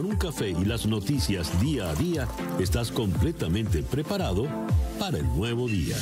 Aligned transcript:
con 0.00 0.12
un 0.12 0.16
café 0.16 0.48
y 0.48 0.64
las 0.64 0.86
noticias 0.86 1.60
día 1.60 1.90
a 1.90 1.94
día, 1.94 2.26
estás 2.58 2.90
completamente 2.90 3.82
preparado 3.82 4.46
para 4.98 5.18
el 5.18 5.26
nuevo 5.36 5.68
día. 5.68 5.94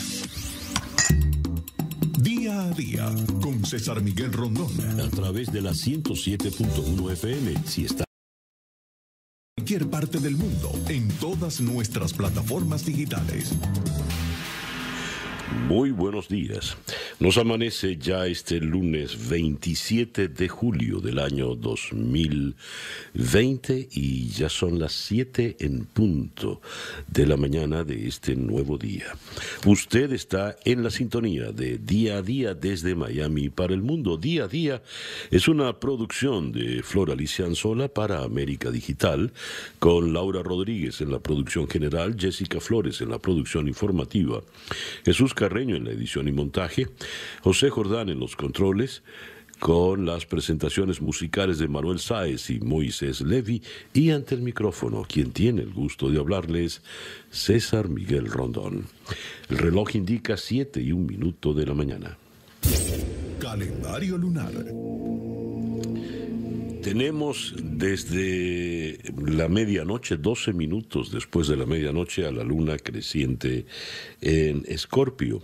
Día 2.21 2.63
a 2.63 2.71
día 2.71 3.13
con 3.43 3.65
César 3.67 4.01
Miguel 4.01 4.33
Rondón. 4.33 4.71
A 5.01 5.11
través 5.11 5.51
de 5.51 5.63
la 5.63 5.73
107.1 5.73 7.11
FM, 7.11 7.55
si 7.67 7.87
está 7.87 8.05
En 9.57 9.65
cualquier 9.65 9.91
parte 9.91 10.21
del 10.21 10.37
mundo, 10.37 10.71
en 10.89 11.09
todas 11.19 11.61
nuestras 11.61 12.13
plataformas 12.13 12.87
digitales. 12.87 13.53
Muy 15.51 15.93
buenos 15.93 16.29
días. 16.29 16.77
Nos 17.21 17.39
amanece 17.39 17.97
ya 17.97 18.27
este 18.27 18.61
lunes 18.61 19.29
27 19.29 20.29
de 20.29 20.49
julio 20.49 21.01
del 21.01 21.19
año 21.19 21.55
2020 21.55 23.89
y 23.93 24.29
ya 24.29 24.51
son 24.51 24.79
las 24.79 24.93
7 24.93 25.57
en 25.61 25.87
punto 25.87 26.61
de 27.07 27.27
la 27.27 27.39
mañana 27.39 27.83
de 27.83 28.09
este 28.09 28.37
nuevo 28.37 28.77
día. 28.77 29.07
Usted 29.65 30.13
está 30.13 30.57
en 30.65 30.83
la 30.83 30.91
sintonía 30.91 31.51
de 31.53 31.79
Día 31.79 32.19
a 32.19 32.23
Día 32.23 32.53
desde 32.55 32.95
Miami 32.95 33.49
para 33.49 33.73
el 33.73 33.81
mundo. 33.83 34.19
Día 34.19 34.45
a 34.45 34.49
Día 34.49 34.83
es 35.31 35.49
una 35.49 35.81
producción 35.81 36.53
de 36.53 36.83
Flora 36.83 37.15
Alicia 37.15 37.47
Anzola 37.47 37.89
para 37.89 38.23
América 38.23 38.71
Digital 38.71 39.33
con 39.79 40.13
Laura 40.13 40.43
Rodríguez 40.43 41.01
en 41.01 41.11
la 41.11 41.21
producción 41.21 41.67
general, 41.69 42.17
Jessica 42.19 42.61
Flores 42.61 43.01
en 43.01 43.09
la 43.11 43.19
producción 43.19 43.67
informativa, 43.69 44.43
Jesús 45.05 45.35
Carreño 45.39 45.77
en 45.77 45.85
la 45.85 45.93
edición 45.93 46.27
y 46.27 46.33
montaje, 46.33 46.89
José 47.43 47.71
Jordán 47.71 48.09
en 48.09 48.19
los 48.19 48.35
controles, 48.35 49.05
con 49.61 50.05
las 50.05 50.27
presentaciones 50.27 51.01
musicales 51.01 51.59
de 51.59 51.69
Manuel 51.69 52.01
Sáez 52.01 52.51
y 52.51 52.59
Moisés 52.59 53.21
Levi, 53.21 53.63
y 53.95 54.11
ante 54.11 54.35
el 54.35 54.43
micrófono, 54.43 55.07
quien 55.09 55.31
tiene 55.31 55.63
el 55.63 55.73
gusto 55.73 56.11
de 56.11 56.19
hablarles, 56.19 56.83
César 57.31 57.89
Miguel 57.89 58.27
Rondón. 58.27 58.87
El 59.49 59.59
reloj 59.59 59.95
indica 59.95 60.37
7 60.37 60.83
y 60.83 60.91
un 60.91 61.07
minuto 61.07 61.55
de 61.55 61.67
la 61.67 61.75
mañana. 61.75 62.19
Calendario 63.39 64.19
lunar. 64.19 64.53
Tenemos 66.89 67.55
desde 67.63 68.99
la 69.23 69.51
medianoche, 69.51 70.17
12 70.17 70.55
minutos 70.55 71.13
después 71.13 71.47
de 71.47 71.59
la 71.59 71.67
medianoche, 71.67 72.25
a 72.25 72.33
la 72.33 72.43
luna 72.43 72.79
creciente 72.79 73.67
en 74.23 74.65
Escorpio. 74.67 75.43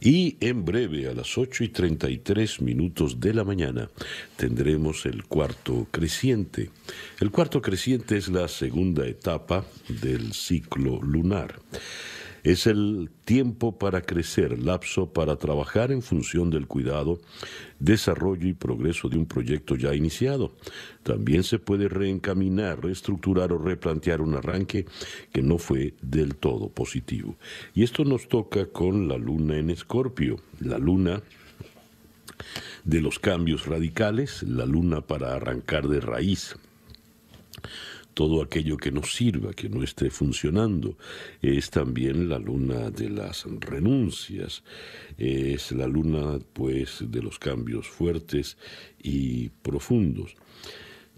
Y 0.00 0.36
en 0.38 0.64
breve, 0.64 1.08
a 1.08 1.14
las 1.14 1.36
8 1.36 1.64
y 1.64 1.68
33 1.70 2.60
minutos 2.60 3.18
de 3.18 3.34
la 3.34 3.42
mañana, 3.42 3.90
tendremos 4.36 5.04
el 5.04 5.24
cuarto 5.24 5.88
creciente. 5.90 6.70
El 7.18 7.32
cuarto 7.32 7.60
creciente 7.60 8.16
es 8.16 8.28
la 8.28 8.46
segunda 8.46 9.04
etapa 9.04 9.66
del 9.88 10.32
ciclo 10.32 11.02
lunar. 11.02 11.58
Es 12.48 12.66
el 12.66 13.10
tiempo 13.26 13.76
para 13.76 14.00
crecer, 14.00 14.58
lapso 14.58 15.12
para 15.12 15.36
trabajar 15.36 15.92
en 15.92 16.00
función 16.00 16.48
del 16.48 16.66
cuidado, 16.66 17.18
desarrollo 17.78 18.48
y 18.48 18.54
progreso 18.54 19.10
de 19.10 19.18
un 19.18 19.26
proyecto 19.26 19.76
ya 19.76 19.94
iniciado. 19.94 20.52
También 21.02 21.42
se 21.42 21.58
puede 21.58 21.88
reencaminar, 21.90 22.82
reestructurar 22.82 23.52
o 23.52 23.58
replantear 23.58 24.22
un 24.22 24.34
arranque 24.34 24.86
que 25.30 25.42
no 25.42 25.58
fue 25.58 25.92
del 26.00 26.36
todo 26.36 26.70
positivo. 26.70 27.36
Y 27.74 27.82
esto 27.82 28.06
nos 28.06 28.28
toca 28.28 28.64
con 28.64 29.08
la 29.08 29.18
luna 29.18 29.58
en 29.58 29.68
Escorpio, 29.68 30.40
la 30.60 30.78
luna 30.78 31.20
de 32.82 33.02
los 33.02 33.18
cambios 33.18 33.66
radicales, 33.66 34.42
la 34.42 34.64
luna 34.64 35.02
para 35.02 35.34
arrancar 35.34 35.86
de 35.86 36.00
raíz 36.00 36.56
todo 38.18 38.42
aquello 38.42 38.76
que 38.76 38.90
no 38.90 39.04
sirva, 39.04 39.52
que 39.52 39.68
no 39.68 39.84
esté 39.84 40.10
funcionando. 40.10 40.98
Es 41.40 41.70
también 41.70 42.28
la 42.28 42.40
luna 42.40 42.90
de 42.90 43.10
las 43.10 43.44
renuncias, 43.60 44.64
es 45.16 45.70
la 45.70 45.86
luna 45.86 46.40
pues 46.52 47.04
de 47.06 47.22
los 47.22 47.38
cambios 47.38 47.86
fuertes 47.86 48.58
y 49.00 49.50
profundos. 49.62 50.34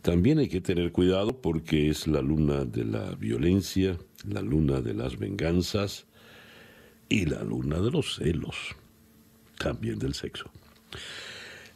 También 0.02 0.40
hay 0.40 0.48
que 0.50 0.60
tener 0.60 0.92
cuidado 0.92 1.40
porque 1.40 1.88
es 1.88 2.06
la 2.06 2.20
luna 2.20 2.66
de 2.66 2.84
la 2.84 3.14
violencia, 3.14 3.96
la 4.28 4.42
luna 4.42 4.82
de 4.82 4.92
las 4.92 5.18
venganzas 5.18 6.04
y 7.08 7.24
la 7.24 7.42
luna 7.42 7.80
de 7.80 7.92
los 7.92 8.16
celos, 8.16 8.76
también 9.56 9.98
del 9.98 10.12
sexo. 10.12 10.50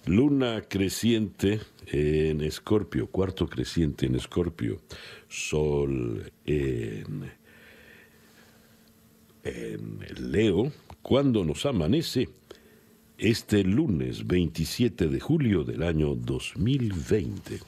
Luna 0.05 0.65
creciente 0.69 1.61
en 1.87 2.41
Escorpio, 2.41 3.07
cuarto 3.07 3.47
creciente 3.47 4.07
en 4.07 4.15
Escorpio, 4.15 4.81
Sol 5.29 6.33
en, 6.47 7.31
en 9.43 10.33
Leo, 10.33 10.73
cuando 11.03 11.45
nos 11.45 11.67
amanece 11.67 12.29
este 13.19 13.63
lunes 13.63 14.27
27 14.27 15.07
de 15.09 15.21
julio 15.21 15.65
del 15.65 15.83
año 15.83 16.15
2020. 16.15 17.61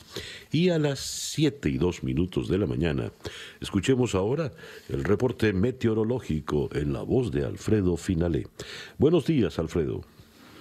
Y 0.52 0.70
a 0.70 0.78
las 0.78 1.00
7 1.00 1.68
y 1.68 1.78
2 1.78 2.02
minutos 2.02 2.48
de 2.48 2.58
la 2.58 2.66
mañana, 2.66 3.12
escuchemos 3.60 4.14
ahora 4.14 4.52
el 4.88 5.04
reporte 5.04 5.52
meteorológico 5.52 6.68
en 6.72 6.92
la 6.92 7.02
voz 7.02 7.30
de 7.30 7.44
Alfredo 7.44 7.96
Finalé. 7.96 8.46
Buenos 8.98 9.26
días, 9.26 9.58
Alfredo. 9.58 10.15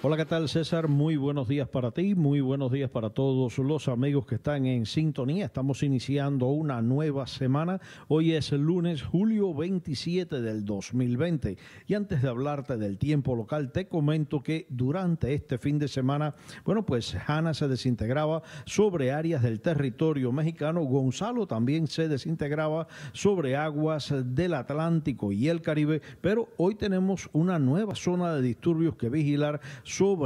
Hola, 0.07 0.17
¿qué 0.17 0.25
tal 0.25 0.47
César? 0.47 0.87
Muy 0.87 1.15
buenos 1.15 1.47
días 1.47 1.67
para 1.67 1.89
ti, 1.89 2.13
muy 2.13 2.39
buenos 2.39 2.71
días 2.71 2.91
para 2.91 3.09
todos 3.09 3.57
los 3.57 3.87
amigos 3.87 4.27
que 4.27 4.35
están 4.35 4.67
en 4.67 4.85
sintonía. 4.85 5.45
Estamos 5.45 5.81
iniciando 5.81 6.45
una 6.45 6.79
nueva 6.83 7.25
semana. 7.25 7.81
Hoy 8.07 8.33
es 8.33 8.51
el 8.51 8.61
lunes, 8.61 9.01
julio 9.01 9.51
27 9.55 10.41
del 10.41 10.63
2020. 10.63 11.57
Y 11.87 11.95
antes 11.95 12.21
de 12.21 12.29
hablarte 12.29 12.77
del 12.77 12.99
tiempo 12.99 13.35
local, 13.35 13.71
te 13.71 13.87
comento 13.87 14.43
que 14.43 14.67
durante 14.69 15.33
este 15.33 15.57
fin 15.57 15.79
de 15.79 15.87
semana, 15.87 16.35
bueno, 16.63 16.85
pues 16.85 17.17
Hanna 17.25 17.55
se 17.55 17.67
desintegraba 17.67 18.43
sobre 18.67 19.11
áreas 19.11 19.41
del 19.41 19.59
territorio 19.59 20.31
mexicano. 20.31 20.83
Gonzalo 20.83 21.47
también 21.47 21.87
se 21.87 22.07
desintegraba 22.09 22.87
sobre 23.11 23.55
aguas 23.55 24.13
del 24.23 24.53
Atlántico 24.53 25.31
y 25.31 25.49
el 25.49 25.63
Caribe. 25.63 26.03
Pero 26.21 26.49
hoy 26.57 26.75
tenemos 26.75 27.27
una 27.33 27.57
nueva 27.57 27.95
zona 27.95 28.35
de 28.35 28.43
disturbios 28.43 28.97
que 28.97 29.09
vigilar 29.09 29.61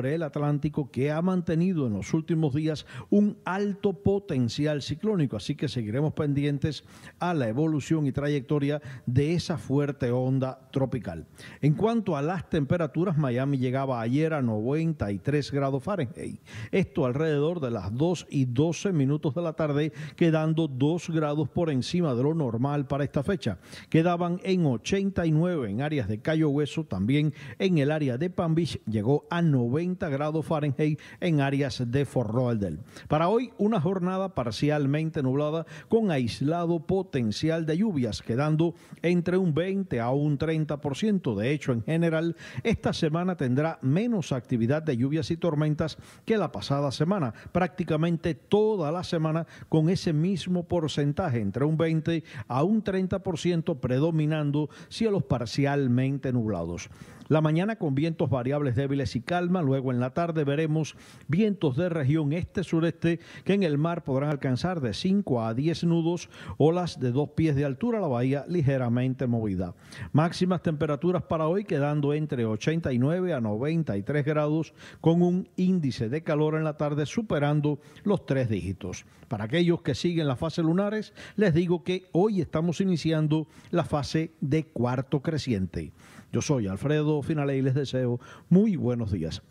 el 0.06 0.24
Atlántico 0.24 0.90
que 0.90 1.12
ha 1.12 1.22
mantenido 1.22 1.86
en 1.86 1.94
los 1.94 2.14
últimos 2.16 2.56
días 2.56 2.88
un 3.12 3.38
alto 3.46 3.94
potencial 3.94 4.82
ciclónico. 4.82 5.38
Así 5.38 5.56
que 5.56 5.68
seguiremos 5.68 6.14
pendientes 6.14 6.84
a 7.20 7.36
la 7.36 7.48
evolución 7.48 8.08
y 8.08 8.12
trayectoria 8.12 8.82
de 9.06 9.34
esa 9.34 9.58
fuerte 9.58 10.12
onda 10.12 10.70
tropical. 10.72 11.28
En 11.62 11.76
cuanto 11.76 12.18
a 12.18 12.24
las 12.24 12.50
temperaturas, 12.50 13.18
Miami 13.18 13.60
llegaba 13.60 14.02
ayer 14.02 14.34
a 14.34 14.42
93 14.42 15.52
grados 15.52 15.84
Fahrenheit. 15.84 16.42
Esto 16.72 17.06
alrededor 17.06 17.60
de 17.60 17.70
las 17.70 17.94
2 17.94 18.28
y 18.30 18.46
12 18.46 18.92
minutos 18.92 19.36
de 19.36 19.42
la 19.44 19.54
tarde, 19.54 19.94
quedando 20.16 20.68
2 20.68 21.12
grados 21.12 21.48
por 21.48 21.70
encima 21.70 22.16
de 22.16 22.24
lo 22.24 22.34
normal 22.34 22.88
para 22.88 23.04
esta 23.04 23.22
fecha. 23.22 23.60
Quedaban 23.90 24.40
en 24.44 24.66
89 24.66 25.70
en 25.70 25.82
áreas 25.82 26.08
de 26.08 26.22
Cayo 26.22 26.50
Hueso, 26.50 26.86
también 26.86 27.34
en 27.60 27.78
el 27.78 27.92
área 27.92 28.18
de 28.18 28.32
Palm 28.32 28.56
Beach 28.56 28.80
llegó 28.86 29.28
a 29.30 29.44
90 29.44 29.59
grados 30.10 30.46
Fahrenheit 30.46 31.00
en 31.20 31.42
áreas 31.42 31.84
de 31.86 32.06
Fort 32.06 32.34
Lauderdale. 32.34 32.80
Para 33.08 33.30
hoy, 33.30 33.52
una 33.58 33.82
jornada 33.82 34.34
parcialmente 34.36 35.22
nublada 35.22 35.66
con 35.88 36.12
aislado 36.12 36.80
potencial 36.80 37.66
de 37.66 37.78
lluvias, 37.78 38.22
quedando 38.22 38.76
entre 39.02 39.38
un 39.38 39.54
20 39.54 40.00
a 40.00 40.12
un 40.12 40.38
30%. 40.38 41.36
De 41.36 41.52
hecho, 41.52 41.72
en 41.72 41.84
general, 41.84 42.36
esta 42.64 42.94
semana 42.94 43.36
tendrá 43.36 43.80
menos 43.82 44.32
actividad 44.32 44.84
de 44.84 44.98
lluvias 44.98 45.32
y 45.32 45.38
tormentas 45.38 45.98
que 46.26 46.38
la 46.38 46.52
pasada 46.52 46.92
semana. 46.92 47.34
Prácticamente 47.52 48.36
toda 48.36 48.92
la 48.92 49.04
semana 49.04 49.46
con 49.68 49.90
ese 49.90 50.14
mismo 50.14 50.68
porcentaje, 50.68 51.40
entre 51.40 51.66
un 51.66 51.78
20 51.78 52.24
a 52.48 52.64
un 52.64 52.84
30%, 52.84 53.80
predominando 53.80 54.70
cielos 54.90 55.24
parcialmente 55.24 56.32
nublados. 56.32 56.90
La 57.30 57.42
mañana 57.42 57.76
con 57.76 57.94
vientos 57.94 58.28
variables 58.28 58.76
débiles 58.76 59.16
y 59.16 59.22
calma, 59.22 59.62
luego 59.62 59.92
en 59.92 60.00
la 60.00 60.16
tarde 60.16 60.44
veremos 60.44 60.96
vientos 61.28 61.78
de 61.78 61.88
región 61.88 62.34
este-sureste 62.34 63.20
que 63.44 63.54
en 63.54 63.62
el 63.62 63.78
mar 63.78 64.04
podrán 64.04 64.32
alcanzar 64.32 64.82
de 64.82 64.96
5 64.96 65.44
a 65.44 65.54
10 65.54 65.84
nudos, 65.84 66.28
olas 66.58 67.00
de 67.00 67.12
dos 67.12 67.30
pies 67.36 67.56
de 67.56 67.66
altura, 67.66 68.00
la 68.00 68.08
bahía 68.08 68.46
ligeramente 68.48 69.28
movida. 69.28 69.76
Máximas 70.12 70.64
temperaturas 70.64 71.22
para 71.22 71.48
hoy 71.48 71.66
quedando 71.66 72.16
entre 72.16 72.48
89 72.48 73.32
a 73.32 73.40
93 73.40 74.26
grados 74.26 74.74
con 75.00 75.22
un 75.22 75.50
índice 75.56 76.10
de 76.10 76.24
calor 76.24 76.56
en 76.56 76.64
la 76.64 76.78
tarde 76.78 77.06
superando 77.06 77.80
los 78.06 78.26
tres 78.26 78.50
dígitos. 78.50 79.06
Para 79.28 79.44
aquellos 79.44 79.84
que 79.84 79.94
siguen 79.94 80.28
las 80.28 80.40
fases 80.40 80.66
lunares, 80.66 81.14
les 81.36 81.54
digo 81.54 81.84
que 81.84 82.08
hoy 82.12 82.42
estamos 82.42 82.82
iniciando 82.82 83.46
la 83.70 83.84
fase 83.84 84.32
de 84.42 84.66
cuarto 84.66 85.22
creciente. 85.22 85.92
Yo 86.32 86.42
soy 86.42 86.68
Alfredo 86.68 87.22
Finale 87.22 87.58
y 87.58 87.62
les 87.62 87.76
deseo 87.76 88.20
muy 88.50 88.76
buenos 88.76 89.12
días. 89.12 89.42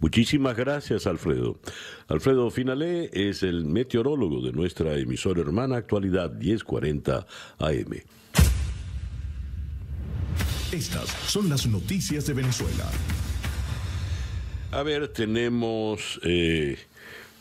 Muchísimas 0.00 0.56
gracias, 0.56 1.06
Alfredo. 1.06 1.60
Alfredo 2.08 2.50
Finalé 2.50 3.10
es 3.12 3.42
el 3.42 3.64
meteorólogo 3.64 4.40
de 4.40 4.52
nuestra 4.52 4.96
emisora 4.96 5.40
hermana 5.40 5.76
Actualidad 5.76 6.32
1040 6.32 7.26
AM. 7.58 8.02
Estas 10.72 11.08
son 11.26 11.48
las 11.48 11.66
noticias 11.66 12.26
de 12.26 12.32
Venezuela. 12.32 12.90
A 14.72 14.82
ver, 14.82 15.08
tenemos 15.08 16.18
eh, 16.24 16.78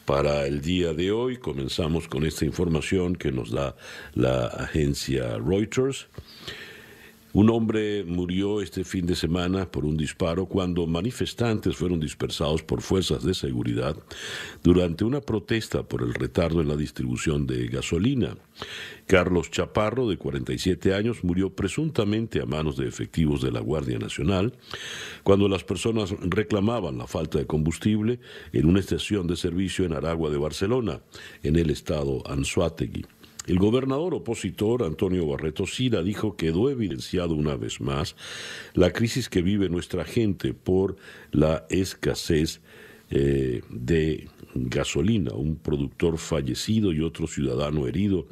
para 0.05 0.45
el 0.45 0.61
día 0.61 0.93
de 0.93 1.11
hoy, 1.11 1.37
comenzamos 1.37 2.09
con 2.09 2.25
esta 2.25 2.43
información 2.43 3.15
que 3.15 3.31
nos 3.31 3.51
da 3.51 3.75
la 4.13 4.47
agencia 4.47 5.37
Reuters. 5.37 6.07
Un 7.33 7.49
hombre 7.49 8.03
murió 8.03 8.61
este 8.61 8.83
fin 8.83 9.05
de 9.05 9.15
semana 9.15 9.65
por 9.65 9.85
un 9.85 9.95
disparo 9.95 10.47
cuando 10.47 10.85
manifestantes 10.85 11.77
fueron 11.77 12.01
dispersados 12.01 12.61
por 12.61 12.81
fuerzas 12.81 13.23
de 13.23 13.33
seguridad 13.33 13.95
durante 14.61 15.05
una 15.05 15.21
protesta 15.21 15.83
por 15.83 16.01
el 16.01 16.13
retardo 16.13 16.59
en 16.59 16.67
la 16.67 16.75
distribución 16.75 17.47
de 17.47 17.67
gasolina. 17.67 18.35
Carlos 19.07 19.49
Chaparro, 19.49 20.09
de 20.09 20.17
47 20.17 20.93
años, 20.93 21.23
murió 21.23 21.55
presuntamente 21.55 22.41
a 22.41 22.45
manos 22.45 22.75
de 22.75 22.87
efectivos 22.87 23.41
de 23.41 23.51
la 23.51 23.61
Guardia 23.61 23.97
Nacional 23.97 24.53
cuando 25.23 25.47
las 25.47 25.63
personas 25.63 26.13
reclamaban 26.19 26.97
la 26.97 27.07
falta 27.07 27.37
de 27.37 27.47
combustible 27.47 28.19
en 28.51 28.65
una 28.65 28.81
estación 28.81 29.27
de 29.27 29.37
servicio 29.37 29.85
en 29.85 29.93
Aragua 29.93 30.29
de 30.29 30.37
Barcelona, 30.37 30.99
en 31.43 31.55
el 31.55 31.69
estado 31.69 32.23
Anzuategui. 32.29 33.05
El 33.47 33.57
gobernador 33.57 34.13
opositor 34.13 34.83
Antonio 34.83 35.25
Barreto 35.27 35.65
Sira 35.65 36.03
dijo 36.03 36.35
que 36.35 36.47
quedó 36.47 36.69
evidenciado 36.69 37.33
una 37.33 37.55
vez 37.55 37.81
más 37.81 38.15
la 38.73 38.91
crisis 38.91 39.29
que 39.29 39.41
vive 39.41 39.69
nuestra 39.69 40.05
gente 40.05 40.53
por 40.53 40.95
la 41.31 41.65
escasez 41.69 42.61
eh, 43.09 43.61
de 43.69 44.27
gasolina, 44.53 45.33
un 45.33 45.55
productor 45.55 46.17
fallecido 46.17 46.93
y 46.93 47.01
otro 47.01 47.27
ciudadano 47.27 47.87
herido 47.87 48.27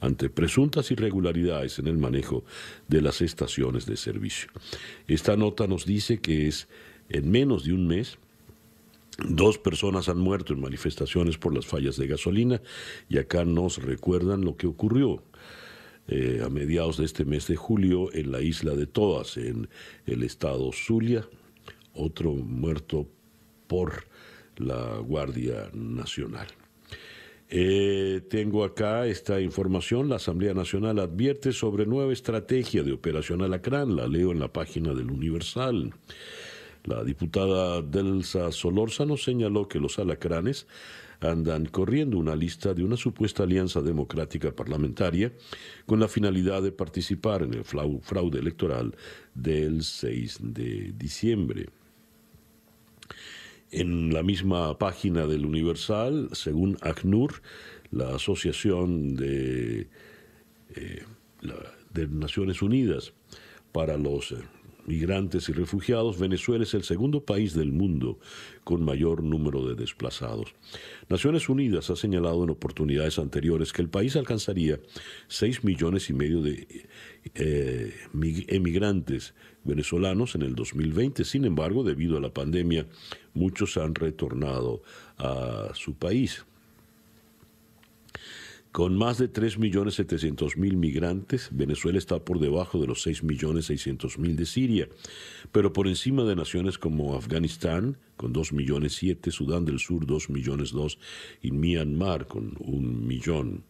ante 0.00 0.28
presuntas 0.28 0.90
irregularidades 0.90 1.78
en 1.78 1.86
el 1.86 1.96
manejo 1.96 2.44
de 2.88 3.02
las 3.02 3.22
estaciones 3.22 3.86
de 3.86 3.96
servicio. 3.96 4.50
Esta 5.06 5.36
nota 5.36 5.66
nos 5.66 5.86
dice 5.86 6.18
que 6.18 6.48
es 6.48 6.68
en 7.08 7.30
menos 7.30 7.64
de 7.64 7.72
un 7.72 7.86
mes 7.86 8.18
Dos 9.28 9.58
personas 9.58 10.08
han 10.08 10.18
muerto 10.18 10.52
en 10.52 10.60
manifestaciones 10.60 11.38
por 11.38 11.54
las 11.54 11.66
fallas 11.66 11.96
de 11.96 12.06
gasolina 12.06 12.60
y 13.08 13.18
acá 13.18 13.44
nos 13.44 13.82
recuerdan 13.82 14.44
lo 14.44 14.56
que 14.56 14.66
ocurrió 14.66 15.22
eh, 16.08 16.42
a 16.44 16.48
mediados 16.48 16.96
de 16.96 17.04
este 17.04 17.24
mes 17.24 17.46
de 17.46 17.56
julio 17.56 18.12
en 18.12 18.32
la 18.32 18.40
isla 18.40 18.74
de 18.74 18.86
Toas, 18.86 19.36
en 19.36 19.68
el 20.06 20.22
estado 20.22 20.72
Zulia, 20.72 21.28
otro 21.94 22.32
muerto 22.32 23.06
por 23.66 24.04
la 24.56 24.98
Guardia 24.98 25.70
Nacional. 25.72 26.48
Eh, 27.52 28.22
tengo 28.28 28.64
acá 28.64 29.06
esta 29.06 29.40
información. 29.40 30.08
La 30.08 30.16
Asamblea 30.16 30.54
Nacional 30.54 31.00
advierte 31.00 31.52
sobre 31.52 31.84
nueva 31.84 32.12
estrategia 32.12 32.82
de 32.84 32.92
Operación 32.92 33.42
Alacrán. 33.42 33.96
La 33.96 34.06
leo 34.06 34.30
en 34.30 34.38
la 34.38 34.52
página 34.52 34.94
del 34.94 35.10
Universal. 35.10 35.92
La 36.84 37.04
diputada 37.04 37.82
Delsa 37.82 38.50
Solórzano 38.52 39.16
señaló 39.16 39.68
que 39.68 39.78
los 39.78 39.98
alacranes 39.98 40.66
andan 41.20 41.66
corriendo 41.66 42.18
una 42.18 42.34
lista 42.34 42.72
de 42.72 42.82
una 42.82 42.96
supuesta 42.96 43.42
alianza 43.42 43.82
democrática 43.82 44.52
parlamentaria 44.52 45.32
con 45.84 46.00
la 46.00 46.08
finalidad 46.08 46.62
de 46.62 46.72
participar 46.72 47.42
en 47.42 47.54
el 47.54 47.64
fraude 47.64 48.38
electoral 48.38 48.96
del 49.34 49.82
6 49.82 50.38
de 50.40 50.92
diciembre. 50.96 51.68
En 53.70 54.12
la 54.12 54.22
misma 54.22 54.78
página 54.78 55.26
del 55.26 55.44
Universal, 55.44 56.30
según 56.32 56.76
ACNUR, 56.80 57.42
la 57.92 58.16
Asociación 58.16 59.14
de, 59.14 59.88
eh, 60.74 61.04
de 61.92 62.08
Naciones 62.08 62.62
Unidas 62.62 63.12
para 63.72 63.96
los 63.96 64.34
migrantes 64.86 65.48
y 65.48 65.52
refugiados, 65.52 66.18
Venezuela 66.18 66.64
es 66.64 66.74
el 66.74 66.82
segundo 66.82 67.24
país 67.24 67.54
del 67.54 67.72
mundo 67.72 68.18
con 68.64 68.84
mayor 68.84 69.22
número 69.22 69.66
de 69.66 69.74
desplazados. 69.74 70.54
Naciones 71.08 71.48
Unidas 71.48 71.90
ha 71.90 71.96
señalado 71.96 72.44
en 72.44 72.50
oportunidades 72.50 73.18
anteriores 73.18 73.72
que 73.72 73.82
el 73.82 73.88
país 73.88 74.16
alcanzaría 74.16 74.78
6 75.28 75.64
millones 75.64 76.10
y 76.10 76.12
medio 76.12 76.42
de 76.42 76.86
eh, 77.34 77.94
emigrantes 78.48 79.34
venezolanos 79.64 80.34
en 80.34 80.42
el 80.42 80.54
2020. 80.54 81.24
Sin 81.24 81.44
embargo, 81.44 81.84
debido 81.84 82.16
a 82.16 82.20
la 82.20 82.32
pandemia, 82.32 82.86
muchos 83.34 83.76
han 83.76 83.94
retornado 83.94 84.82
a 85.18 85.70
su 85.74 85.94
país. 85.94 86.44
Con 88.72 88.96
más 88.96 89.18
de 89.18 89.32
3.700.000 89.32 90.76
migrantes, 90.76 91.48
Venezuela 91.50 91.98
está 91.98 92.24
por 92.24 92.38
debajo 92.38 92.80
de 92.80 92.86
los 92.86 93.04
6.600.000 93.04 94.34
de 94.36 94.46
Siria, 94.46 94.88
pero 95.50 95.72
por 95.72 95.88
encima 95.88 96.22
de 96.22 96.36
naciones 96.36 96.78
como 96.78 97.16
Afganistán, 97.16 97.98
con 98.16 98.32
2.700.000, 98.32 99.32
Sudán 99.32 99.64
del 99.64 99.80
Sur, 99.80 100.06
2.200.000 100.06 100.98
y 101.42 101.50
Myanmar, 101.50 102.28
con 102.28 102.54
un 102.60 103.08
millón. 103.08 103.64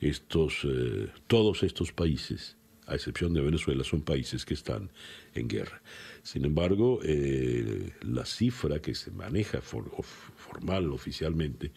Estos, 0.00 0.64
eh, 0.64 1.10
todos 1.28 1.62
estos 1.62 1.92
países, 1.92 2.56
a 2.86 2.96
excepción 2.96 3.34
de 3.34 3.40
Venezuela, 3.40 3.84
son 3.84 4.02
países 4.02 4.44
que 4.44 4.54
están 4.54 4.90
en 5.34 5.46
guerra. 5.46 5.80
Sin 6.24 6.46
embargo, 6.46 7.00
eh, 7.04 7.92
la 8.00 8.24
cifra 8.24 8.80
que 8.80 8.94
se 8.94 9.10
maneja 9.10 9.60
formal, 9.60 10.90
oficialmente, 10.90 11.70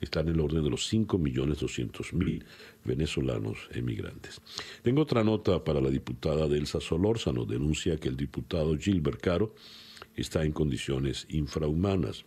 está 0.00 0.20
en 0.20 0.30
el 0.30 0.40
orden 0.40 0.64
de 0.64 0.70
los 0.70 0.92
5.200.000 0.92 2.44
venezolanos 2.84 3.68
emigrantes. 3.70 4.40
Tengo 4.82 5.02
otra 5.02 5.22
nota 5.22 5.62
para 5.62 5.80
la 5.80 5.88
diputada 5.88 6.48
Delsa 6.48 6.80
Solórzano. 6.80 7.44
Denuncia 7.44 7.96
que 7.96 8.08
el 8.08 8.16
diputado 8.16 8.76
Gilbert 8.76 9.20
Caro 9.20 9.54
está 10.16 10.44
en 10.44 10.50
condiciones 10.50 11.28
infrahumanas. 11.28 12.24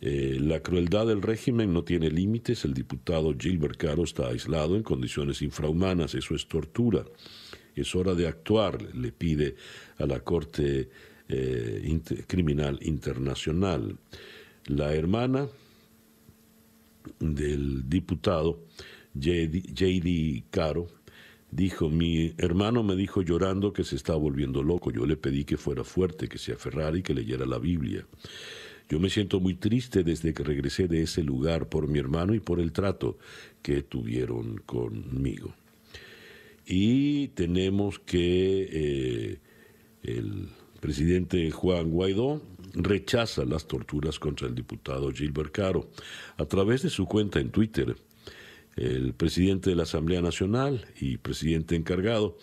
Eh, 0.00 0.38
la 0.40 0.60
crueldad 0.60 1.08
del 1.08 1.22
régimen 1.22 1.72
no 1.72 1.82
tiene 1.82 2.08
límites. 2.08 2.64
El 2.64 2.72
diputado 2.72 3.34
Gilbert 3.36 3.76
Caro 3.76 4.04
está 4.04 4.28
aislado 4.28 4.76
en 4.76 4.84
condiciones 4.84 5.42
infrahumanas. 5.42 6.14
Eso 6.14 6.36
es 6.36 6.46
tortura. 6.46 7.04
Es 7.74 7.94
hora 7.94 8.14
de 8.14 8.28
actuar, 8.28 8.94
le 8.94 9.12
pide 9.12 9.56
a 9.98 10.06
la 10.06 10.20
Corte 10.20 10.88
eh, 11.28 12.00
Criminal 12.26 12.78
Internacional. 12.82 13.96
La 14.66 14.94
hermana 14.94 15.48
del 17.18 17.88
diputado 17.88 18.60
J.D. 19.14 20.44
Caro 20.50 20.88
dijo, 21.50 21.90
mi 21.90 22.34
hermano 22.38 22.82
me 22.82 22.96
dijo 22.96 23.22
llorando 23.22 23.72
que 23.72 23.84
se 23.84 23.96
está 23.96 24.14
volviendo 24.14 24.62
loco. 24.62 24.90
Yo 24.90 25.06
le 25.06 25.16
pedí 25.16 25.44
que 25.44 25.56
fuera 25.56 25.84
fuerte, 25.84 26.28
que 26.28 26.38
se 26.38 26.52
aferrara 26.52 26.96
y 26.96 27.02
que 27.02 27.14
leyera 27.14 27.46
la 27.46 27.58
Biblia. 27.58 28.06
Yo 28.88 28.98
me 29.00 29.08
siento 29.08 29.40
muy 29.40 29.54
triste 29.54 30.02
desde 30.02 30.34
que 30.34 30.42
regresé 30.42 30.88
de 30.88 31.02
ese 31.02 31.22
lugar 31.22 31.68
por 31.68 31.88
mi 31.88 31.98
hermano 31.98 32.34
y 32.34 32.40
por 32.40 32.60
el 32.60 32.72
trato 32.72 33.16
que 33.62 33.82
tuvieron 33.82 34.58
conmigo. 34.66 35.54
Y 36.66 37.28
tenemos 37.28 37.98
que 37.98 38.68
eh, 38.70 39.38
el 40.02 40.48
presidente 40.80 41.50
Juan 41.50 41.90
Guaidó 41.90 42.42
rechaza 42.74 43.44
las 43.44 43.66
torturas 43.66 44.18
contra 44.18 44.48
el 44.48 44.54
diputado 44.54 45.10
Gilbert 45.10 45.52
Caro. 45.52 45.90
A 46.36 46.44
través 46.44 46.82
de 46.82 46.90
su 46.90 47.06
cuenta 47.06 47.40
en 47.40 47.50
Twitter, 47.50 47.96
el 48.76 49.14
presidente 49.14 49.70
de 49.70 49.76
la 49.76 49.82
Asamblea 49.82 50.22
Nacional 50.22 50.86
y 51.00 51.18
presidente 51.18 51.76
encargado 51.76 52.38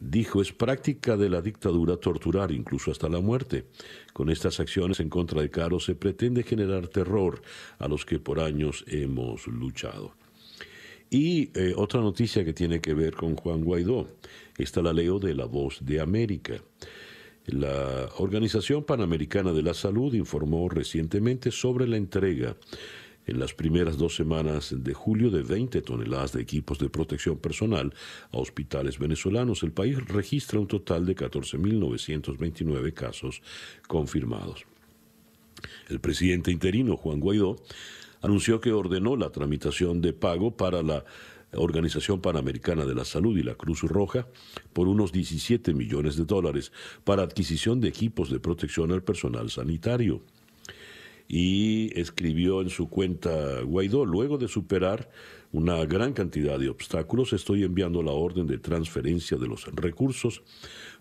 dijo 0.00 0.42
es 0.42 0.52
práctica 0.52 1.16
de 1.16 1.30
la 1.30 1.40
dictadura 1.40 1.96
torturar 1.96 2.52
incluso 2.52 2.90
hasta 2.90 3.08
la 3.08 3.20
muerte. 3.20 3.66
Con 4.12 4.30
estas 4.30 4.60
acciones 4.60 5.00
en 5.00 5.08
contra 5.08 5.40
de 5.40 5.50
Caro 5.50 5.80
se 5.80 5.94
pretende 5.94 6.42
generar 6.42 6.88
terror 6.88 7.40
a 7.78 7.88
los 7.88 8.04
que 8.04 8.18
por 8.18 8.40
años 8.40 8.84
hemos 8.88 9.46
luchado. 9.46 10.14
Y 11.16 11.52
eh, 11.54 11.74
otra 11.76 12.00
noticia 12.00 12.44
que 12.44 12.52
tiene 12.52 12.80
que 12.80 12.92
ver 12.92 13.14
con 13.14 13.36
Juan 13.36 13.62
Guaidó. 13.62 14.08
Esta 14.58 14.82
la 14.82 14.92
leo 14.92 15.20
de 15.20 15.32
La 15.32 15.44
Voz 15.44 15.78
de 15.80 16.00
América. 16.00 16.54
La 17.46 18.08
Organización 18.18 18.82
Panamericana 18.82 19.52
de 19.52 19.62
la 19.62 19.74
Salud 19.74 20.12
informó 20.14 20.68
recientemente 20.68 21.52
sobre 21.52 21.86
la 21.86 21.98
entrega 21.98 22.56
en 23.28 23.38
las 23.38 23.54
primeras 23.54 23.96
dos 23.96 24.16
semanas 24.16 24.74
de 24.76 24.92
julio 24.92 25.30
de 25.30 25.42
20 25.44 25.82
toneladas 25.82 26.32
de 26.32 26.42
equipos 26.42 26.80
de 26.80 26.90
protección 26.90 27.38
personal 27.38 27.94
a 28.32 28.38
hospitales 28.38 28.98
venezolanos. 28.98 29.62
El 29.62 29.70
país 29.70 30.04
registra 30.08 30.58
un 30.58 30.66
total 30.66 31.06
de 31.06 31.14
14.929 31.14 32.92
casos 32.92 33.40
confirmados. 33.86 34.64
El 35.88 36.00
presidente 36.00 36.50
interino, 36.50 36.96
Juan 36.96 37.20
Guaidó, 37.20 37.62
anunció 38.24 38.58
que 38.58 38.72
ordenó 38.72 39.16
la 39.16 39.30
tramitación 39.30 40.00
de 40.00 40.14
pago 40.14 40.56
para 40.56 40.82
la 40.82 41.04
Organización 41.52 42.22
Panamericana 42.22 42.86
de 42.86 42.94
la 42.94 43.04
Salud 43.04 43.36
y 43.36 43.42
la 43.42 43.54
Cruz 43.54 43.82
Roja 43.82 44.26
por 44.72 44.88
unos 44.88 45.12
17 45.12 45.74
millones 45.74 46.16
de 46.16 46.24
dólares 46.24 46.72
para 47.04 47.22
adquisición 47.22 47.82
de 47.82 47.88
equipos 47.88 48.30
de 48.30 48.40
protección 48.40 48.92
al 48.92 49.02
personal 49.02 49.50
sanitario. 49.50 50.22
Y 51.28 51.98
escribió 51.98 52.62
en 52.62 52.70
su 52.70 52.88
cuenta 52.88 53.60
Guaidó, 53.60 54.06
luego 54.06 54.38
de 54.38 54.48
superar 54.48 55.10
una 55.52 55.84
gran 55.84 56.14
cantidad 56.14 56.58
de 56.58 56.70
obstáculos, 56.70 57.34
estoy 57.34 57.62
enviando 57.62 58.02
la 58.02 58.12
orden 58.12 58.46
de 58.46 58.58
transferencia 58.58 59.36
de 59.36 59.48
los 59.48 59.66
recursos 59.74 60.42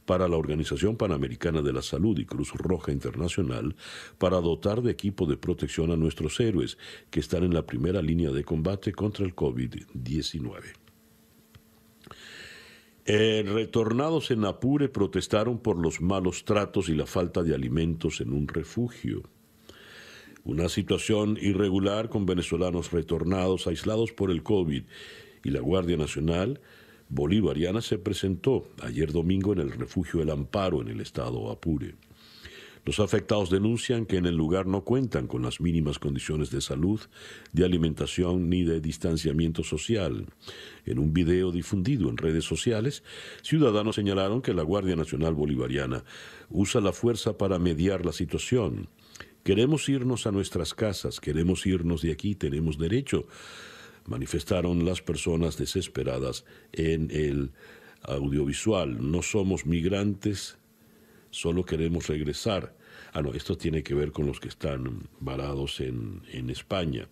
para 0.05 0.27
la 0.27 0.38
Organización 0.38 0.98
Panamericana 0.98 1.62
de 1.62 1.74
la 1.74 1.81
Salud 1.81 2.17
y 2.19 2.25
Cruz 2.25 2.51
Roja 2.53 2.91
Internacional 2.91 3.75
para 4.17 4.41
dotar 4.41 4.81
de 4.81 4.91
equipo 4.91 5.25
de 5.25 5.38
protección 5.38 5.91
a 5.91 5.95
nuestros 5.95 6.39
héroes 6.39 6.77
que 7.10 7.19
están 7.19 7.43
en 7.43 7.53
la 7.53 7.65
primera 7.65 8.01
línea 8.01 8.31
de 8.31 8.43
combate 8.43 8.91
contra 8.91 9.25
el 9.25 9.36
COVID-19. 9.36 10.83
Eh, 13.05 13.43
retornados 13.45 14.31
en 14.31 14.45
Apure 14.45 14.88
protestaron 14.88 15.60
por 15.60 15.77
los 15.77 16.00
malos 16.00 16.45
tratos 16.45 16.88
y 16.88 16.95
la 16.95 17.05
falta 17.05 17.43
de 17.43 17.53
alimentos 17.53 18.22
en 18.22 18.31
un 18.31 18.48
refugio. 18.48 19.24
Una 20.45 20.69
situación 20.69 21.38
irregular 21.41 22.10
con 22.10 22.25
venezolanos 22.25 22.91
retornados 22.91 23.67
aislados 23.67 24.12
por 24.13 24.31
el 24.31 24.43
COVID 24.43 24.83
y 25.43 25.50
la 25.50 25.60
Guardia 25.60 25.98
Nacional 25.98 26.62
bolivariana 27.13 27.82
se 27.82 28.00
presentó 28.00 28.67
ayer 28.82 29.12
domingo 29.12 29.53
en 29.53 29.60
el 29.60 29.72
refugio 29.72 30.22
El 30.22 30.32
Amparo 30.32 30.82
en 30.82 30.88
el 30.88 31.00
estado 31.00 31.51
Apure. 31.51 31.96
Los 32.86 33.00
afectados 33.00 33.50
denuncian 33.50 34.05
que 34.05 34.17
en 34.17 34.25
el 34.25 34.36
lugar 34.36 34.65
no 34.65 34.84
cuentan 34.84 35.27
con 35.27 35.41
las 35.41 35.62
mínimas 35.62 36.00
condiciones 36.00 36.51
de 36.51 36.60
salud, 36.60 37.00
de 37.53 37.63
alimentación 37.63 38.50
ni 38.50 38.63
de 38.63 38.82
distanciamiento 38.82 39.63
social. 39.63 40.25
En 40.86 41.00
un 41.00 41.13
video 41.13 41.53
difundido 41.53 42.10
en 42.10 42.17
redes 42.17 42.43
sociales, 42.43 43.03
ciudadanos 43.41 43.96
señalaron 43.96 44.41
que 44.41 44.53
la 44.53 44.63
Guardia 44.63 44.98
Nacional 44.98 45.34
Bolivariana 45.34 46.03
usa 46.50 46.82
la 46.82 46.91
fuerza 46.91 47.38
para 47.38 47.58
mediar 47.58 48.05
la 48.05 48.12
situación. 48.12 48.89
Queremos 49.43 49.88
irnos 49.88 50.27
a 50.27 50.32
nuestras 50.32 50.74
casas, 50.74 51.22
queremos 51.22 51.65
irnos 51.65 52.01
de 52.01 52.12
aquí, 52.12 52.36
tenemos 52.36 52.77
derecho 52.77 53.27
manifestaron 54.05 54.86
las 54.86 55.01
personas 55.01 55.57
desesperadas 55.57 56.45
en 56.72 57.10
el 57.12 57.51
audiovisual. 58.03 59.12
No 59.12 59.22
somos 59.22 59.65
migrantes, 59.65 60.57
solo 61.29 61.65
queremos 61.65 62.07
regresar. 62.07 62.75
Ah, 63.13 63.22
no, 63.22 63.33
esto 63.33 63.57
tiene 63.57 63.83
que 63.83 63.93
ver 63.93 64.12
con 64.12 64.25
los 64.25 64.39
que 64.39 64.50
están 64.50 65.07
varados 65.19 65.79
en, 65.79 66.22
en 66.31 66.50
España. 66.50 67.07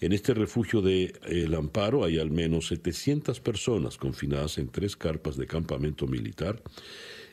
En 0.00 0.12
este 0.12 0.34
refugio 0.34 0.82
de 0.82 1.14
El 1.24 1.54
Amparo 1.54 2.04
hay 2.04 2.18
al 2.18 2.30
menos 2.30 2.68
700 2.68 3.40
personas 3.40 3.96
confinadas 3.96 4.58
en 4.58 4.68
tres 4.68 4.96
carpas 4.96 5.36
de 5.36 5.46
campamento 5.46 6.06
militar, 6.06 6.62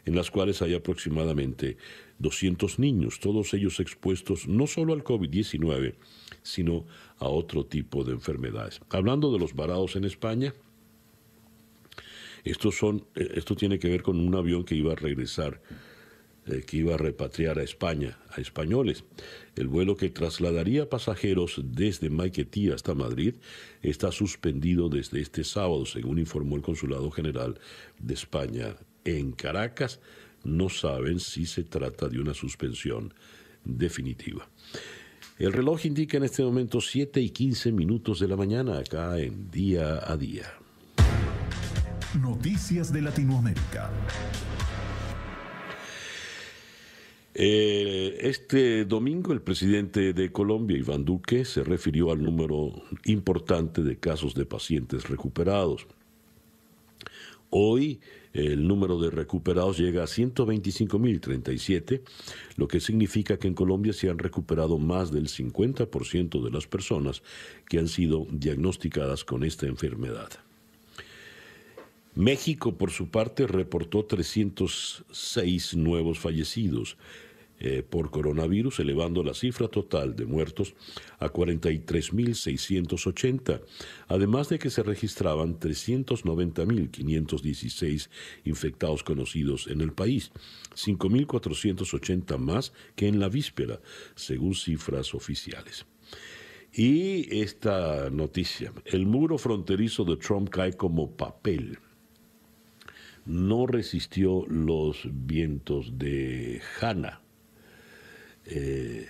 en 0.05 0.15
las 0.15 0.31
cuales 0.31 0.61
hay 0.61 0.73
aproximadamente 0.73 1.77
200 2.19 2.79
niños, 2.79 3.19
todos 3.19 3.53
ellos 3.53 3.79
expuestos 3.79 4.47
no 4.47 4.67
solo 4.67 4.93
al 4.93 5.03
COVID-19, 5.03 5.95
sino 6.43 6.85
a 7.17 7.27
otro 7.27 7.65
tipo 7.65 8.03
de 8.03 8.13
enfermedades. 8.13 8.81
Hablando 8.89 9.31
de 9.31 9.39
los 9.39 9.55
varados 9.55 9.95
en 9.95 10.05
España, 10.05 10.53
estos 12.43 12.75
son, 12.75 13.05
eh, 13.15 13.29
esto 13.35 13.55
tiene 13.55 13.79
que 13.79 13.89
ver 13.89 14.01
con 14.01 14.19
un 14.19 14.35
avión 14.35 14.63
que 14.63 14.75
iba 14.75 14.93
a 14.93 14.95
regresar, 14.95 15.61
eh, 16.47 16.63
que 16.65 16.77
iba 16.77 16.95
a 16.95 16.97
repatriar 16.97 17.59
a 17.59 17.63
España, 17.63 18.17
a 18.29 18.41
españoles. 18.41 19.03
El 19.55 19.67
vuelo 19.67 19.95
que 19.95 20.09
trasladaría 20.09 20.89
pasajeros 20.89 21.61
desde 21.63 22.09
Maiquetía 22.09 22.73
hasta 22.73 22.95
Madrid 22.95 23.35
está 23.81 24.11
suspendido 24.11 24.89
desde 24.89 25.21
este 25.21 25.43
sábado, 25.43 25.85
según 25.85 26.17
informó 26.17 26.55
el 26.55 26.63
Consulado 26.63 27.11
General 27.11 27.59
de 27.99 28.13
España 28.13 28.75
en 29.05 29.33
Caracas. 29.33 29.99
No 30.43 30.69
saben 30.69 31.19
si 31.19 31.45
se 31.45 31.63
trata 31.63 32.09
de 32.09 32.19
una 32.19 32.33
suspensión 32.33 33.13
definitiva. 33.63 34.49
El 35.41 35.53
reloj 35.53 35.87
indica 35.87 36.17
en 36.17 36.23
este 36.23 36.43
momento 36.43 36.79
7 36.79 37.19
y 37.19 37.31
15 37.31 37.71
minutos 37.71 38.19
de 38.19 38.27
la 38.27 38.35
mañana 38.35 38.77
acá 38.77 39.17
en 39.17 39.49
Día 39.49 39.99
a 40.05 40.15
Día. 40.15 40.45
Noticias 42.21 42.93
de 42.93 43.01
Latinoamérica. 43.01 43.89
Eh, 47.33 48.19
este 48.21 48.85
domingo 48.85 49.33
el 49.33 49.41
presidente 49.41 50.13
de 50.13 50.31
Colombia, 50.31 50.77
Iván 50.77 51.05
Duque, 51.05 51.43
se 51.43 51.63
refirió 51.63 52.11
al 52.11 52.21
número 52.21 52.73
importante 53.05 53.81
de 53.81 53.97
casos 53.97 54.35
de 54.35 54.45
pacientes 54.45 55.09
recuperados. 55.09 55.87
Hoy 57.49 57.99
el 58.33 58.67
número 58.67 58.99
de 58.99 59.09
recuperados 59.09 59.77
llega 59.77 60.03
a 60.03 60.07
125.037, 60.07 62.01
lo 62.55 62.67
que 62.67 62.79
significa 62.79 63.37
que 63.37 63.47
en 63.47 63.53
Colombia 63.53 63.93
se 63.93 64.09
han 64.09 64.19
recuperado 64.19 64.77
más 64.77 65.11
del 65.11 65.27
50% 65.27 66.43
de 66.43 66.51
las 66.51 66.67
personas 66.67 67.23
que 67.67 67.79
han 67.79 67.87
sido 67.87 68.27
diagnosticadas 68.31 69.23
con 69.25 69.43
esta 69.43 69.67
enfermedad. 69.67 70.29
México, 72.13 72.77
por 72.77 72.91
su 72.91 73.09
parte, 73.09 73.47
reportó 73.47 74.03
306 74.03 75.75
nuevos 75.75 76.19
fallecidos, 76.19 76.97
eh, 77.63 77.83
por 77.87 78.09
coronavirus, 78.09 78.79
elevando 78.79 79.23
la 79.23 79.35
cifra 79.35 79.67
total 79.67 80.15
de 80.15 80.25
muertos 80.25 80.73
a 81.19 81.27
43.680, 81.27 83.61
además 84.07 84.49
de 84.49 84.57
que 84.57 84.71
se 84.71 84.81
registraban 84.81 85.59
390.516 85.59 88.09
infectados 88.45 89.03
conocidos 89.03 89.67
en 89.67 89.81
el 89.81 89.93
país, 89.93 90.31
5.480 90.75 92.39
más 92.39 92.73
que 92.95 93.07
en 93.07 93.19
la 93.19 93.29
víspera, 93.29 93.79
según 94.15 94.55
cifras 94.55 95.13
oficiales. 95.13 95.85
Y 96.73 97.41
esta 97.41 98.09
noticia, 98.09 98.73
el 98.85 99.05
muro 99.05 99.37
fronterizo 99.37 100.03
de 100.03 100.17
Trump 100.17 100.49
cae 100.49 100.73
como 100.73 101.15
papel 101.15 101.77
no 103.25 103.67
resistió 103.67 104.45
los 104.47 105.07
vientos 105.11 105.97
de 105.97 106.61
Hanna, 106.79 107.20
eh, 108.45 109.07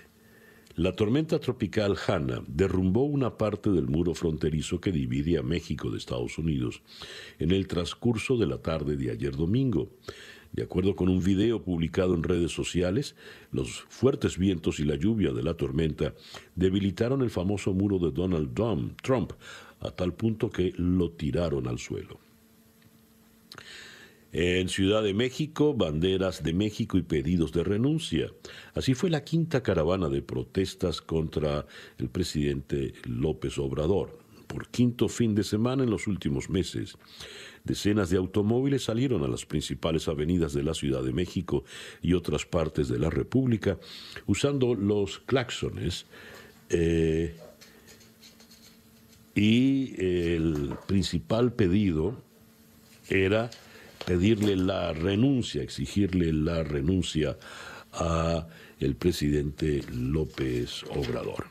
la 0.75 0.93
tormenta 0.93 1.39
tropical 1.39 1.97
Hanna 2.07 2.43
derrumbó 2.47 3.03
una 3.03 3.37
parte 3.37 3.69
del 3.71 3.87
muro 3.87 4.13
fronterizo 4.13 4.79
que 4.79 4.91
divide 4.91 5.37
a 5.37 5.43
México 5.43 5.91
de 5.91 5.97
Estados 5.97 6.37
Unidos 6.37 6.81
en 7.39 7.51
el 7.51 7.67
transcurso 7.67 8.37
de 8.37 8.47
la 8.47 8.57
tarde 8.59 8.95
de 8.95 9.11
ayer 9.11 9.35
domingo. 9.35 9.89
De 10.53 10.63
acuerdo 10.63 10.95
con 10.95 11.09
un 11.09 11.23
video 11.23 11.63
publicado 11.63 12.13
en 12.13 12.23
redes 12.23 12.51
sociales, 12.51 13.15
los 13.51 13.81
fuertes 13.89 14.37
vientos 14.37 14.79
y 14.79 14.83
la 14.85 14.95
lluvia 14.95 15.31
de 15.31 15.43
la 15.43 15.55
tormenta 15.55 16.13
debilitaron 16.55 17.21
el 17.21 17.29
famoso 17.29 17.73
muro 17.73 17.99
de 17.99 18.11
Donald 18.11 18.53
Trump 19.01 19.33
a 19.81 19.91
tal 19.91 20.13
punto 20.13 20.49
que 20.49 20.73
lo 20.77 21.11
tiraron 21.11 21.67
al 21.67 21.79
suelo. 21.79 22.19
En 24.33 24.69
Ciudad 24.69 25.03
de 25.03 25.13
México, 25.13 25.73
banderas 25.73 26.41
de 26.41 26.53
México 26.53 26.97
y 26.97 27.01
pedidos 27.01 27.51
de 27.51 27.65
renuncia. 27.65 28.31
Así 28.73 28.93
fue 28.93 29.09
la 29.09 29.25
quinta 29.25 29.61
caravana 29.61 30.07
de 30.07 30.21
protestas 30.21 31.01
contra 31.01 31.65
el 31.97 32.07
presidente 32.07 32.93
López 33.03 33.57
Obrador. 33.57 34.17
Por 34.47 34.69
quinto 34.69 35.09
fin 35.09 35.35
de 35.35 35.43
semana 35.43 35.83
en 35.83 35.89
los 35.89 36.07
últimos 36.07 36.49
meses, 36.49 36.97
decenas 37.65 38.09
de 38.09 38.17
automóviles 38.17 38.85
salieron 38.85 39.23
a 39.23 39.27
las 39.27 39.45
principales 39.45 40.07
avenidas 40.07 40.53
de 40.53 40.63
la 40.63 40.73
Ciudad 40.73 41.03
de 41.03 41.11
México 41.11 41.65
y 42.01 42.13
otras 42.13 42.45
partes 42.45 42.87
de 42.87 42.99
la 42.99 43.09
República 43.09 43.77
usando 44.27 44.75
los 44.75 45.19
claxones. 45.19 46.05
Eh, 46.69 47.35
y 49.35 49.93
el 49.97 50.73
principal 50.87 51.53
pedido 51.53 52.15
era 53.09 53.49
pedirle 54.05 54.55
la 54.55 54.93
renuncia, 54.93 55.61
exigirle 55.61 56.33
la 56.33 56.63
renuncia 56.63 57.37
a 57.93 58.47
el 58.79 58.95
presidente 58.95 59.81
López 59.91 60.83
Obrador. 60.95 61.45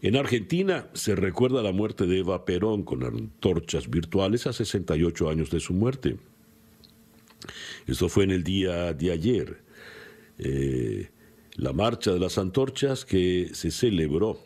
En 0.00 0.16
Argentina 0.16 0.88
se 0.94 1.16
recuerda 1.16 1.62
la 1.62 1.72
muerte 1.72 2.06
de 2.06 2.18
Eva 2.18 2.44
Perón 2.44 2.84
con 2.84 3.02
antorchas 3.02 3.90
virtuales 3.90 4.46
a 4.46 4.52
68 4.52 5.28
años 5.28 5.50
de 5.50 5.60
su 5.60 5.74
muerte. 5.74 6.16
Esto 7.86 8.08
fue 8.08 8.24
en 8.24 8.30
el 8.30 8.44
día 8.44 8.92
de 8.92 9.10
ayer. 9.10 9.62
Eh, 10.38 11.10
la 11.54 11.72
marcha 11.72 12.12
de 12.12 12.20
las 12.20 12.38
antorchas 12.38 13.04
que 13.04 13.50
se 13.52 13.72
celebró 13.72 14.38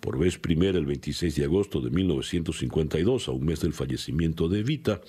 por 0.00 0.18
vez 0.18 0.38
primera 0.38 0.78
el 0.78 0.86
26 0.86 1.36
de 1.36 1.44
agosto 1.44 1.80
de 1.80 1.90
1952, 1.90 3.28
a 3.28 3.32
un 3.32 3.44
mes 3.44 3.60
del 3.60 3.72
fallecimiento 3.72 4.48
de 4.48 4.60
Evita, 4.60 5.00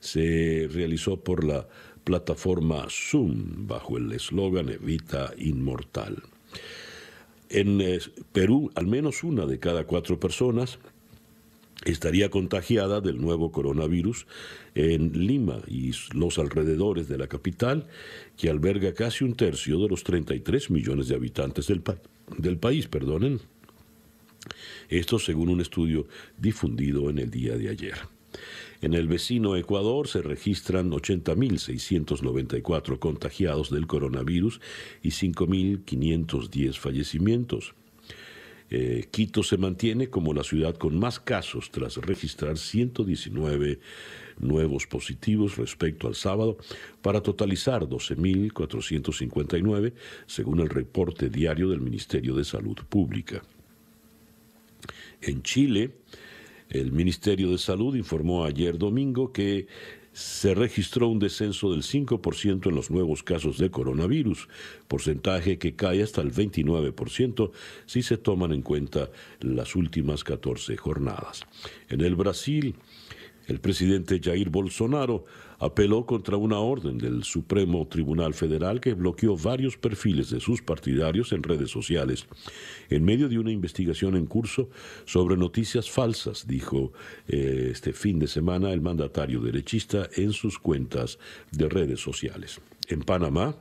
se 0.00 0.68
realizó 0.72 1.20
por 1.20 1.44
la 1.44 1.68
plataforma 2.04 2.86
Zoom 2.88 3.66
bajo 3.66 3.98
el 3.98 4.12
eslogan 4.12 4.68
Evita 4.68 5.32
Inmortal. 5.36 6.22
En 7.50 7.80
eh, 7.80 7.98
Perú, 8.32 8.70
al 8.74 8.86
menos 8.86 9.24
una 9.24 9.46
de 9.46 9.58
cada 9.58 9.84
cuatro 9.84 10.20
personas 10.20 10.78
estaría 11.84 12.30
contagiada 12.30 13.00
del 13.00 13.20
nuevo 13.20 13.52
coronavirus 13.52 14.26
en 14.74 15.26
Lima 15.26 15.60
y 15.66 15.92
los 16.12 16.38
alrededores 16.38 17.08
de 17.08 17.18
la 17.18 17.28
capital, 17.28 17.86
que 18.36 18.50
alberga 18.50 18.94
casi 18.94 19.24
un 19.24 19.34
tercio 19.34 19.78
de 19.78 19.88
los 19.88 20.04
33 20.04 20.70
millones 20.70 21.08
de 21.08 21.14
habitantes 21.14 21.66
del, 21.68 21.82
del 22.36 22.58
país. 22.58 22.88
Perdonen. 22.88 23.40
Esto 24.88 25.18
según 25.18 25.50
un 25.50 25.60
estudio 25.60 26.06
difundido 26.38 27.10
en 27.10 27.18
el 27.18 27.30
día 27.30 27.56
de 27.56 27.68
ayer. 27.68 27.98
En 28.80 28.94
el 28.94 29.08
vecino 29.08 29.56
Ecuador 29.56 30.06
se 30.06 30.22
registran 30.22 30.92
80.694 30.92 32.98
contagiados 32.98 33.70
del 33.70 33.88
coronavirus 33.88 34.60
y 35.02 35.08
5.510 35.08 36.74
fallecimientos. 36.74 37.74
Eh, 38.70 39.08
Quito 39.10 39.42
se 39.42 39.56
mantiene 39.56 40.10
como 40.10 40.34
la 40.34 40.44
ciudad 40.44 40.76
con 40.76 40.98
más 40.98 41.18
casos 41.18 41.70
tras 41.70 41.96
registrar 41.96 42.58
119 42.58 43.80
nuevos 44.38 44.86
positivos 44.86 45.56
respecto 45.56 46.06
al 46.06 46.14
sábado 46.14 46.58
para 47.00 47.22
totalizar 47.22 47.88
12.459 47.88 49.94
según 50.26 50.60
el 50.60 50.68
reporte 50.68 51.30
diario 51.30 51.70
del 51.70 51.80
Ministerio 51.80 52.34
de 52.36 52.44
Salud 52.44 52.76
Pública. 52.88 53.42
En 55.20 55.42
Chile, 55.42 55.96
el 56.70 56.92
Ministerio 56.92 57.50
de 57.50 57.58
Salud 57.58 57.94
informó 57.96 58.44
ayer 58.44 58.78
domingo 58.78 59.32
que 59.32 59.66
se 60.12 60.54
registró 60.54 61.08
un 61.08 61.18
descenso 61.18 61.70
del 61.70 61.82
5% 61.82 62.66
en 62.66 62.74
los 62.74 62.90
nuevos 62.90 63.22
casos 63.22 63.58
de 63.58 63.70
coronavirus, 63.70 64.48
porcentaje 64.88 65.58
que 65.58 65.76
cae 65.76 66.02
hasta 66.02 66.22
el 66.22 66.32
29% 66.32 67.52
si 67.86 68.02
se 68.02 68.16
toman 68.16 68.52
en 68.52 68.62
cuenta 68.62 69.10
las 69.40 69.76
últimas 69.76 70.24
14 70.24 70.76
jornadas. 70.76 71.46
En 71.88 72.00
el 72.00 72.16
Brasil, 72.16 72.74
el 73.46 73.60
presidente 73.60 74.20
Jair 74.22 74.50
Bolsonaro 74.50 75.24
apeló 75.58 76.06
contra 76.06 76.36
una 76.36 76.58
orden 76.58 76.98
del 76.98 77.24
Supremo 77.24 77.86
Tribunal 77.86 78.34
Federal 78.34 78.80
que 78.80 78.94
bloqueó 78.94 79.36
varios 79.36 79.76
perfiles 79.76 80.30
de 80.30 80.40
sus 80.40 80.62
partidarios 80.62 81.32
en 81.32 81.42
redes 81.42 81.70
sociales 81.70 82.26
en 82.90 83.04
medio 83.04 83.28
de 83.28 83.38
una 83.38 83.50
investigación 83.50 84.16
en 84.16 84.26
curso 84.26 84.70
sobre 85.04 85.36
noticias 85.36 85.90
falsas, 85.90 86.46
dijo 86.46 86.92
eh, 87.26 87.70
este 87.72 87.92
fin 87.92 88.18
de 88.18 88.28
semana 88.28 88.72
el 88.72 88.80
mandatario 88.80 89.40
derechista 89.40 90.08
en 90.16 90.32
sus 90.32 90.58
cuentas 90.58 91.18
de 91.50 91.68
redes 91.68 92.00
sociales. 92.00 92.60
En 92.88 93.00
Panamá, 93.00 93.56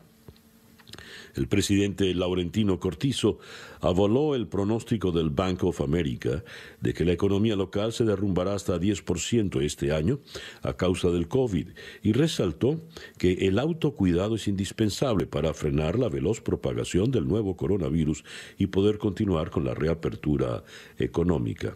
el 1.36 1.48
presidente 1.48 2.14
Laurentino 2.14 2.80
Cortizo 2.80 3.40
avaló 3.82 4.36
el 4.36 4.48
pronóstico 4.48 5.12
del 5.12 5.30
Bank 5.30 5.64
of 5.64 5.82
America 5.82 6.44
de 6.82 6.94
que 6.94 7.06
la 7.06 7.14
economía 7.14 7.56
local 7.56 7.94
se 7.94 8.06
derrumbará 8.06 8.54
hasta 8.54 8.80
10% 8.80 9.62
este 9.62 9.92
año 9.92 10.20
a 10.62 10.74
causa 10.74 11.10
del 11.10 11.28
COVID 11.28 11.70
y 12.04 12.14
resaltó 12.14 12.82
que 13.18 13.48
el 13.48 13.60
autocuidado 13.60 14.36
es 14.36 14.48
indispensable 14.48 15.26
para 15.26 15.54
frenar 15.54 16.00
la 16.00 16.10
veloz 16.10 16.42
propagación 16.42 17.12
del 17.12 17.28
nuevo 17.28 17.56
coronavirus 17.56 18.24
y 18.58 18.68
poder 18.68 18.98
continuar 18.98 19.50
con 19.50 19.66
la 19.66 19.74
reapertura 19.74 20.64
económica. 20.98 21.76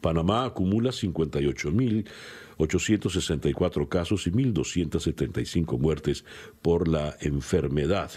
Panamá 0.00 0.44
acumula 0.44 0.90
58.864 0.90 3.88
casos 3.88 4.26
y 4.26 4.30
1.275 4.30 5.78
muertes 5.78 6.24
por 6.62 6.88
la 6.88 7.16
enfermedad 7.20 8.10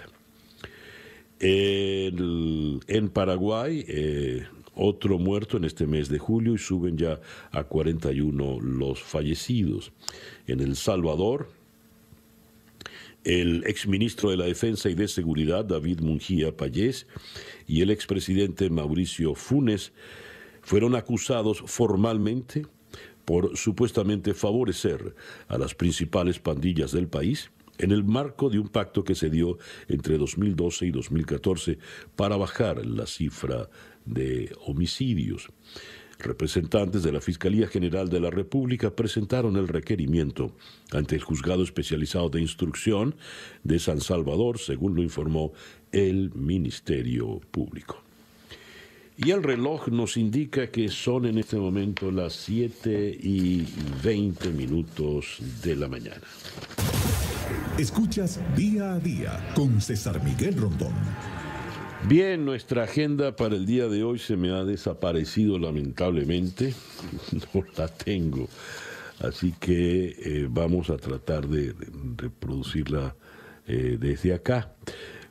en 1.44 3.10
Paraguay, 3.10 3.84
eh, 3.88 4.48
otro 4.76 5.20
muerto 5.20 5.58
en 5.58 5.66
este 5.66 5.86
mes 5.86 6.08
de 6.08 6.18
julio 6.18 6.54
y 6.54 6.58
suben 6.58 6.98
ya 6.98 7.20
a 7.52 7.66
41 7.66 8.60
los 8.62 9.02
fallecidos. 9.02 9.92
En 10.48 10.62
El 10.62 10.76
Salvador, 10.76 11.50
el 13.26 13.64
exministro 13.66 14.30
de 14.30 14.38
la 14.38 14.46
Defensa 14.46 14.90
y 14.90 14.96
de 14.96 15.08
Seguridad, 15.08 15.66
David 15.66 16.00
Mungía 16.00 16.56
Payés, 16.56 17.08
y 17.68 17.82
el 17.82 17.90
expresidente 17.90 18.70
Mauricio 18.70 19.36
Funes 19.36 19.92
fueron 20.62 20.96
acusados 20.96 21.62
formalmente 21.66 22.66
por 23.26 23.56
supuestamente 23.58 24.34
favorecer 24.34 25.16
a 25.48 25.58
las 25.58 25.76
principales 25.76 26.40
pandillas 26.40 26.92
del 26.92 27.08
país 27.08 27.52
en 27.78 27.92
el 27.92 28.04
marco 28.04 28.50
de 28.50 28.60
un 28.60 28.68
pacto 28.68 29.04
que 29.04 29.16
se 29.16 29.30
dio 29.30 29.58
entre 29.88 30.18
2012 30.18 30.86
y 30.86 30.92
2014 30.92 31.78
para 32.16 32.38
bajar 32.38 32.86
la 32.86 33.06
cifra 33.06 33.70
de 34.06 34.56
homicidios. 34.66 35.50
Representantes 36.20 37.04
de 37.04 37.12
la 37.12 37.20
Fiscalía 37.20 37.68
General 37.68 38.08
de 38.08 38.20
la 38.20 38.30
República 38.30 38.96
presentaron 38.96 39.58
el 39.58 39.68
requerimiento 39.68 40.56
ante 40.92 41.16
el 41.16 41.22
Juzgado 41.22 41.64
Especializado 41.64 42.30
de 42.30 42.42
Instrucción 42.42 43.16
de 43.64 43.80
San 43.80 44.00
Salvador, 44.00 44.60
según 44.60 44.96
lo 44.96 45.04
informó 45.04 45.52
el 45.92 46.32
Ministerio 46.34 47.42
Público. 47.52 48.02
Y 49.18 49.32
el 49.32 49.44
reloj 49.44 49.90
nos 49.90 50.18
indica 50.18 50.72
que 50.72 50.90
son 50.90 51.26
en 51.26 51.38
este 51.38 51.58
momento 51.58 52.10
las 52.10 52.34
7 52.34 53.20
y 53.22 53.66
20 54.04 54.50
minutos 54.52 55.38
de 55.62 55.76
la 55.76 55.88
mañana. 55.88 56.24
Escuchas 57.78 58.40
día 58.56 58.94
a 58.94 59.00
día 59.00 59.52
con 59.56 59.82
César 59.82 60.24
Miguel 60.24 60.56
Rondón. 60.58 60.94
Bien, 62.08 62.46
nuestra 62.46 62.84
agenda 62.84 63.36
para 63.36 63.56
el 63.56 63.66
día 63.66 63.88
de 63.88 64.04
hoy 64.04 64.20
se 64.20 64.36
me 64.36 64.52
ha 64.52 64.64
desaparecido 64.64 65.58
lamentablemente, 65.58 66.76
no 67.54 67.64
la 67.78 67.88
tengo, 67.88 68.48
así 69.22 69.54
que 69.60 70.16
eh, 70.18 70.48
vamos 70.50 70.90
a 70.90 70.98
tratar 70.98 71.48
de, 71.48 71.74
reproducirla 72.18 73.16
eh, 73.68 73.98
desde 74.00 74.34
acá. 74.34 74.74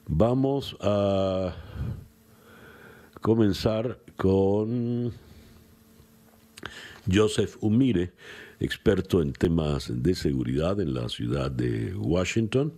Vamos 0.08 0.76
a 0.80 1.54
comenzar 3.20 3.98
con 4.16 5.12
Joseph 7.06 7.56
Umire 7.60 8.12
experto 8.62 9.20
en 9.20 9.32
temas 9.32 9.90
de 9.92 10.14
seguridad 10.14 10.80
en 10.80 10.94
la 10.94 11.08
ciudad 11.08 11.50
de 11.50 11.94
Washington, 11.94 12.72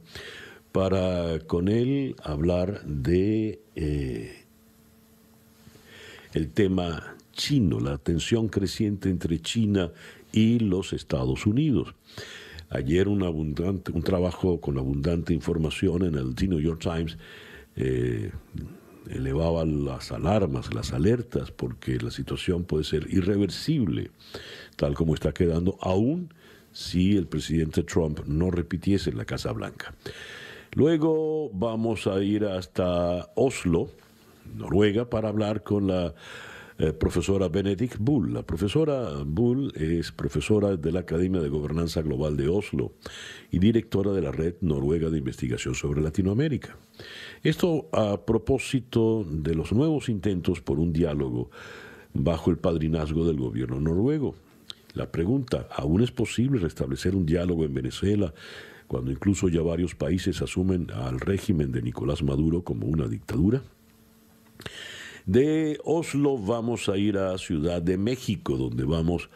para 0.73 1.39
con 1.41 1.69
él 1.69 2.17
hablar 2.23 2.85
de 2.85 3.61
eh, 3.77 4.45
el 6.33 6.51
tema 6.51 7.17
chino, 7.33 7.81
la 7.81 7.99
tensión 7.99 8.49
creciente 8.49 9.11
entre 9.11 9.41
China 9.41 9.93
y 10.33 10.59
los 10.59 10.93
Estados 10.93 11.47
Unidos. 11.47 11.95
Ayer 12.71 13.07
un, 13.07 13.23
abundante, 13.23 13.93
un 13.93 14.03
trabajo 14.03 14.61
con 14.61 14.79
abundante 14.79 15.35
información 15.35 16.03
en 16.05 16.15
el 16.15 16.35
The 16.35 16.49
New 16.49 16.61
York 16.61 16.81
Times 16.81 17.19
eh, 17.77 18.33
elevaba 19.11 19.65
las 19.65 20.11
alarmas, 20.13 20.73
las 20.75 20.93
alertas, 20.93 21.51
porque 21.51 21.99
la 21.99 22.11
situación 22.11 22.65
puede 22.65 22.85
ser 22.85 23.07
irreversible 23.11 24.11
tal 24.77 24.95
como 24.95 25.15
está 25.15 25.33
quedando, 25.33 25.77
aún 25.81 26.33
si 26.73 27.17
el 27.17 27.27
presidente 27.27 27.83
Trump 27.83 28.21
no 28.27 28.51
repitiese 28.51 29.11
en 29.11 29.19
la 29.19 29.25
Casa 29.25 29.53
Blanca. 29.53 29.95
Luego 30.73 31.51
vamos 31.53 32.07
a 32.07 32.23
ir 32.23 32.45
hasta 32.45 33.31
Oslo, 33.37 33.91
Noruega, 34.57 35.09
para 35.09 35.29
hablar 35.29 35.63
con 35.63 35.87
la 35.87 36.15
eh, 36.77 36.93
profesora 36.93 37.49
Benedict 37.49 37.99
Bull. 38.01 38.35
La 38.35 38.43
profesora 38.43 39.23
Bull 39.25 39.73
es 39.77 40.11
profesora 40.11 40.77
de 40.77 40.91
la 40.91 41.01
Academia 41.01 41.41
de 41.41 41.49
Gobernanza 41.49 42.03
Global 42.03 42.37
de 42.37 42.49
Oslo 42.49 42.95
y 43.53 43.61
directora 43.61 44.11
de 44.11 44.23
la 44.23 44.33
Red 44.33 44.57
Noruega 44.61 45.09
de 45.11 45.19
Investigación 45.19 45.77
sobre 45.77 46.03
Latinoamérica. 46.03 46.77
Esto 47.45 47.89
a 47.93 48.27
propósito 48.27 49.25
de 49.25 49.55
los 49.55 49.73
nuevos 49.73 50.09
intentos 50.09 50.61
por 50.61 50.81
un 50.81 50.93
diálogo 50.93 51.51
bajo 52.13 52.51
el 52.51 52.59
padrinazgo 52.59 53.25
del 53.25 53.37
gobierno 53.37 53.81
noruego. 53.81 54.35
La 54.95 55.11
pregunta, 55.11 55.69
¿aún 55.75 56.03
es 56.03 56.13
posible 56.13 56.61
restablecer 56.61 57.17
un 57.17 57.27
diálogo 57.27 57.65
en 57.65 57.75
Venezuela 57.75 58.33
cuando 58.87 59.11
incluso 59.11 59.49
ya 59.49 59.61
varios 59.61 59.95
países 59.97 60.41
asumen 60.41 60.91
al 60.93 61.19
régimen 61.19 61.73
de 61.73 61.83
Nicolás 61.83 62.23
Maduro 62.23 62.63
como 62.63 62.87
una 62.87 63.09
dictadura? 63.09 63.61
De 65.27 65.81
Oslo 65.85 66.39
vamos 66.39 66.89
a 66.89 66.97
ir 66.97 67.19
a 67.19 67.37
Ciudad 67.39 67.83
de 67.83 67.99
México, 67.99 68.57
donde 68.57 68.85
vamos 68.85 69.31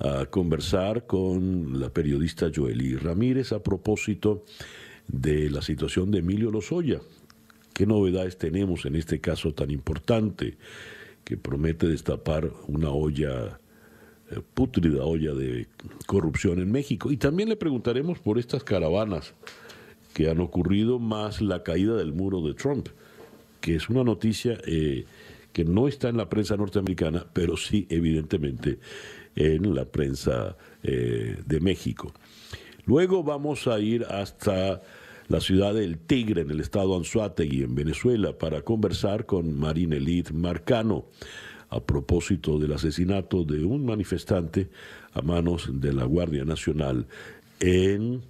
a 0.00 0.26
conversar 0.26 1.06
con 1.06 1.78
la 1.78 1.90
periodista 1.90 2.50
Joely 2.52 2.96
Ramírez 2.96 3.52
a 3.52 3.62
propósito 3.62 4.42
de 5.06 5.48
la 5.48 5.62
situación 5.62 6.10
de 6.10 6.18
Emilio 6.18 6.50
Lozoya. 6.50 7.00
¿Qué 7.72 7.86
novedades 7.86 8.36
tenemos 8.36 8.84
en 8.84 8.96
este 8.96 9.20
caso 9.20 9.52
tan 9.52 9.70
importante 9.70 10.56
que 11.24 11.36
promete 11.36 11.86
destapar 11.86 12.50
una 12.66 12.90
olla 12.90 13.60
pútrida 14.40 15.04
olla 15.04 15.32
de 15.34 15.66
corrupción 16.06 16.58
en 16.60 16.70
México. 16.72 17.10
Y 17.10 17.16
también 17.16 17.48
le 17.48 17.56
preguntaremos 17.56 18.18
por 18.18 18.38
estas 18.38 18.64
caravanas 18.64 19.34
que 20.12 20.30
han 20.30 20.40
ocurrido, 20.40 20.98
más 20.98 21.40
la 21.40 21.62
caída 21.62 21.96
del 21.96 22.12
muro 22.12 22.40
de 22.40 22.54
Trump, 22.54 22.88
que 23.60 23.74
es 23.74 23.88
una 23.88 24.04
noticia 24.04 24.58
eh, 24.66 25.04
que 25.52 25.64
no 25.64 25.88
está 25.88 26.08
en 26.08 26.16
la 26.16 26.28
prensa 26.28 26.56
norteamericana, 26.56 27.26
pero 27.32 27.56
sí 27.56 27.86
evidentemente 27.90 28.78
en 29.36 29.74
la 29.74 29.84
prensa 29.84 30.56
eh, 30.82 31.36
de 31.44 31.60
México. 31.60 32.12
Luego 32.86 33.22
vamos 33.22 33.66
a 33.66 33.80
ir 33.80 34.04
hasta 34.04 34.82
la 35.28 35.40
ciudad 35.40 35.74
del 35.74 35.98
Tigre, 35.98 36.42
en 36.42 36.50
el 36.50 36.60
estado 36.60 36.96
Anzuategui, 36.96 37.62
en 37.62 37.74
Venezuela, 37.74 38.36
para 38.36 38.62
conversar 38.62 39.26
con 39.26 39.58
Marine 39.58 39.96
Elid 39.96 40.30
Marcano 40.30 41.06
a 41.74 41.80
propósito 41.80 42.58
del 42.58 42.72
asesinato 42.72 43.44
de 43.44 43.64
un 43.64 43.84
manifestante 43.84 44.68
a 45.12 45.22
manos 45.22 45.68
de 45.72 45.92
la 45.92 46.04
Guardia 46.04 46.44
Nacional 46.44 47.06
en 47.58 48.22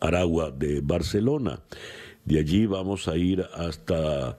Aragua 0.00 0.50
de 0.50 0.80
Barcelona. 0.80 1.60
De 2.24 2.40
allí 2.40 2.66
vamos 2.66 3.06
a 3.06 3.16
ir 3.16 3.44
hasta 3.54 4.36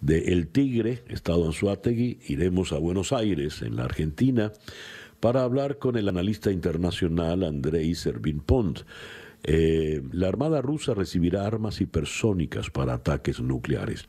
de 0.00 0.32
El 0.32 0.48
Tigre, 0.48 1.02
estado 1.08 1.46
Anzuategui, 1.46 2.18
iremos 2.28 2.72
a 2.72 2.78
Buenos 2.78 3.12
Aires, 3.12 3.62
en 3.62 3.76
la 3.76 3.84
Argentina, 3.84 4.52
para 5.20 5.42
hablar 5.42 5.78
con 5.78 5.96
el 5.96 6.08
analista 6.08 6.50
internacional 6.50 7.42
Andrei 7.44 7.94
Servin 7.94 8.40
Pont. 8.40 8.80
Eh, 9.42 10.02
la 10.12 10.28
Armada 10.28 10.60
rusa 10.60 10.92
recibirá 10.92 11.46
armas 11.46 11.80
hipersónicas 11.80 12.68
para 12.68 12.94
ataques 12.94 13.40
nucleares. 13.40 14.04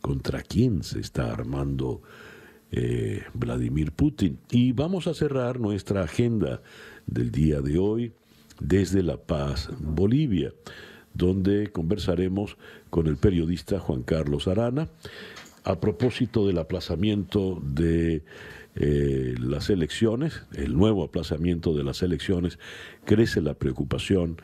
¿Contra 0.00 0.40
quién 0.42 0.82
se 0.82 1.00
está 1.00 1.30
armando 1.32 2.00
eh, 2.72 3.22
Vladimir 3.34 3.92
Putin? 3.92 4.38
Y 4.50 4.72
vamos 4.72 5.06
a 5.06 5.14
cerrar 5.14 5.60
nuestra 5.60 6.02
agenda 6.02 6.60
del 7.06 7.30
día 7.30 7.60
de 7.60 7.78
hoy 7.78 8.12
desde 8.60 9.02
La 9.02 9.16
Paz, 9.16 9.70
Bolivia, 9.78 10.52
donde 11.14 11.68
conversaremos 11.72 12.56
con 12.90 13.06
el 13.06 13.16
periodista 13.16 13.78
Juan 13.78 14.02
Carlos 14.02 14.48
Arana 14.48 14.88
a 15.64 15.80
propósito 15.80 16.46
del 16.46 16.58
aplazamiento 16.58 17.60
de 17.62 18.22
eh, 18.76 19.34
las 19.40 19.70
elecciones, 19.70 20.42
el 20.54 20.76
nuevo 20.76 21.04
aplazamiento 21.04 21.74
de 21.74 21.84
las 21.84 22.02
elecciones, 22.02 22.58
crece 23.04 23.40
la 23.40 23.54
preocupación 23.54 24.40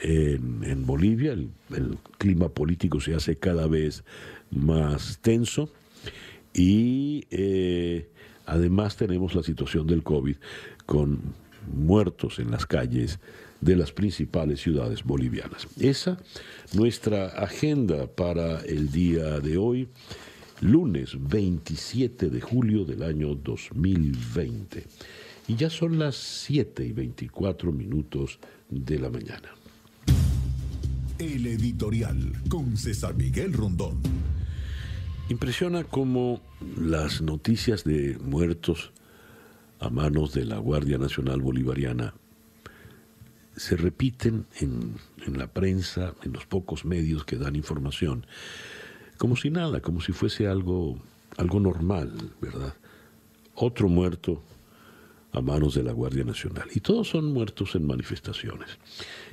en, 0.00 0.84
Bolivia, 0.84 1.32
el, 1.32 1.50
clima 2.18 2.48
político 2.48 3.00
se 3.00 3.14
hace 3.14 3.36
cada 3.36 3.66
vez 3.66 4.04
más 4.50 5.18
tenso 5.22 5.70
y 6.56 7.26
eh, 7.30 8.08
además 8.46 8.96
tenemos 8.96 9.34
la 9.34 9.42
situación 9.42 9.86
del 9.86 10.02
COVID 10.02 10.36
con 10.86 11.20
muertos 11.70 12.38
en 12.38 12.50
las 12.50 12.64
calles 12.64 13.18
de 13.60 13.76
las 13.76 13.92
principales 13.92 14.62
ciudades 14.62 15.04
bolivianas. 15.04 15.68
Esa 15.78 16.16
nuestra 16.72 17.26
agenda 17.26 18.06
para 18.06 18.60
el 18.60 18.90
día 18.90 19.38
de 19.40 19.58
hoy, 19.58 19.88
lunes 20.62 21.16
27 21.18 22.30
de 22.30 22.40
julio 22.40 22.86
del 22.86 23.02
año 23.02 23.34
2020. 23.34 24.84
Y 25.48 25.56
ya 25.56 25.68
son 25.68 25.98
las 25.98 26.16
7 26.16 26.86
y 26.86 26.92
24 26.92 27.70
minutos 27.70 28.38
de 28.70 28.98
la 28.98 29.10
mañana. 29.10 29.50
El 31.18 31.46
editorial 31.46 32.32
con 32.48 32.76
César 32.76 33.14
Miguel 33.14 33.52
Rondón. 33.52 34.25
Impresiona 35.28 35.82
cómo 35.82 36.40
las 36.76 37.20
noticias 37.20 37.82
de 37.82 38.16
muertos 38.22 38.92
a 39.80 39.90
manos 39.90 40.32
de 40.32 40.44
la 40.44 40.58
Guardia 40.58 40.98
Nacional 40.98 41.40
Bolivariana 41.40 42.14
se 43.56 43.76
repiten 43.76 44.46
en, 44.60 44.94
la 45.36 45.48
prensa, 45.48 46.14
en 46.22 46.32
los 46.32 46.46
pocos 46.46 46.84
medios 46.84 47.24
que 47.24 47.36
dan 47.36 47.56
información, 47.56 48.24
como 49.18 49.34
si 49.34 49.50
nada, 49.50 49.80
como 49.80 50.00
si 50.00 50.12
fuese 50.12 50.46
algo, 50.46 50.96
algo 51.36 51.58
normal, 51.58 52.12
¿verdad? 52.40 52.74
Otro 53.56 53.88
muerto 53.88 54.44
a 55.32 55.40
manos 55.40 55.74
de 55.74 55.82
la 55.82 55.92
Guardia 55.92 56.22
Nacional. 56.22 56.68
Y 56.72 56.78
todos 56.78 57.08
son 57.08 57.32
muertos 57.32 57.74
en 57.74 57.84
manifestaciones. 57.84 58.78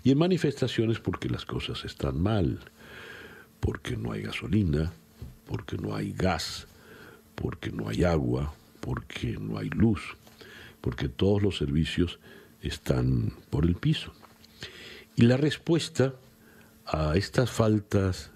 Y 0.04 0.10
en 0.10 0.18
manifestaciones 0.18 1.00
porque 1.00 1.30
las 1.30 1.46
cosas 1.46 1.86
están 1.86 2.20
mal, 2.20 2.62
porque 3.60 3.96
no 3.96 4.12
hay 4.12 4.24
gasolina, 4.24 4.92
porque 5.46 5.78
no 5.78 5.96
hay 5.96 6.14
gas, 6.14 6.68
porque 7.36 7.72
no 7.72 7.90
hay 7.90 8.04
agua, 8.04 8.54
porque 8.80 9.38
no 9.40 9.58
hay 9.58 9.70
luz, 9.70 10.02
porque 10.82 11.10
todos 11.10 11.42
los 11.42 11.58
servicios 11.58 12.20
están 12.62 13.34
por 13.50 13.66
el 13.66 13.76
piso. 13.76 14.14
Y 15.16 15.24
la 15.24 15.38
respuesta 15.38 16.16
a 16.86 17.16
estas 17.16 17.52
faltas 17.52 18.32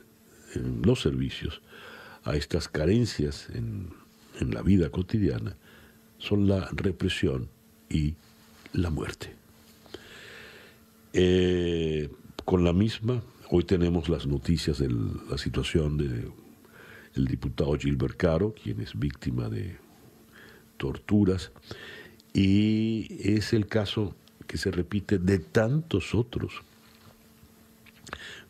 en 0.56 0.82
los 0.84 1.02
servicios, 1.02 1.62
a 2.24 2.36
estas 2.36 2.68
carencias 2.68 3.48
en, 3.54 3.96
la 4.40 4.62
vida 4.62 4.92
cotidiana, 4.92 5.58
son 6.20 6.48
la 6.48 6.70
represión 6.72 7.50
y 7.90 8.14
la 8.72 8.92
muerte. 8.92 9.34
Eh, 11.14 12.12
con 12.46 12.64
la 12.64 12.72
misma, 12.72 13.24
hoy 13.50 13.64
tenemos 13.64 14.10
las 14.10 14.28
noticias 14.28 14.78
de 14.78 14.90
la 14.90 15.40
situación 15.40 15.98
del 15.98 16.32
el 17.18 17.26
diputado 17.26 17.78
Gilbert 17.78 18.16
Caro, 18.16 18.54
quien 18.54 18.82
es 18.82 18.98
víctima 18.98 19.50
de 19.50 19.78
torturas, 20.78 21.52
y 22.34 23.08
es 23.20 23.54
el 23.54 23.68
caso 23.68 24.16
que 24.46 24.58
se 24.58 24.72
repite 24.72 25.18
de 25.18 25.40
tantos 25.40 26.16
otros 26.16 26.62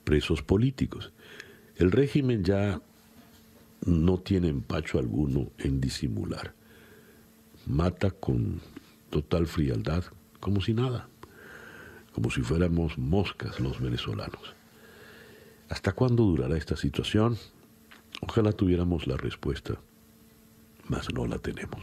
presos 0.03 0.41
políticos. 0.41 1.11
El 1.75 1.91
régimen 1.91 2.43
ya 2.43 2.81
no 3.85 4.17
tiene 4.17 4.49
empacho 4.49 4.99
alguno 4.99 5.49
en 5.57 5.79
disimular. 5.81 6.53
Mata 7.65 8.11
con 8.11 8.61
total 9.09 9.47
frialdad, 9.47 10.03
como 10.39 10.61
si 10.61 10.73
nada, 10.73 11.07
como 12.13 12.29
si 12.31 12.41
fuéramos 12.41 12.97
moscas 12.97 13.59
los 13.59 13.79
venezolanos. 13.79 14.55
¿Hasta 15.69 15.91
cuándo 15.91 16.23
durará 16.23 16.57
esta 16.57 16.77
situación? 16.77 17.37
Ojalá 18.21 18.51
tuviéramos 18.51 19.07
la 19.07 19.17
respuesta, 19.17 19.79
mas 20.87 21.13
no 21.13 21.25
la 21.27 21.37
tenemos. 21.37 21.81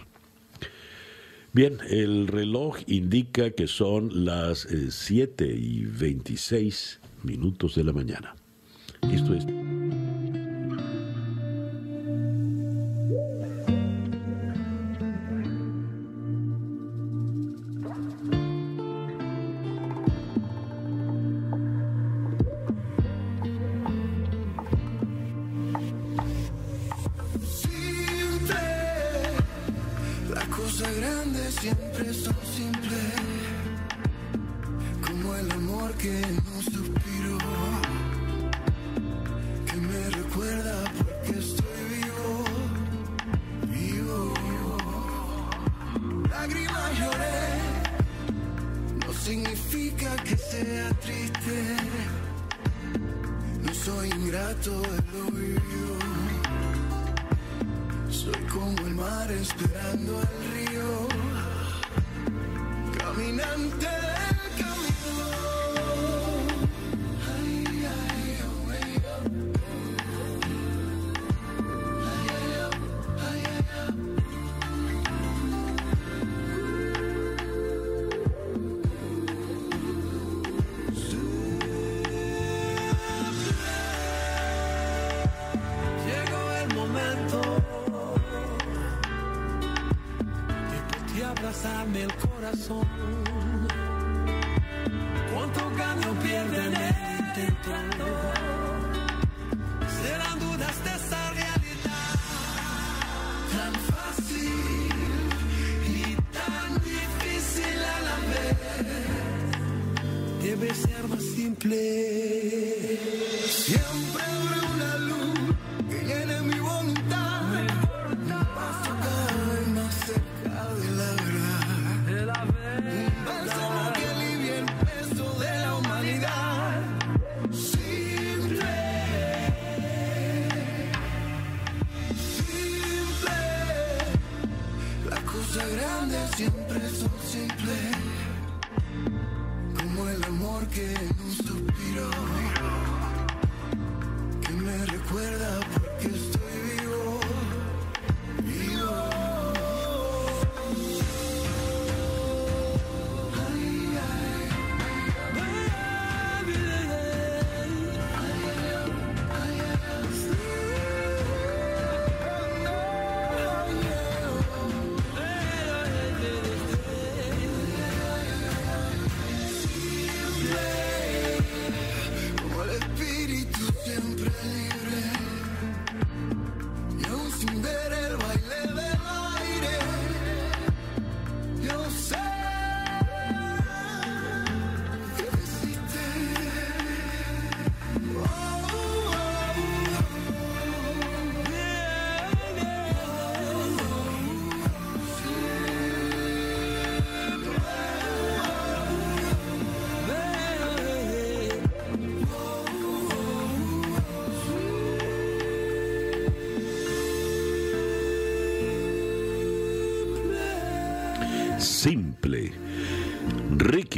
Bien, 1.53 1.79
el 1.89 2.27
reloj 2.27 2.79
indica 2.89 3.51
que 3.51 3.69
son 3.69 4.25
las 4.25 4.67
7 4.89 5.45
eh, 5.45 5.57
y 5.57 5.85
26 5.85 7.01
minutos 7.23 7.77
de 7.77 7.85
la 7.85 7.93
mañana. 7.93 8.35
Esto 9.03 9.35
es... 9.35 9.47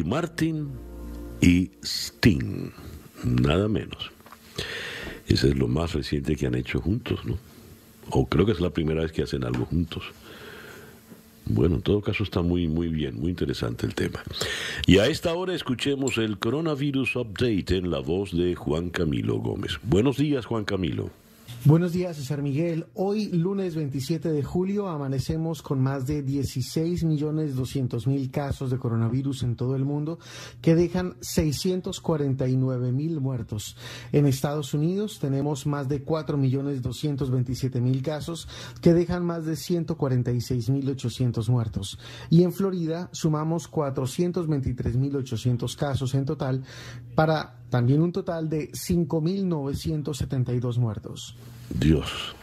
Martin 0.05 0.69
y 1.41 1.71
Sting, 1.83 2.71
nada 3.25 3.69
menos. 3.69 4.11
Ese 5.27 5.49
es 5.49 5.57
lo 5.57 5.69
más 5.69 5.93
reciente 5.93 6.37
que 6.37 6.47
han 6.47 6.55
hecho 6.55 6.81
juntos, 6.81 7.25
¿no? 7.25 7.39
O 8.11 8.27
creo 8.29 8.47
que 8.47 8.53
es 8.53 8.61
la 8.61 8.71
primera 8.71 9.03
vez 9.03 9.13
que 9.13 9.23
hacen 9.23 9.45
algo 9.45 9.65
juntos. 9.65 10.05
Bueno, 11.47 11.77
en 11.77 11.83
todo 11.83 12.01
caso 12.01 12.25
está 12.25 12.43
muy, 12.43 12.67
muy 12.67 12.89
bien, 12.89 13.21
muy 13.21 13.31
interesante 13.31 13.87
el 13.87 13.95
tema. 13.95 14.23
Y 14.87 14.99
a 14.99 15.07
esta 15.07 15.33
hora 15.35 15.55
escuchemos 15.55 16.19
el 16.19 16.39
Coronavirus 16.39 17.17
Update 17.17 17.77
en 17.77 17.91
la 17.91 18.01
voz 18.01 18.37
de 18.37 18.55
Juan 18.55 18.91
Camilo 18.91 19.39
Gómez. 19.39 19.79
Buenos 19.83 20.17
días, 20.17 20.47
Juan 20.47 20.65
Camilo. 20.65 21.11
Buenos 21.66 21.92
días, 21.92 22.16
César 22.16 22.42
Miguel. 22.42 22.87
Hoy, 22.94 23.26
lunes 23.33 23.74
27 23.74 24.31
de 24.31 24.44
julio, 24.44 24.87
amanecemos 24.87 25.62
con 25.62 25.81
más 25.81 26.07
de 26.07 26.22
16 26.22 27.02
millones 27.02 27.57
200 27.57 28.07
mil 28.07 28.31
casos 28.31 28.70
de 28.70 28.79
coronavirus 28.79 29.42
en 29.42 29.57
todo 29.57 29.74
el 29.74 29.85
mundo, 29.85 30.20
que 30.62 30.76
dejan 30.76 31.16
649 31.22 32.92
mil 32.92 33.20
muertos. 33.20 33.76
En 34.12 34.26
Estados 34.26 34.74
Unidos 34.74 35.18
tenemos 35.18 35.66
más 35.66 35.88
de 35.88 36.05
4 36.05 36.38
millones 36.38 36.83
227 36.83 37.81
mil 37.81 38.00
casos, 38.00 38.46
que 38.81 38.94
dejan 38.94 39.24
más 39.24 39.44
de 39.44 39.57
146 39.57 40.70
mil 40.70 40.88
800 40.88 41.48
muertos. 41.48 41.98
Y 42.31 42.44
en 42.44 42.52
Florida 42.52 43.09
sumamos 43.11 43.66
423 43.66 44.96
mil 44.96 45.16
800 45.16 45.74
casos 45.74 46.14
en 46.14 46.26
total, 46.26 46.62
para 47.16 47.57
también 47.70 48.02
un 48.02 48.12
total 48.12 48.48
de 48.48 48.70
5.972 48.70 50.79
muertos. 50.79 51.35
Dios. 51.70 52.37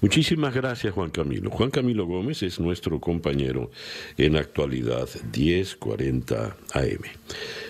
Muchísimas 0.00 0.54
gracias, 0.54 0.94
Juan 0.94 1.10
Camilo. 1.10 1.50
Juan 1.50 1.70
Camilo 1.70 2.06
Gómez 2.06 2.42
es 2.42 2.60
nuestro 2.60 3.00
compañero 3.00 3.70
en 4.16 4.36
actualidad 4.36 5.08
10:40 5.32 6.56
AM. 6.72 7.04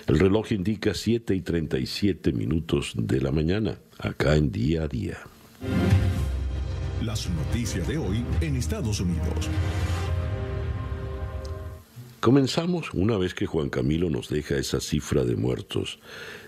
El 0.07 0.19
reloj 0.19 0.51
indica 0.51 0.93
7 0.93 1.35
y 1.35 1.41
37 1.41 2.31
minutos 2.31 2.93
de 2.95 3.21
la 3.21 3.31
mañana, 3.31 3.77
acá 3.97 4.35
en 4.35 4.51
día 4.51 4.83
a 4.83 4.87
día. 4.87 5.17
Las 7.03 7.29
noticias 7.29 7.87
de 7.87 7.97
hoy 7.97 8.23
en 8.41 8.55
Estados 8.55 8.99
Unidos. 8.99 9.49
Comenzamos 12.19 12.91
una 12.93 13.17
vez 13.17 13.35
que 13.35 13.45
Juan 13.45 13.69
Camilo 13.69 14.09
nos 14.09 14.29
deja 14.29 14.57
esa 14.57 14.79
cifra 14.79 15.23
de 15.23 15.35
muertos, 15.35 15.99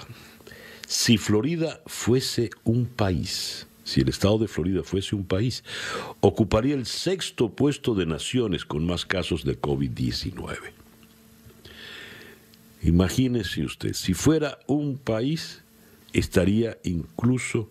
Si 0.87 1.19
Florida 1.19 1.81
fuese 1.87 2.51
un 2.63 2.87
país, 2.87 3.67
si 3.83 4.03
el 4.03 4.11
estado 4.11 4.39
de 4.39 4.47
Florida 4.47 4.85
fuese 4.85 5.17
un 5.17 5.25
país, 5.25 5.65
ocuparía 6.21 6.77
el 6.77 6.87
sexto 6.87 7.51
puesto 7.51 7.97
de 7.97 8.07
naciones 8.07 8.65
con 8.65 8.87
más 8.87 9.05
casos 9.05 9.43
de 9.43 9.61
COVID-19. 9.61 10.57
Imagínese 12.85 13.65
usted, 13.65 13.95
si 13.95 14.15
fuera 14.15 14.61
un 14.69 14.99
país, 14.99 15.65
estaría 16.13 16.79
incluso 16.85 17.69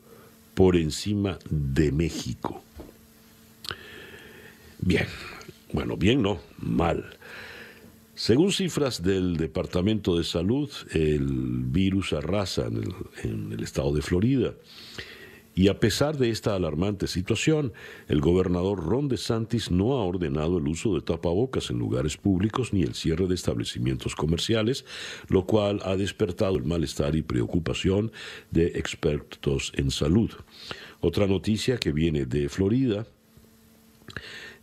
por 0.54 0.76
encima 0.76 1.40
de 1.50 1.94
México. 1.94 2.62
Bien, 4.82 5.08
bueno, 5.74 5.98
bien 5.98 6.22
no, 6.22 6.40
mal. 6.58 7.18
Según 8.16 8.52
cifras 8.52 9.02
del 9.02 9.38
Departamento 9.38 10.18
de 10.18 10.24
Salud, 10.24 10.70
el 10.92 11.64
virus 11.66 12.14
arrasa 12.14 12.66
en 12.68 12.78
el, 12.78 12.94
en 13.24 13.52
el, 13.54 13.64
estado 13.64 13.94
de 13.94 14.02
Florida. 14.02 14.54
Y 15.56 15.68
a 15.68 15.80
pesar 15.80 16.18
de 16.18 16.30
esta 16.30 16.56
alarmante 16.56 17.08
situación, 17.08 17.74
el 18.08 18.22
gobernador 18.22 18.86
Ron 18.86 19.10
DeSantis 19.10 19.72
no 19.72 19.94
ha 19.94 20.06
ordenado 20.06 20.58
el 20.58 20.68
uso 20.68 20.96
de 20.96 21.02
tapabocas 21.02 21.70
en 21.70 21.80
lugares 21.80 22.16
públicos 22.16 22.72
ni 22.72 22.84
el 22.84 22.94
cierre 22.94 23.28
de 23.28 23.36
establecimientos 23.36 24.16
comerciales, 24.16 24.86
lo 25.28 25.46
cual 25.46 25.82
ha 25.84 25.98
despertado 25.98 26.56
el 26.56 26.64
malestar 26.64 27.16
y 27.16 27.22
preocupación 27.22 28.12
de 28.52 28.68
expertos 28.68 29.74
en 29.76 29.92
salud. 29.92 30.32
Otra 31.02 31.28
noticia 31.28 31.78
que 31.78 31.92
viene 31.92 32.26
de 32.26 32.48
Florida 32.48 33.06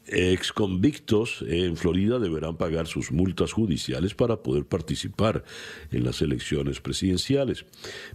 ex 0.09 0.53
convictos 0.53 1.45
en 1.49 1.77
Florida 1.77 2.19
deberán 2.19 2.57
pagar 2.57 2.87
sus 2.87 3.11
multas 3.11 3.53
judiciales 3.53 4.15
para 4.15 4.43
poder 4.43 4.65
participar 4.65 5.45
en 5.91 6.05
las 6.05 6.23
elecciones 6.23 6.81
presidenciales. 6.81 7.65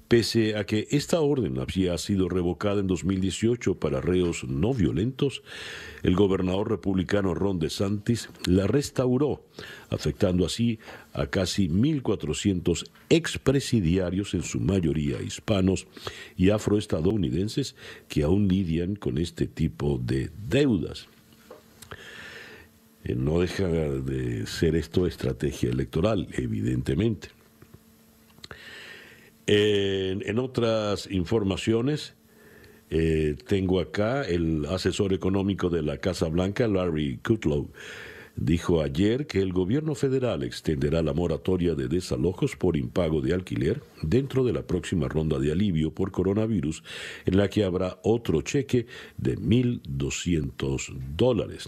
Pese 0.07 0.55
a 0.55 0.65
que 0.65 0.87
esta 0.91 1.19
orden 1.19 1.59
había 1.59 1.97
sido 1.97 2.29
revocada 2.29 2.79
en 2.79 2.87
2018 2.87 3.75
para 3.75 4.01
reos 4.01 4.43
no 4.45 4.73
violentos, 4.73 5.43
el 6.03 6.15
gobernador 6.15 6.69
republicano 6.69 7.33
Ron 7.33 7.59
DeSantis 7.59 8.29
la 8.45 8.67
restauró, 8.67 9.45
afectando 9.89 10.45
así 10.45 10.79
a 11.13 11.27
casi 11.27 11.67
1.400 11.67 12.89
expresidiarios, 13.09 14.33
en 14.33 14.43
su 14.43 14.59
mayoría 14.59 15.21
hispanos 15.21 15.87
y 16.37 16.49
afroestadounidenses, 16.49 17.75
que 18.07 18.23
aún 18.23 18.47
lidian 18.47 18.95
con 18.95 19.17
este 19.17 19.47
tipo 19.47 19.99
de 20.01 20.31
deudas. 20.47 21.07
Eh, 23.03 23.15
no 23.15 23.39
deja 23.39 23.67
de 23.67 24.45
ser 24.45 24.75
esto 24.75 25.07
estrategia 25.07 25.69
electoral, 25.69 26.27
evidentemente. 26.33 27.29
En, 29.47 30.39
otras 30.39 31.09
informaciones, 31.11 32.13
eh, 32.89 33.35
tengo 33.47 33.79
acá 33.79 34.23
el 34.23 34.65
asesor 34.65 35.13
económico 35.13 35.69
de 35.69 35.81
la 35.81 35.97
Casa 35.97 36.27
Blanca, 36.29 36.67
Larry 36.67 37.17
Kudlow, 37.17 37.69
dijo 38.35 38.81
ayer 38.81 39.27
que 39.27 39.41
el 39.41 39.51
gobierno 39.51 39.93
federal 39.93 40.43
extenderá 40.43 41.01
la 41.01 41.13
moratoria 41.13 41.75
de 41.75 41.87
desalojos 41.87 42.55
por 42.55 42.77
impago 42.77 43.19
de 43.19 43.33
alquiler 43.33 43.81
dentro 44.01 44.45
de 44.45 44.53
la 44.53 44.61
próxima 44.61 45.09
ronda 45.09 45.37
de 45.37 45.51
alivio 45.51 45.93
por 45.93 46.11
coronavirus, 46.11 46.83
en 47.25 47.37
la 47.37 47.49
que 47.49 47.63
habrá 47.65 47.99
otro 48.03 48.41
cheque 48.41 48.85
de 49.17 49.37
1.200 49.37 50.97
dólares. 51.17 51.67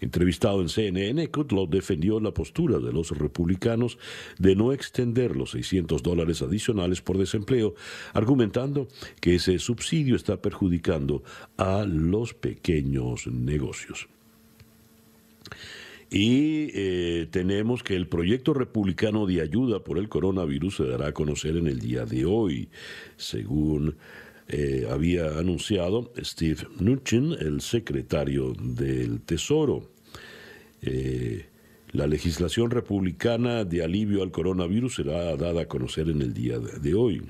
Entrevistado 0.00 0.60
en 0.60 0.68
CNN, 0.68 1.28
Kudlow 1.28 1.66
defendió 1.68 2.20
la 2.20 2.32
postura 2.32 2.78
de 2.78 2.92
los 2.92 3.10
republicanos 3.10 3.98
de 4.38 4.54
no 4.54 4.72
extender 4.72 5.36
los 5.36 5.52
600 5.52 6.02
dólares 6.02 6.42
adicionales 6.42 7.00
por 7.00 7.18
desempleo, 7.18 7.74
argumentando 8.12 8.88
que 9.20 9.36
ese 9.36 9.58
subsidio 9.58 10.16
está 10.16 10.40
perjudicando 10.40 11.22
a 11.56 11.84
los 11.84 12.34
pequeños 12.34 13.26
negocios. 13.26 14.08
Y 16.08 16.70
eh, 16.72 17.26
tenemos 17.30 17.82
que 17.82 17.96
el 17.96 18.06
proyecto 18.06 18.54
republicano 18.54 19.26
de 19.26 19.40
ayuda 19.40 19.82
por 19.82 19.98
el 19.98 20.08
coronavirus 20.08 20.76
se 20.76 20.86
dará 20.86 21.08
a 21.08 21.12
conocer 21.12 21.56
en 21.56 21.66
el 21.66 21.80
día 21.80 22.04
de 22.04 22.24
hoy, 22.24 22.68
según 23.16 23.96
eh, 24.48 24.86
había 24.90 25.38
anunciado 25.38 26.12
Steve 26.18 26.68
Mnuchin, 26.78 27.32
el 27.32 27.60
secretario 27.60 28.52
del 28.52 29.20
Tesoro. 29.20 29.88
Eh, 30.82 31.46
la 31.92 32.06
legislación 32.06 32.70
republicana 32.70 33.64
de 33.64 33.82
alivio 33.82 34.22
al 34.22 34.30
coronavirus 34.30 34.96
será 34.96 35.36
dada 35.36 35.62
a 35.62 35.68
conocer 35.68 36.08
en 36.10 36.22
el 36.22 36.32
día 36.34 36.58
de 36.58 36.94
hoy. 36.94 37.22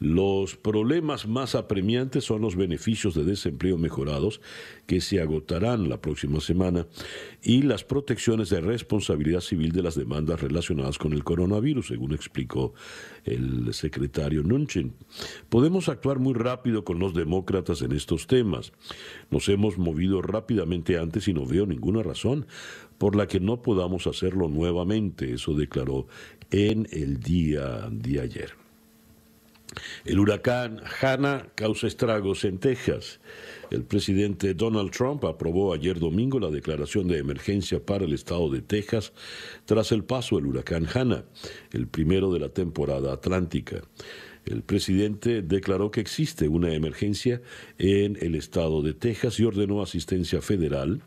Los 0.00 0.56
problemas 0.56 1.28
más 1.28 1.54
apremiantes 1.54 2.24
son 2.24 2.40
los 2.40 2.56
beneficios 2.56 3.14
de 3.14 3.22
desempleo 3.22 3.76
mejorados 3.76 4.40
que 4.86 5.02
se 5.02 5.20
agotarán 5.20 5.90
la 5.90 6.00
próxima 6.00 6.40
semana 6.40 6.86
y 7.42 7.60
las 7.60 7.84
protecciones 7.84 8.48
de 8.48 8.62
responsabilidad 8.62 9.42
civil 9.42 9.72
de 9.72 9.82
las 9.82 9.96
demandas 9.96 10.40
relacionadas 10.40 10.96
con 10.96 11.12
el 11.12 11.22
coronavirus, 11.22 11.88
según 11.88 12.14
explicó 12.14 12.72
el 13.24 13.74
secretario 13.74 14.42
Nunchin. 14.42 14.94
Podemos 15.50 15.90
actuar 15.90 16.18
muy 16.18 16.32
rápido 16.32 16.82
con 16.82 16.98
los 16.98 17.12
demócratas 17.12 17.82
en 17.82 17.92
estos 17.92 18.26
temas. 18.26 18.72
Nos 19.30 19.50
hemos 19.50 19.76
movido 19.76 20.22
rápidamente 20.22 20.98
antes 20.98 21.28
y 21.28 21.34
no 21.34 21.44
veo 21.44 21.66
ninguna 21.66 22.02
razón 22.02 22.46
por 22.96 23.16
la 23.16 23.28
que 23.28 23.38
no 23.38 23.60
podamos 23.60 24.06
hacerlo 24.06 24.48
nuevamente, 24.48 25.34
eso 25.34 25.52
declaró 25.52 26.06
en 26.50 26.88
el 26.90 27.20
día 27.20 27.86
de 27.90 28.20
ayer. 28.20 28.59
El 30.04 30.18
huracán 30.18 30.80
Hanna 31.00 31.48
causa 31.54 31.86
estragos 31.86 32.44
en 32.44 32.58
Texas. 32.58 33.20
El 33.70 33.84
presidente 33.84 34.54
Donald 34.54 34.90
Trump 34.90 35.24
aprobó 35.24 35.72
ayer 35.72 35.98
domingo 35.98 36.40
la 36.40 36.50
declaración 36.50 37.06
de 37.06 37.18
emergencia 37.18 37.84
para 37.84 38.04
el 38.04 38.12
estado 38.12 38.50
de 38.50 38.62
Texas 38.62 39.12
tras 39.66 39.92
el 39.92 40.04
paso 40.04 40.36
del 40.36 40.46
huracán 40.46 40.86
Hanna, 40.92 41.24
el 41.72 41.86
primero 41.86 42.32
de 42.32 42.40
la 42.40 42.48
temporada 42.48 43.12
atlántica. 43.12 43.82
El 44.46 44.62
presidente 44.62 45.42
declaró 45.42 45.90
que 45.90 46.00
existe 46.00 46.48
una 46.48 46.72
emergencia 46.72 47.42
en 47.78 48.16
el 48.20 48.34
estado 48.34 48.82
de 48.82 48.94
Texas 48.94 49.38
y 49.38 49.44
ordenó 49.44 49.82
asistencia 49.82 50.40
federal 50.40 51.02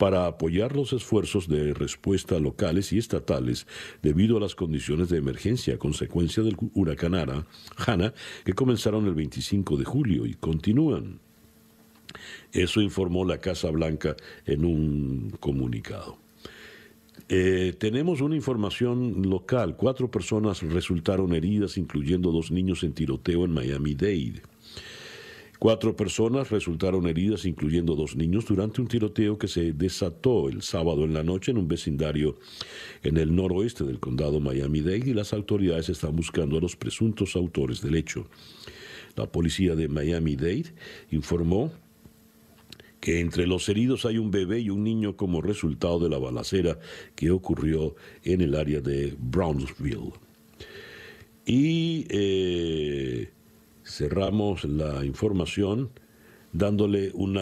para 0.00 0.24
apoyar 0.24 0.74
los 0.74 0.94
esfuerzos 0.94 1.46
de 1.46 1.74
respuesta 1.74 2.38
locales 2.38 2.90
y 2.94 2.96
estatales 2.96 3.66
debido 4.02 4.38
a 4.38 4.40
las 4.40 4.54
condiciones 4.54 5.10
de 5.10 5.18
emergencia 5.18 5.74
a 5.74 5.78
consecuencia 5.78 6.42
del 6.42 6.56
huracán 6.72 7.44
Hanna 7.76 8.14
que 8.42 8.54
comenzaron 8.54 9.04
el 9.04 9.12
25 9.12 9.76
de 9.76 9.84
julio 9.84 10.24
y 10.24 10.32
continúan. 10.32 11.20
Eso 12.50 12.80
informó 12.80 13.26
la 13.26 13.40
Casa 13.40 13.68
Blanca 13.68 14.16
en 14.46 14.64
un 14.64 15.36
comunicado. 15.38 16.16
Eh, 17.28 17.74
tenemos 17.78 18.22
una 18.22 18.36
información 18.36 19.28
local. 19.28 19.76
Cuatro 19.76 20.10
personas 20.10 20.62
resultaron 20.62 21.34
heridas, 21.34 21.76
incluyendo 21.76 22.32
dos 22.32 22.50
niños 22.50 22.84
en 22.84 22.94
tiroteo 22.94 23.44
en 23.44 23.52
Miami-Dade. 23.52 24.40
Cuatro 25.60 25.94
personas 25.94 26.48
resultaron 26.48 27.06
heridas, 27.06 27.44
incluyendo 27.44 27.94
dos 27.94 28.16
niños, 28.16 28.46
durante 28.46 28.80
un 28.80 28.88
tiroteo 28.88 29.36
que 29.36 29.46
se 29.46 29.74
desató 29.74 30.48
el 30.48 30.62
sábado 30.62 31.04
en 31.04 31.12
la 31.12 31.22
noche 31.22 31.50
en 31.50 31.58
un 31.58 31.68
vecindario 31.68 32.38
en 33.02 33.18
el 33.18 33.36
noroeste 33.36 33.84
del 33.84 34.00
condado 34.00 34.40
Miami-Dade 34.40 35.10
y 35.10 35.12
las 35.12 35.34
autoridades 35.34 35.90
están 35.90 36.16
buscando 36.16 36.56
a 36.56 36.62
los 36.62 36.76
presuntos 36.76 37.36
autores 37.36 37.82
del 37.82 37.96
hecho. 37.96 38.26
La 39.16 39.30
policía 39.30 39.74
de 39.74 39.88
Miami-Dade 39.88 40.72
informó 41.10 41.70
que 42.98 43.20
entre 43.20 43.46
los 43.46 43.68
heridos 43.68 44.06
hay 44.06 44.16
un 44.16 44.30
bebé 44.30 44.60
y 44.60 44.70
un 44.70 44.82
niño 44.82 45.14
como 45.14 45.42
resultado 45.42 45.98
de 45.98 46.08
la 46.08 46.16
balacera 46.16 46.78
que 47.14 47.30
ocurrió 47.30 47.96
en 48.24 48.40
el 48.40 48.54
área 48.54 48.80
de 48.80 49.14
Brownsville. 49.18 50.14
Y 51.44 52.06
eh, 52.08 53.28
cerramos 53.90 54.64
la 54.64 55.04
información 55.04 55.90
dándole 56.52 57.10
un 57.12 57.38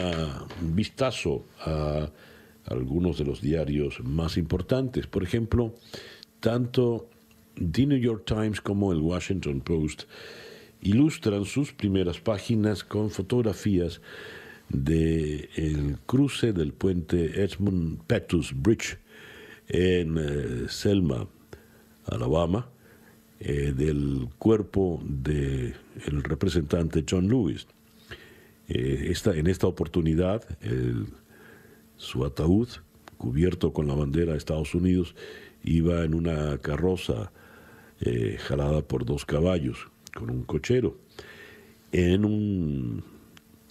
vistazo 0.73 1.45
a 1.61 2.09
algunos 2.65 3.17
de 3.17 3.25
los 3.25 3.41
diarios 3.41 3.99
más 4.03 4.37
importantes. 4.37 5.07
Por 5.07 5.23
ejemplo, 5.23 5.73
tanto 6.39 7.07
The 7.55 7.85
New 7.85 7.97
York 7.97 8.23
Times 8.25 8.61
como 8.61 8.91
el 8.91 8.99
Washington 8.99 9.61
Post 9.61 10.03
ilustran 10.81 11.45
sus 11.45 11.73
primeras 11.73 12.19
páginas 12.19 12.83
con 12.83 13.09
fotografías 13.09 14.01
del 14.69 15.49
el 15.55 15.97
cruce 16.05 16.53
del 16.53 16.73
puente 16.73 17.43
Edmund 17.43 18.01
Pettus 18.05 18.53
Bridge 18.55 18.97
en 19.67 20.17
eh, 20.17 20.65
Selma, 20.69 21.27
Alabama, 22.05 22.69
eh, 23.39 23.73
del 23.75 24.27
cuerpo 24.37 25.01
del 25.03 25.75
el 26.05 26.23
representante 26.23 27.03
John 27.09 27.27
Lewis. 27.27 27.67
Eh, 28.67 29.07
esta, 29.09 29.35
en 29.35 29.47
esta 29.47 29.67
oportunidad, 29.67 30.43
su 31.97 32.23
ataúd, 32.23 32.69
cubierto 33.17 33.73
con 33.73 33.87
la 33.87 33.95
bandera 33.95 34.33
de 34.33 34.37
Estados 34.37 34.75
Unidos, 34.75 35.15
iba 35.63 36.03
en 36.03 36.13
una 36.13 36.57
carroza 36.59 37.31
jalada 38.47 38.81
por 38.81 39.05
dos 39.05 39.25
caballos, 39.25 39.89
con 40.13 40.29
un 40.29 40.43
cochero, 40.43 40.97
en 41.91 42.23
un 42.23 43.03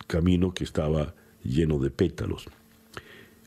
camino 0.06 0.52
que 0.52 0.64
estaba 0.64 1.14
lleno 1.44 1.78
de 1.78 1.90
pétalos. 1.90 2.46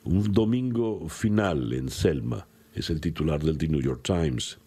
Un 0.03 0.31
domingo 0.31 1.07
final 1.09 1.73
en 1.73 1.89
Selma 1.89 2.47
es 2.73 2.89
el 2.89 3.01
titular 3.01 3.43
del 3.43 3.57
The 3.57 3.67
New 3.67 3.81
York 3.81 4.01
Times. 4.03 4.57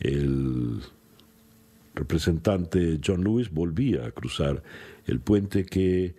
El 0.00 0.80
representante 1.94 3.00
John 3.04 3.22
Lewis 3.22 3.50
volvía 3.50 4.06
a 4.06 4.10
cruzar 4.10 4.62
el 5.06 5.20
puente 5.20 5.64
que, 5.64 6.14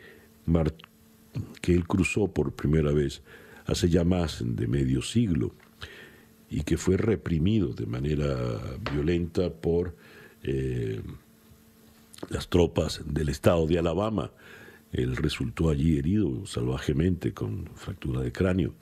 él 1.64 1.88
cruzó 1.88 2.28
por 2.28 2.54
primera 2.54 2.92
vez 2.92 3.22
hace 3.66 3.90
ya 3.90 4.04
más 4.04 4.44
de 4.46 4.68
medio 4.68 5.02
siglo 5.02 5.52
y 6.50 6.62
que 6.62 6.78
fue 6.78 6.98
reprimido 6.98 7.74
de 7.74 7.88
manera 7.88 8.62
violenta 8.94 9.50
por 9.50 9.96
eh, 10.44 11.02
las 12.30 12.48
tropas 12.48 13.02
del 13.06 13.30
estado 13.30 13.66
de 13.66 13.80
Alabama 13.80 14.32
él 14.96 15.18
resultó 15.18 15.70
allí 15.70 15.98
herido 15.98 16.46
salvajemente 16.46 17.34
con 17.34 17.66
fractura 17.76 18.22
de 18.22 18.32
cráneo. 18.32 18.74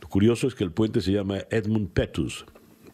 Lo 0.00 0.08
curioso 0.08 0.46
es 0.46 0.54
que 0.54 0.64
el 0.64 0.72
puente 0.72 1.00
se 1.00 1.12
llama 1.12 1.40
Edmund 1.50 1.90
Pettus, 1.90 2.46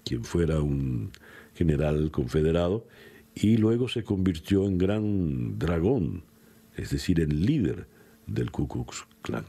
quien 0.05 0.25
fuera 0.25 0.61
un 0.61 1.11
general 1.55 2.11
confederado, 2.11 2.87
y 3.35 3.57
luego 3.57 3.89
se 3.89 4.05
convirtió 4.05 4.67
en 4.67 4.79
gran 4.79 5.59
dragón, 5.59 6.25
es 6.77 6.91
decir, 6.91 7.21
en 7.21 7.45
líder 7.45 7.87
del 8.27 8.51
Ku 8.51 8.69
Klux 8.69 9.07
Klan. 9.23 9.45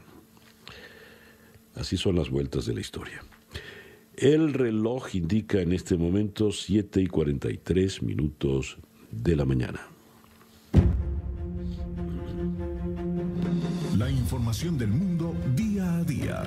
Así 1.74 1.96
son 1.96 2.16
las 2.16 2.30
vueltas 2.30 2.66
de 2.66 2.74
la 2.74 2.80
historia. 2.80 3.22
El 4.16 4.54
reloj 4.54 5.14
indica 5.14 5.60
en 5.60 5.72
este 5.72 5.96
momento 5.96 6.52
7 6.52 7.00
y 7.02 7.06
43 7.06 8.02
minutos 8.02 8.78
de 9.10 9.36
la 9.36 9.44
mañana. 9.44 9.80
información 14.24 14.76
del 14.76 14.88
mundo 14.88 15.32
día 15.54 15.98
a 15.98 16.02
día. 16.02 16.42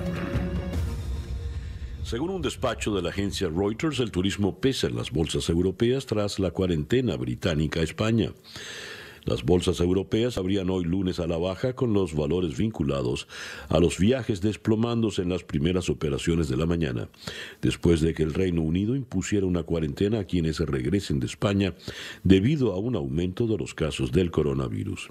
Según 2.08 2.30
un 2.30 2.40
despacho 2.40 2.94
de 2.94 3.02
la 3.02 3.10
agencia 3.10 3.50
Reuters, 3.54 4.00
el 4.00 4.10
turismo 4.10 4.60
pesa 4.60 4.86
en 4.86 4.96
las 4.96 5.10
bolsas 5.10 5.50
europeas 5.50 6.06
tras 6.06 6.38
la 6.38 6.52
cuarentena 6.52 7.16
británica 7.16 7.80
a 7.80 7.82
España. 7.82 8.32
Las 9.26 9.42
bolsas 9.42 9.78
europeas 9.80 10.38
abrían 10.38 10.70
hoy 10.70 10.84
lunes 10.84 11.20
a 11.20 11.26
la 11.26 11.36
baja 11.36 11.74
con 11.74 11.92
los 11.92 12.14
valores 12.14 12.56
vinculados 12.56 13.28
a 13.68 13.78
los 13.78 13.98
viajes 13.98 14.40
desplomándose 14.40 15.20
en 15.20 15.28
las 15.28 15.44
primeras 15.44 15.90
operaciones 15.90 16.48
de 16.48 16.56
la 16.56 16.64
mañana, 16.64 17.10
después 17.60 18.00
de 18.00 18.14
que 18.14 18.22
el 18.22 18.32
Reino 18.32 18.62
Unido 18.62 18.96
impusiera 18.96 19.44
una 19.44 19.64
cuarentena 19.64 20.20
a 20.20 20.24
quienes 20.24 20.60
regresen 20.60 21.20
de 21.20 21.26
España 21.26 21.74
debido 22.24 22.72
a 22.72 22.78
un 22.78 22.96
aumento 22.96 23.46
de 23.46 23.58
los 23.58 23.74
casos 23.74 24.12
del 24.12 24.30
coronavirus. 24.30 25.10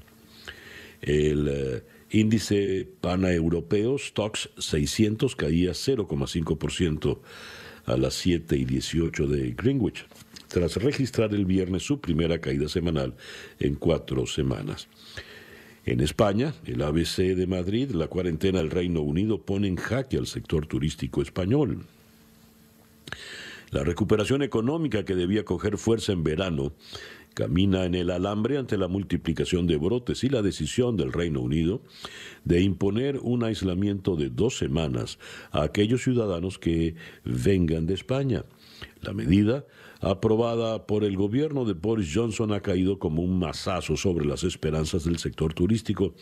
El 1.00 1.48
eh, 1.48 1.84
Índice 2.10 2.88
paneuropeo 3.01 3.97
Stocks 3.97 4.49
600 4.58 5.36
caía 5.36 5.72
0,5% 5.72 7.20
a 7.86 7.97
las 7.97 8.14
7 8.16 8.55
y 8.58 8.66
18 8.66 9.28
de 9.28 9.51
Greenwich, 9.51 10.05
tras 10.47 10.76
registrar 10.78 11.34
el 11.34 11.45
viernes 11.45 11.84
su 11.84 11.99
primera 11.99 12.39
caída 12.39 12.70
semanal 12.70 13.16
en 13.60 13.76
cuatro 13.76 14.26
semanas. 14.26 14.88
En 15.86 16.01
España, 16.01 16.53
el 16.66 16.82
ABC 16.82 17.36
de 17.36 17.47
Madrid, 17.47 17.91
la 17.91 18.08
cuarentena 18.08 18.60
del 18.60 18.72
Reino 18.72 19.01
Unido 19.01 19.41
pone 19.41 19.68
en 19.68 19.78
jaque 19.78 20.18
al 20.18 20.28
sector 20.28 20.66
turístico 20.66 21.22
español. 21.22 21.86
La 23.72 23.84
recuperación 23.84 24.41
económica 24.43 25.03
que 25.05 25.16
debía 25.16 25.45
coger 25.45 25.78
fuerza 25.78 26.12
en 26.14 26.24
verano 26.24 26.74
camina 27.38 27.86
en 27.86 27.94
el 27.94 28.10
alambre 28.10 28.58
ante 28.58 28.80
la 28.80 28.88
multiplicación 28.88 29.68
de 29.68 29.78
brotes 29.78 30.24
y 30.24 30.30
la 30.30 30.42
decisión 30.42 30.98
del 30.98 31.14
Reino 31.14 31.40
Unido 31.40 31.84
de 32.46 32.62
imponer 32.62 33.20
un 33.22 33.44
aislamiento 33.44 34.16
de 34.16 34.32
dos 34.32 34.58
semanas 34.58 35.20
a 35.52 35.62
aquellos 35.62 36.02
ciudadanos 36.02 36.58
que 36.58 36.96
vengan 37.24 37.86
de 37.86 37.94
España. 37.94 38.44
La 39.02 39.14
medida 39.14 39.68
aprobada 40.02 40.86
por 40.86 41.04
el 41.04 41.16
gobierno 41.16 41.66
de 41.66 41.74
Boris 41.74 42.12
Johnson 42.14 42.54
ha 42.54 42.62
caído 42.62 43.00
como 43.00 43.22
un 43.22 43.39
mazazo 43.39 43.98
sobre 43.98 44.26
las 44.26 44.43
esperanzas 44.43 45.04
del 45.04 45.18
sector 45.18 45.54
turístico, 45.54 46.14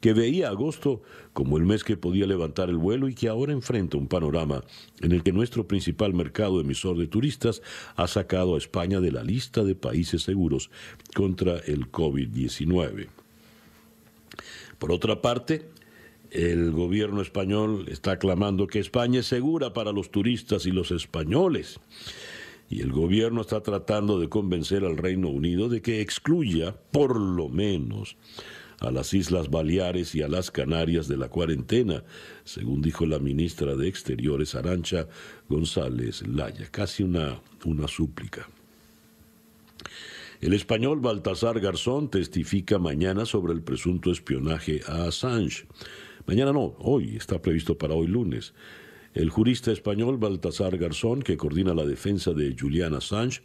que 0.00 0.12
veía 0.12 0.48
agosto 0.48 1.02
como 1.32 1.56
el 1.56 1.64
mes 1.64 1.84
que 1.84 1.96
podía 1.96 2.26
levantar 2.26 2.68
el 2.68 2.76
vuelo 2.76 3.08
y 3.08 3.14
que 3.14 3.28
ahora 3.28 3.52
enfrenta 3.52 3.96
un 3.96 4.08
panorama 4.08 4.62
en 5.00 5.12
el 5.12 5.22
que 5.22 5.32
nuestro 5.32 5.66
principal 5.66 6.14
mercado 6.14 6.60
emisor 6.60 6.98
de 6.98 7.06
turistas 7.06 7.62
ha 7.96 8.06
sacado 8.06 8.54
a 8.54 8.58
España 8.58 9.00
de 9.00 9.12
la 9.12 9.22
lista 9.22 9.64
de 9.64 9.74
países 9.74 10.22
seguros 10.22 10.70
contra 11.14 11.58
el 11.58 11.90
COVID-19. 11.90 13.08
Por 14.78 14.92
otra 14.92 15.20
parte, 15.20 15.68
el 16.30 16.70
gobierno 16.70 17.22
español 17.22 17.86
está 17.88 18.18
clamando 18.18 18.66
que 18.66 18.78
España 18.78 19.20
es 19.20 19.26
segura 19.26 19.72
para 19.72 19.92
los 19.92 20.10
turistas 20.10 20.64
y 20.64 20.70
los 20.70 20.90
españoles 20.90 21.80
y 22.70 22.80
el 22.82 22.92
gobierno 22.92 23.40
está 23.40 23.60
tratando 23.62 24.20
de 24.20 24.28
convencer 24.28 24.84
al 24.84 24.96
Reino 24.96 25.28
Unido 25.28 25.68
de 25.68 25.82
que 25.82 26.00
excluya, 26.00 26.76
por 26.92 27.18
lo 27.18 27.48
menos, 27.48 28.16
a 28.78 28.92
las 28.92 29.12
Islas 29.12 29.50
Baleares 29.50 30.14
y 30.14 30.22
a 30.22 30.28
las 30.28 30.52
Canarias 30.52 31.08
de 31.08 31.16
la 31.16 31.28
cuarentena, 31.28 32.04
según 32.44 32.80
dijo 32.80 33.04
la 33.06 33.18
ministra 33.18 33.74
de 33.74 33.88
Exteriores 33.88 34.54
Arancha 34.54 35.08
González 35.48 36.26
Laya, 36.26 36.68
casi 36.70 37.02
una, 37.02 37.42
una 37.64 37.88
súplica. 37.88 38.48
El 40.40 40.54
español 40.54 41.00
Baltasar 41.00 41.60
Garzón 41.60 42.08
testifica 42.08 42.78
mañana 42.78 43.26
sobre 43.26 43.52
el 43.52 43.62
presunto 43.62 44.12
espionaje 44.12 44.80
a 44.86 45.08
Assange. 45.08 45.66
Mañana 46.24 46.52
no, 46.52 46.76
hoy, 46.78 47.16
está 47.16 47.42
previsto 47.42 47.76
para 47.76 47.94
hoy 47.94 48.06
lunes. 48.06 48.54
El 49.12 49.28
jurista 49.28 49.72
español 49.72 50.18
Baltasar 50.18 50.78
Garzón, 50.78 51.22
que 51.22 51.36
coordina 51.36 51.74
la 51.74 51.84
defensa 51.84 52.32
de 52.32 52.54
Julian 52.56 52.94
Assange, 52.94 53.42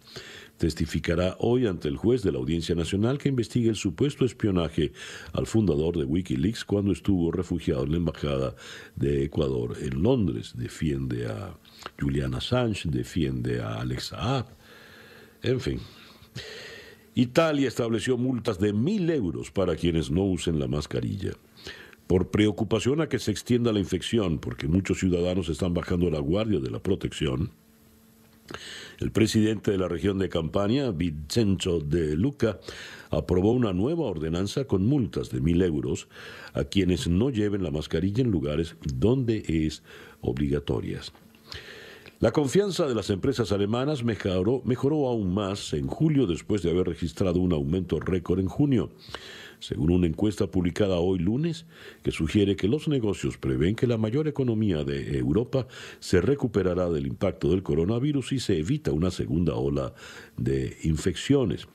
testificará 0.57 1.37
hoy 1.39 1.65
ante 1.65 1.87
el 1.87 1.97
juez 1.97 2.21
de 2.21 2.31
la 2.31 2.37
Audiencia 2.37 2.75
Nacional 2.75 3.17
que 3.17 3.29
investigue 3.29 3.69
el 3.69 3.75
supuesto 3.75 4.25
espionaje 4.25 4.93
al 5.33 5.47
fundador 5.47 5.97
de 5.97 6.05
Wikileaks 6.05 6.65
cuando 6.65 6.91
estuvo 6.91 7.31
refugiado 7.31 7.83
en 7.83 7.91
la 7.91 7.97
Embajada 7.97 8.55
de 8.95 9.23
Ecuador 9.23 9.75
en 9.81 10.03
Londres. 10.03 10.53
Defiende 10.55 11.25
a 11.25 11.57
Julian 11.99 12.35
Assange, 12.35 12.87
defiende 12.87 13.59
a 13.59 13.81
Alex 13.81 14.03
Saab, 14.09 14.45
en 15.41 15.59
fin. 15.59 15.79
Italia 17.15 17.67
estableció 17.67 18.17
multas 18.17 18.59
de 18.59 18.71
mil 18.71 19.09
euros 19.09 19.49
para 19.49 19.75
quienes 19.75 20.11
no 20.11 20.25
usen 20.25 20.59
la 20.59 20.67
mascarilla 20.67 21.31
por 22.07 22.29
preocupación 22.29 23.01
a 23.01 23.09
que 23.09 23.19
se 23.19 23.31
extienda 23.31 23.73
la 23.73 23.79
infección, 23.79 24.39
porque 24.39 24.67
muchos 24.67 24.99
ciudadanos 24.99 25.49
están 25.49 25.73
bajando 25.73 26.09
la 26.09 26.19
guardia 26.19 26.59
de 26.59 26.69
la 26.69 26.79
protección, 26.79 27.51
el 28.99 29.11
presidente 29.11 29.71
de 29.71 29.77
la 29.77 29.87
región 29.87 30.19
de 30.19 30.29
Campania, 30.29 30.91
Vincenzo 30.91 31.79
de 31.79 32.15
Luca, 32.15 32.59
aprobó 33.09 33.51
una 33.51 33.73
nueva 33.73 34.05
ordenanza 34.05 34.65
con 34.65 34.85
multas 34.85 35.29
de 35.31 35.41
mil 35.41 35.61
euros 35.61 36.07
a 36.53 36.63
quienes 36.63 37.07
no 37.07 37.29
lleven 37.29 37.63
la 37.63 37.71
mascarilla 37.71 38.23
en 38.23 38.31
lugares 38.31 38.75
donde 38.81 39.43
es 39.47 39.83
obligatoria. 40.21 41.01
La 42.19 42.31
confianza 42.31 42.87
de 42.87 42.95
las 42.95 43.09
empresas 43.09 43.51
alemanas 43.51 44.03
mejoró, 44.03 44.61
mejoró 44.63 45.07
aún 45.07 45.33
más 45.33 45.73
en 45.73 45.87
julio 45.87 46.25
después 46.25 46.61
de 46.61 46.71
haber 46.71 46.87
registrado 46.87 47.39
un 47.39 47.51
aumento 47.51 47.99
récord 47.99 48.39
en 48.39 48.47
junio 48.47 48.91
según 49.59 49.91
una 49.91 50.07
encuesta 50.07 50.47
publicada 50.47 50.97
hoy 50.97 51.19
lunes, 51.19 51.65
que 52.03 52.11
sugiere 52.11 52.55
que 52.55 52.67
los 52.67 52.87
negocios 52.87 53.37
prevén 53.37 53.75
que 53.75 53.87
la 53.87 53.97
mayor 53.97 54.27
economía 54.27 54.83
de 54.83 55.17
Europa 55.17 55.67
se 55.99 56.21
recuperará 56.21 56.89
del 56.89 57.07
impacto 57.07 57.49
del 57.49 57.63
coronavirus 57.63 58.33
y 58.33 58.39
se 58.39 58.57
evita 58.57 58.91
una 58.91 59.11
segunda 59.11 59.55
ola 59.55 59.93
de 60.37 60.77
infecciones. 60.83 61.67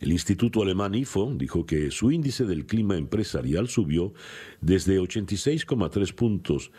El 0.00 0.12
Instituto 0.12 0.62
Alemán 0.62 0.94
IFO 0.94 1.34
dijo 1.34 1.66
que 1.66 1.90
su 1.90 2.10
índice 2.10 2.46
del 2.46 2.64
clima 2.64 2.96
empresarial 2.96 3.68
subió 3.68 4.14
desde 4.62 4.98
86,3 4.98 6.14
puntos 6.14 6.70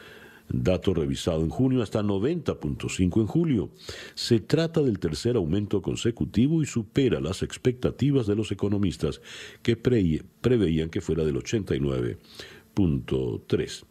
dato 0.54 0.94
revisado 0.94 1.42
en 1.42 1.50
junio 1.50 1.82
hasta 1.82 2.02
90.5 2.02 3.22
en 3.22 3.28
julio. 3.28 3.70
Se 4.14 4.40
trata 4.40 4.82
del 4.82 5.00
tercer 5.00 5.36
aumento 5.36 5.82
consecutivo 5.82 6.62
y 6.62 6.66
supera 6.66 7.20
las 7.20 7.44
expectativas 7.44 8.28
de 8.28 8.36
los 8.36 8.52
economistas 8.52 9.22
que 9.62 9.78
preveían 9.78 10.90
que 10.90 11.02
fuera 11.02 11.24
del 11.24 11.36
89.3. 11.36 13.84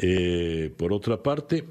Eh, 0.00 0.72
por 0.76 0.92
otra 0.92 1.20
parte, 1.22 1.64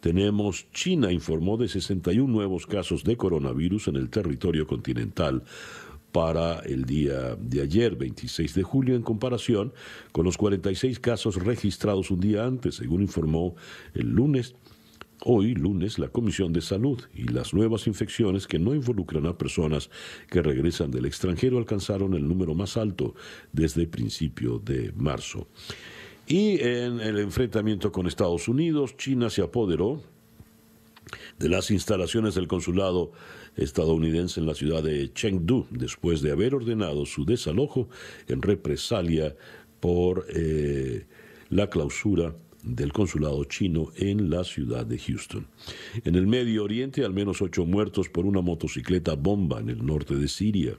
tenemos 0.00 0.70
China 0.72 1.12
informó 1.12 1.56
de 1.56 1.68
61 1.68 2.32
nuevos 2.32 2.66
casos 2.66 3.04
de 3.04 3.16
coronavirus 3.16 3.88
en 3.88 3.96
el 3.96 4.10
territorio 4.10 4.66
continental 4.66 5.44
para 6.12 6.60
el 6.60 6.84
día 6.84 7.36
de 7.36 7.60
ayer, 7.60 7.96
26 7.96 8.54
de 8.54 8.62
julio, 8.62 8.96
en 8.96 9.02
comparación 9.02 9.72
con 10.12 10.24
los 10.24 10.36
46 10.36 10.98
casos 11.00 11.36
registrados 11.36 12.10
un 12.10 12.20
día 12.20 12.44
antes, 12.44 12.76
según 12.76 13.02
informó 13.02 13.56
el 13.94 14.08
lunes. 14.08 14.54
Hoy, 15.24 15.54
lunes, 15.54 15.98
la 15.98 16.08
Comisión 16.08 16.52
de 16.52 16.60
Salud 16.60 17.02
y 17.12 17.24
las 17.24 17.52
nuevas 17.52 17.88
infecciones 17.88 18.46
que 18.46 18.60
no 18.60 18.72
involucran 18.72 19.26
a 19.26 19.36
personas 19.36 19.90
que 20.30 20.42
regresan 20.42 20.92
del 20.92 21.06
extranjero 21.06 21.58
alcanzaron 21.58 22.14
el 22.14 22.26
número 22.26 22.54
más 22.54 22.76
alto 22.76 23.14
desde 23.52 23.88
principio 23.88 24.60
de 24.60 24.92
marzo. 24.96 25.48
Y 26.28 26.60
en 26.60 27.00
el 27.00 27.18
enfrentamiento 27.18 27.90
con 27.90 28.06
Estados 28.06 28.46
Unidos, 28.46 28.96
China 28.96 29.28
se 29.28 29.42
apoderó 29.42 30.00
de 31.38 31.48
las 31.48 31.70
instalaciones 31.70 32.34
del 32.34 32.46
consulado 32.46 33.12
estadounidense 33.58 34.40
en 34.40 34.46
la 34.46 34.54
ciudad 34.54 34.82
de 34.82 35.12
Chengdu, 35.12 35.66
después 35.70 36.22
de 36.22 36.32
haber 36.32 36.54
ordenado 36.54 37.04
su 37.06 37.24
desalojo 37.24 37.88
en 38.28 38.40
represalia 38.40 39.36
por 39.80 40.26
eh, 40.34 41.06
la 41.50 41.68
clausura 41.68 42.34
del 42.62 42.92
consulado 42.92 43.44
chino 43.44 43.90
en 43.96 44.30
la 44.30 44.44
ciudad 44.44 44.84
de 44.84 44.98
Houston. 44.98 45.46
En 46.04 46.14
el 46.14 46.26
Medio 46.26 46.64
Oriente, 46.64 47.04
al 47.04 47.14
menos 47.14 47.40
ocho 47.40 47.64
muertos 47.64 48.08
por 48.08 48.26
una 48.26 48.40
motocicleta 48.40 49.14
bomba 49.14 49.60
en 49.60 49.70
el 49.70 49.84
norte 49.84 50.16
de 50.16 50.28
Siria. 50.28 50.76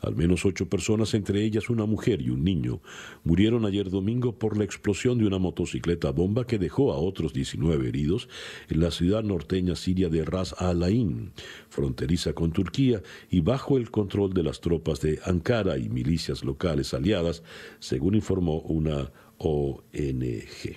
Al 0.00 0.14
menos 0.14 0.44
ocho 0.44 0.68
personas, 0.68 1.12
entre 1.14 1.42
ellas 1.42 1.70
una 1.70 1.84
mujer 1.84 2.22
y 2.22 2.30
un 2.30 2.44
niño, 2.44 2.80
murieron 3.24 3.64
ayer 3.66 3.90
domingo 3.90 4.38
por 4.38 4.56
la 4.56 4.64
explosión 4.64 5.18
de 5.18 5.26
una 5.26 5.38
motocicleta 5.38 6.10
bomba 6.10 6.46
que 6.46 6.58
dejó 6.58 6.92
a 6.92 6.98
otros 6.98 7.32
19 7.32 7.88
heridos 7.88 8.28
en 8.68 8.80
la 8.80 8.92
ciudad 8.92 9.24
norteña 9.24 9.74
siria 9.74 10.08
de 10.08 10.24
Ras 10.24 10.54
Al 10.58 10.84
Ain, 10.84 11.32
fronteriza 11.68 12.32
con 12.32 12.52
Turquía 12.52 13.02
y 13.28 13.40
bajo 13.40 13.76
el 13.76 13.90
control 13.90 14.32
de 14.34 14.44
las 14.44 14.60
tropas 14.60 15.00
de 15.00 15.18
Ankara 15.24 15.78
y 15.78 15.88
milicias 15.88 16.44
locales 16.44 16.94
aliadas, 16.94 17.42
según 17.80 18.14
informó 18.14 18.60
una 18.60 19.10
ONG. 19.38 20.76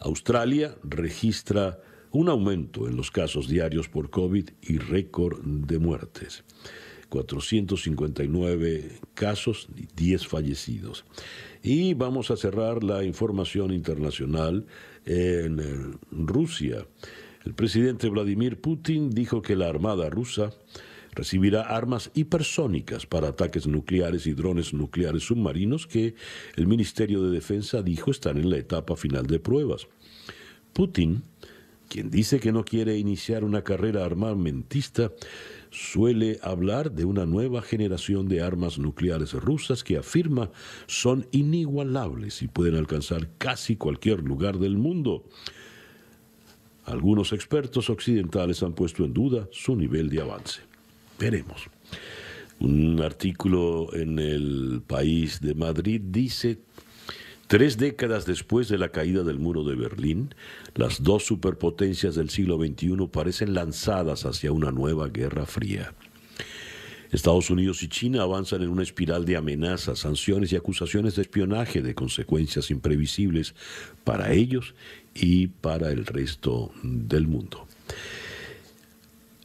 Australia 0.00 0.74
registra 0.82 1.80
un 2.10 2.28
aumento 2.28 2.86
en 2.88 2.96
los 2.96 3.10
casos 3.10 3.48
diarios 3.48 3.88
por 3.88 4.08
COVID 4.08 4.50
y 4.62 4.78
récord 4.78 5.40
de 5.42 5.78
muertes. 5.78 6.44
459 7.14 8.98
casos 9.14 9.68
y 9.76 9.86
10 9.94 10.26
fallecidos. 10.26 11.04
Y 11.62 11.94
vamos 11.94 12.32
a 12.32 12.36
cerrar 12.36 12.82
la 12.82 13.04
información 13.04 13.72
internacional 13.72 14.66
en 15.06 15.60
eh, 15.60 15.96
Rusia. 16.10 16.86
El 17.44 17.54
presidente 17.54 18.08
Vladimir 18.08 18.60
Putin 18.60 19.10
dijo 19.10 19.42
que 19.42 19.54
la 19.54 19.68
Armada 19.68 20.10
rusa 20.10 20.50
recibirá 21.12 21.62
armas 21.62 22.10
hipersónicas 22.14 23.06
para 23.06 23.28
ataques 23.28 23.68
nucleares 23.68 24.26
y 24.26 24.32
drones 24.32 24.74
nucleares 24.74 25.22
submarinos 25.22 25.86
que 25.86 26.16
el 26.56 26.66
Ministerio 26.66 27.22
de 27.22 27.30
Defensa 27.30 27.82
dijo 27.82 28.10
están 28.10 28.38
en 28.38 28.50
la 28.50 28.56
etapa 28.56 28.96
final 28.96 29.28
de 29.28 29.38
pruebas. 29.38 29.86
Putin, 30.72 31.22
quien 31.88 32.10
dice 32.10 32.40
que 32.40 32.50
no 32.50 32.64
quiere 32.64 32.98
iniciar 32.98 33.44
una 33.44 33.62
carrera 33.62 34.04
armamentista, 34.04 35.12
suele 35.74 36.38
hablar 36.42 36.92
de 36.92 37.04
una 37.04 37.26
nueva 37.26 37.60
generación 37.60 38.28
de 38.28 38.40
armas 38.40 38.78
nucleares 38.78 39.32
rusas 39.32 39.82
que 39.82 39.96
afirma 39.96 40.50
son 40.86 41.26
inigualables 41.32 42.42
y 42.42 42.48
pueden 42.48 42.76
alcanzar 42.76 43.28
casi 43.38 43.74
cualquier 43.74 44.22
lugar 44.22 44.58
del 44.58 44.76
mundo. 44.76 45.24
Algunos 46.84 47.32
expertos 47.32 47.90
occidentales 47.90 48.62
han 48.62 48.74
puesto 48.74 49.04
en 49.04 49.12
duda 49.12 49.48
su 49.50 49.74
nivel 49.74 50.10
de 50.10 50.20
avance. 50.20 50.60
Veremos. 51.18 51.68
Un 52.60 53.00
artículo 53.02 53.92
en 53.94 54.18
el 54.20 54.80
país 54.86 55.40
de 55.40 55.54
Madrid 55.54 56.00
dice, 56.04 56.60
tres 57.46 57.76
décadas 57.76 58.26
después 58.26 58.68
de 58.68 58.78
la 58.78 58.90
caída 58.90 59.22
del 59.22 59.38
muro 59.38 59.64
de 59.64 59.74
Berlín, 59.74 60.34
las 60.74 61.02
dos 61.02 61.24
superpotencias 61.24 62.14
del 62.14 62.30
siglo 62.30 62.58
XXI 62.58 63.08
parecen 63.10 63.54
lanzadas 63.54 64.24
hacia 64.24 64.52
una 64.52 64.70
nueva 64.70 65.08
guerra 65.08 65.46
fría. 65.46 65.94
Estados 67.14 67.48
Unidos 67.48 67.82
y 67.84 67.88
China 67.88 68.22
avanzan 68.22 68.62
en 68.62 68.70
una 68.70 68.82
espiral 68.82 69.24
de 69.24 69.36
amenazas, 69.36 70.00
sanciones 70.00 70.52
y 70.52 70.56
acusaciones 70.56 71.14
de 71.14 71.22
espionaje 71.22 71.80
de 71.80 71.94
consecuencias 71.94 72.70
imprevisibles 72.72 73.54
para 74.02 74.32
ellos 74.32 74.74
y 75.14 75.46
para 75.46 75.90
el 75.90 76.06
resto 76.06 76.72
del 76.82 77.28
mundo. 77.28 77.68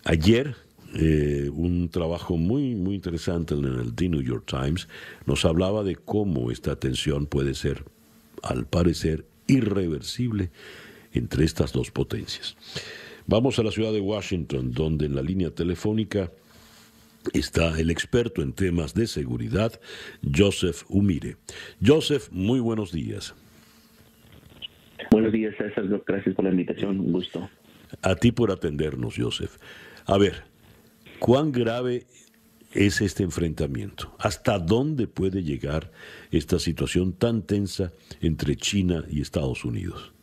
Ayer, 0.03 0.55
eh, 0.95 1.49
un 1.53 1.89
trabajo 1.89 2.37
muy, 2.37 2.75
muy 2.75 2.95
interesante 2.95 3.53
en 3.53 3.65
el 3.65 3.93
The 3.93 4.09
New 4.09 4.21
York 4.21 4.45
Times 4.45 4.87
nos 5.25 5.45
hablaba 5.45 5.83
de 5.83 5.95
cómo 5.95 6.51
esta 6.51 6.77
tensión 6.77 7.27
puede 7.27 7.53
ser, 7.53 7.83
al 8.41 8.65
parecer, 8.65 9.25
irreversible 9.47 10.49
entre 11.13 11.45
estas 11.45 11.73
dos 11.73 11.91
potencias. 11.91 12.55
Vamos 13.27 13.59
a 13.59 13.63
la 13.63 13.71
ciudad 13.71 13.93
de 13.93 14.01
Washington, 14.01 14.71
donde 14.71 15.05
en 15.05 15.15
la 15.15 15.21
línea 15.21 15.51
telefónica 15.51 16.31
está 17.33 17.79
el 17.79 17.91
experto 17.91 18.41
en 18.41 18.53
temas 18.53 18.93
de 18.93 19.05
seguridad, 19.05 19.79
Joseph 20.35 20.83
Umire. 20.89 21.37
Joseph, 21.85 22.29
muy 22.31 22.59
buenos 22.59 22.91
días. 22.91 23.35
Buenos 25.11 25.31
días, 25.31 25.55
César. 25.57 25.85
Gracias 26.05 26.35
por 26.35 26.45
la 26.45 26.51
invitación. 26.51 26.99
Un 26.99 27.11
gusto. 27.11 27.49
A 28.01 28.15
ti 28.15 28.31
por 28.31 28.51
atendernos, 28.51 29.15
Joseph. 29.17 29.57
A 30.05 30.17
ver, 30.17 30.48
¿cuán 31.20 31.51
grave 31.51 32.05
es 32.74 33.01
este 33.01 33.24
enfrentamiento? 33.24 34.15
¿Hasta 34.20 34.59
dónde 34.59 35.07
puede 35.07 35.43
llegar 35.43 35.91
esta 36.32 36.59
situación 36.59 37.13
tan 37.13 37.43
tensa 37.45 37.91
entre 38.22 38.55
China 38.55 39.03
y 39.09 39.22
Estados 39.22 39.65
Unidos? 39.65 40.13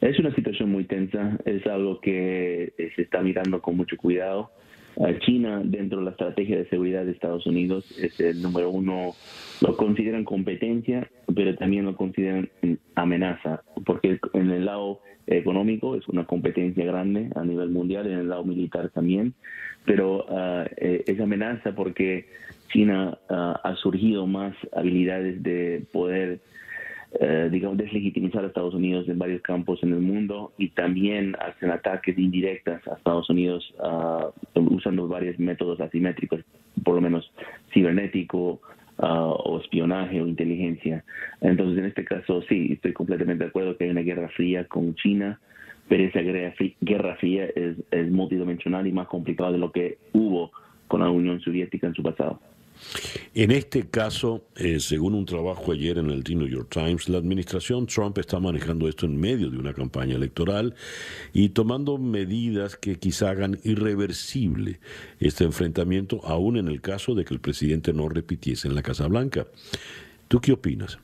Es 0.00 0.18
una 0.18 0.34
situación 0.34 0.70
muy 0.70 0.84
tensa, 0.84 1.38
es 1.44 1.66
algo 1.66 2.00
que 2.00 2.72
se 2.96 3.02
está 3.02 3.20
mirando 3.20 3.60
con 3.60 3.76
mucho 3.76 3.96
cuidado. 3.96 4.50
China, 5.20 5.62
dentro 5.64 5.98
de 5.98 6.04
la 6.04 6.10
estrategia 6.10 6.58
de 6.58 6.68
seguridad 6.68 7.04
de 7.04 7.12
Estados 7.12 7.46
Unidos, 7.46 7.90
es 7.98 8.20
el 8.20 8.42
número 8.42 8.70
uno, 8.70 9.14
lo 9.62 9.76
consideran 9.76 10.24
competencia, 10.24 11.08
pero 11.34 11.54
también 11.56 11.86
lo 11.86 11.96
consideran 11.96 12.50
amenaza, 12.94 13.62
porque 13.86 14.20
en 14.34 14.50
el 14.50 14.66
lado 14.66 15.00
económico 15.26 15.96
es 15.96 16.06
una 16.08 16.24
competencia 16.24 16.84
grande 16.84 17.30
a 17.34 17.44
nivel 17.44 17.70
mundial, 17.70 18.06
en 18.06 18.18
el 18.18 18.28
lado 18.28 18.44
militar 18.44 18.90
también, 18.90 19.34
pero 19.86 20.26
uh, 20.28 20.64
es 20.78 21.18
amenaza 21.20 21.74
porque 21.74 22.26
China 22.72 23.18
ah, 23.28 23.60
ha 23.64 23.74
surgido 23.76 24.26
más 24.26 24.54
habilidades 24.74 25.42
de 25.42 25.84
poder 25.92 26.40
eh, 27.18 27.48
digamos, 27.50 27.76
deslegitimizar 27.76 28.44
a 28.44 28.46
Estados 28.46 28.72
Unidos 28.72 29.08
en 29.08 29.18
varios 29.18 29.42
campos 29.42 29.82
en 29.82 29.92
el 29.92 30.00
mundo 30.00 30.52
y 30.58 30.68
también 30.68 31.34
hacen 31.40 31.70
ataques 31.70 32.16
indirectos 32.16 32.86
a 32.86 32.94
Estados 32.94 33.28
Unidos 33.28 33.74
uh, 33.80 34.60
usando 34.60 35.08
varios 35.08 35.36
métodos 35.40 35.80
asimétricos, 35.80 36.40
por 36.84 36.94
lo 36.94 37.00
menos 37.00 37.28
cibernético 37.74 38.60
uh, 38.98 39.02
o 39.02 39.60
espionaje 39.60 40.22
o 40.22 40.28
inteligencia. 40.28 41.04
Entonces, 41.40 41.78
en 41.78 41.86
este 41.86 42.04
caso, 42.04 42.42
sí, 42.42 42.74
estoy 42.74 42.92
completamente 42.92 43.42
de 43.42 43.48
acuerdo 43.50 43.76
que 43.76 43.84
hay 43.84 43.90
una 43.90 44.02
guerra 44.02 44.28
fría 44.28 44.64
con 44.66 44.94
China, 44.94 45.40
pero 45.88 46.04
esa 46.04 46.20
guerra 46.20 47.16
fría 47.16 47.46
es, 47.56 47.76
es 47.90 48.10
multidimensional 48.10 48.86
y 48.86 48.92
más 48.92 49.08
complicada 49.08 49.50
de 49.50 49.58
lo 49.58 49.72
que 49.72 49.98
hubo 50.12 50.52
con 50.86 51.00
la 51.00 51.10
Unión 51.10 51.40
Soviética 51.40 51.88
en 51.88 51.94
su 51.94 52.04
pasado. 52.04 52.38
En 53.34 53.50
este 53.50 53.88
caso, 53.88 54.44
eh, 54.56 54.80
según 54.80 55.14
un 55.14 55.26
trabajo 55.26 55.72
ayer 55.72 55.98
en 55.98 56.10
el 56.10 56.24
New 56.24 56.48
York 56.48 56.68
Times, 56.70 57.08
la 57.08 57.18
administración 57.18 57.86
Trump 57.86 58.18
está 58.18 58.40
manejando 58.40 58.88
esto 58.88 59.06
en 59.06 59.18
medio 59.18 59.50
de 59.50 59.58
una 59.58 59.74
campaña 59.74 60.16
electoral 60.16 60.74
y 61.32 61.50
tomando 61.50 61.98
medidas 61.98 62.76
que 62.76 62.98
quizá 62.98 63.30
hagan 63.30 63.58
irreversible 63.64 64.80
este 65.18 65.44
enfrentamiento, 65.44 66.20
aún 66.24 66.56
en 66.56 66.68
el 66.68 66.80
caso 66.80 67.14
de 67.14 67.24
que 67.24 67.34
el 67.34 67.40
presidente 67.40 67.92
no 67.92 68.08
repitiese 68.08 68.68
en 68.68 68.74
la 68.74 68.82
Casa 68.82 69.06
Blanca. 69.06 69.46
¿Tú 70.28 70.40
qué 70.40 70.52
opinas? 70.52 70.98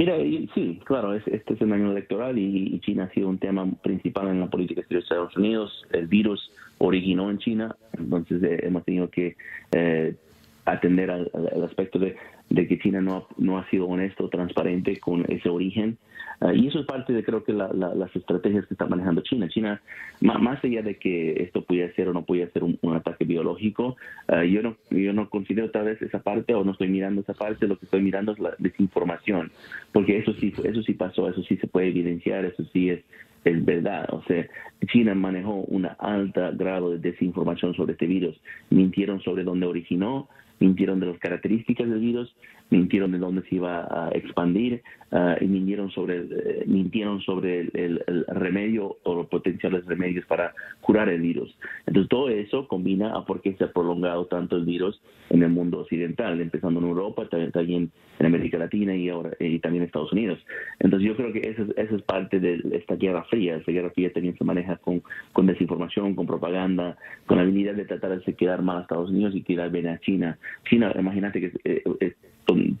Mira, 0.00 0.16
sí, 0.54 0.80
claro, 0.86 1.12
este 1.12 1.52
es 1.52 1.60
un 1.60 1.74
año 1.74 1.90
electoral 1.90 2.38
y, 2.38 2.80
China 2.80 3.04
ha 3.04 3.12
sido 3.12 3.28
un 3.28 3.36
tema 3.36 3.70
principal 3.82 4.28
en 4.28 4.40
la 4.40 4.46
política 4.46 4.80
exterior 4.80 5.02
de 5.02 5.04
Estados 5.04 5.36
Unidos. 5.36 5.86
El 5.92 6.06
virus 6.06 6.50
originó 6.78 7.30
en 7.30 7.36
China, 7.36 7.76
entonces 7.98 8.42
eh, 8.42 8.60
hemos 8.62 8.82
tenido 8.86 9.10
que 9.10 9.36
eh, 9.72 10.16
atender 10.64 11.10
al, 11.10 11.30
aspecto 11.62 11.98
de, 11.98 12.16
que 12.54 12.78
China 12.78 13.00
no, 13.00 13.26
no 13.38 13.58
ha 13.58 13.68
sido 13.70 13.86
honesto, 13.86 14.28
transparente 14.28 14.98
con 14.98 15.24
ese 15.30 15.48
origen. 15.48 15.98
Ah, 16.40 16.54
y 16.54 16.68
eso 16.68 16.80
es 16.80 16.86
parte 16.86 17.12
de, 17.12 17.22
creo 17.22 17.44
que, 17.44 17.52
las 17.52 18.16
estrategias 18.16 18.66
que 18.66 18.74
está 18.74 18.86
manejando 18.86 19.20
China. 19.20 19.48
China, 19.48 19.80
más 20.20 20.64
allá 20.64 20.82
de 20.82 20.96
que 20.96 21.42
esto 21.42 21.62
pudiera 21.62 21.92
ser 21.94 22.08
o 22.08 22.12
no 22.14 22.24
pudiera 22.24 22.50
ser 22.52 22.64
un, 22.64 22.78
ataque 22.94 23.24
biológico, 23.24 23.96
ah, 24.28 24.44
yo, 24.44 24.62
no, 24.62 24.76
yo 24.90 25.12
no 25.12 25.28
considero 25.28 25.70
tal 25.70 25.84
vez 25.84 26.00
esa 26.02 26.22
parte 26.22 26.54
o 26.54 26.64
no 26.64 26.72
estoy 26.72 26.88
mirando 26.88 27.20
esa 27.20 27.34
parte, 27.34 27.68
lo 27.68 27.78
que 27.78 27.84
estoy 27.84 28.00
mirando 28.00 28.32
es 28.32 28.38
la 28.38 28.54
desinformación, 28.58 29.52
porque 29.92 30.18
eso 30.18 30.32
sí, 30.34 30.52
eso 30.64 30.82
sí 30.82 30.94
pasó, 30.94 31.28
eso 31.28 31.42
sí 31.42 31.56
se 31.56 31.66
puede 31.66 31.88
evidenciar, 31.88 32.44
eso 32.44 32.64
sí 32.72 32.90
es, 32.90 33.00
es 33.44 33.64
verdad. 33.64 34.08
O 34.12 34.22
sea, 34.24 34.46
China 34.86 35.14
manejó 35.14 35.54
un 35.54 35.88
alto 35.98 36.50
grado 36.54 36.90
de 36.90 36.98
desinformación 36.98 37.74
sobre 37.74 37.92
este 37.92 38.06
virus. 38.06 38.40
Mintieron 38.70 39.20
sobre 39.20 39.44
dónde 39.44 39.66
originó, 39.66 40.28
mintieron 40.60 41.00
de 41.00 41.06
las 41.06 41.18
características 41.18 41.88
del 41.88 41.98
virus, 41.98 42.34
mintieron 42.70 43.12
de 43.12 43.18
dónde 43.18 43.42
se 43.42 43.56
iba 43.56 43.86
a 43.90 44.10
expandir 44.10 44.82
ah, 45.12 45.36
y 45.40 45.46
mintieron 45.46 45.90
sobre, 45.90 46.18
eh, 46.18 46.64
mintieron 46.66 47.20
sobre 47.20 47.68
el, 47.74 48.02
remedio 48.28 48.96
o 49.02 49.14
los 49.14 49.26
potenciales 49.26 49.84
remedios 49.86 50.24
para 50.26 50.54
curar 50.80 51.08
el 51.08 51.20
virus. 51.20 51.54
Entonces 51.86 52.08
todo 52.08 52.28
eso 52.30 52.66
combina 52.68 53.14
a 53.14 53.24
por 53.24 53.42
qué 53.42 53.54
se 53.54 53.64
ha 53.64 53.72
prolongado 53.72 54.26
tanto 54.26 54.56
el 54.56 54.64
virus 54.64 55.00
en 55.30 55.42
el 55.42 55.50
mundo 55.50 55.80
occidental, 55.80 56.40
empezando 56.40 56.80
en 56.80 56.86
Europa, 56.86 57.28
también 57.28 57.90
en 58.18 58.26
América 58.26 58.58
Latina 58.58 58.94
y 58.94 59.08
ahora 59.08 59.30
y 59.38 59.58
también 59.58 59.82
en 59.82 59.86
Estados 59.86 60.12
Unidos. 60.12 60.38
Entonces 60.78 61.08
yo 61.08 61.16
creo 61.16 61.32
que 61.32 61.40
eso, 61.40 61.64
eso 61.76 61.96
es 61.96 62.02
parte 62.02 62.40
de 62.40 62.60
esta 62.72 62.96
guerra 62.96 63.24
fría. 63.24 63.56
Esta 63.56 63.72
guerra 63.72 63.90
fría 63.90 64.12
también 64.12 64.36
se 64.36 64.44
maneja 64.44 64.76
con, 64.76 65.02
con 65.32 65.46
desinformación, 65.46 66.14
con 66.14 66.26
propaganda, 66.26 66.96
con 67.26 67.36
la 67.38 67.42
habilidad 67.42 67.74
de 67.74 67.84
tratar 67.84 68.20
de 68.20 68.34
quedar 68.34 68.62
mal 68.62 68.78
a 68.78 68.80
Estados 68.82 69.10
Unidos 69.10 69.34
y 69.34 69.42
quedar 69.42 69.70
bien 69.70 69.88
a 69.88 69.98
China. 70.00 70.38
China, 70.68 70.92
imagínate 70.98 71.40
que 71.40 71.52
eh, 71.64 71.82
eh, 72.00 72.14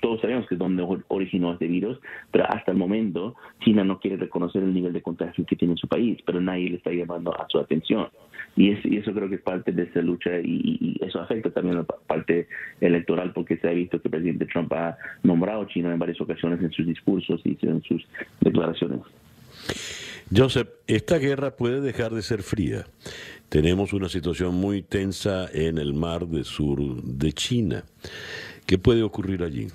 todos 0.00 0.20
sabemos 0.20 0.46
que 0.48 0.54
es 0.54 0.58
donde 0.58 0.86
originó 1.08 1.52
este 1.52 1.66
virus, 1.66 1.98
pero 2.30 2.44
hasta 2.48 2.72
el 2.72 2.78
momento 2.78 3.34
China 3.60 3.84
no 3.84 3.98
quiere 3.98 4.16
reconocer 4.16 4.62
el 4.62 4.74
nivel 4.74 4.92
de 4.92 5.02
contagio 5.02 5.44
que 5.46 5.56
tiene 5.56 5.74
en 5.74 5.78
su 5.78 5.88
país, 5.88 6.18
pero 6.24 6.40
nadie 6.40 6.70
le 6.70 6.76
está 6.76 6.90
llamando 6.90 7.32
a 7.32 7.46
su 7.48 7.58
atención. 7.58 8.08
Y, 8.56 8.72
eso 8.72 9.12
creo 9.12 9.28
que 9.28 9.36
es 9.36 9.42
parte 9.42 9.72
de 9.72 9.84
esa 9.84 10.00
lucha 10.00 10.30
y, 10.42 10.98
eso 11.00 11.20
afecta 11.20 11.50
también 11.50 11.76
la 11.76 11.84
parte 11.84 12.48
electoral 12.80 13.32
porque 13.32 13.56
se 13.56 13.68
ha 13.68 13.72
visto 13.72 14.00
que 14.00 14.08
el 14.08 14.12
presidente 14.12 14.46
Trump 14.46 14.72
ha 14.72 14.96
nombrado 15.22 15.62
a 15.62 15.66
China 15.68 15.92
en 15.92 15.98
varias 15.98 16.20
ocasiones 16.20 16.60
en 16.60 16.70
sus 16.72 16.86
discursos 16.86 17.40
y 17.44 17.56
en 17.62 17.82
sus 17.82 18.06
declaraciones. 18.40 19.00
Joseph, 20.34 20.68
esta 20.86 21.18
guerra 21.18 21.56
puede 21.56 21.80
dejar 21.80 22.12
de 22.12 22.22
ser 22.22 22.42
fría. 22.42 22.86
Tenemos 23.48 23.92
una 23.92 24.08
situación 24.08 24.54
muy 24.54 24.82
tensa 24.82 25.48
en 25.52 25.78
el 25.78 25.92
mar 25.92 26.28
del 26.28 26.44
sur 26.44 27.02
de 27.02 27.32
China. 27.32 27.84
¿Qué 28.70 28.78
puede 28.78 29.02
ocurrir 29.02 29.42
allí? 29.42 29.66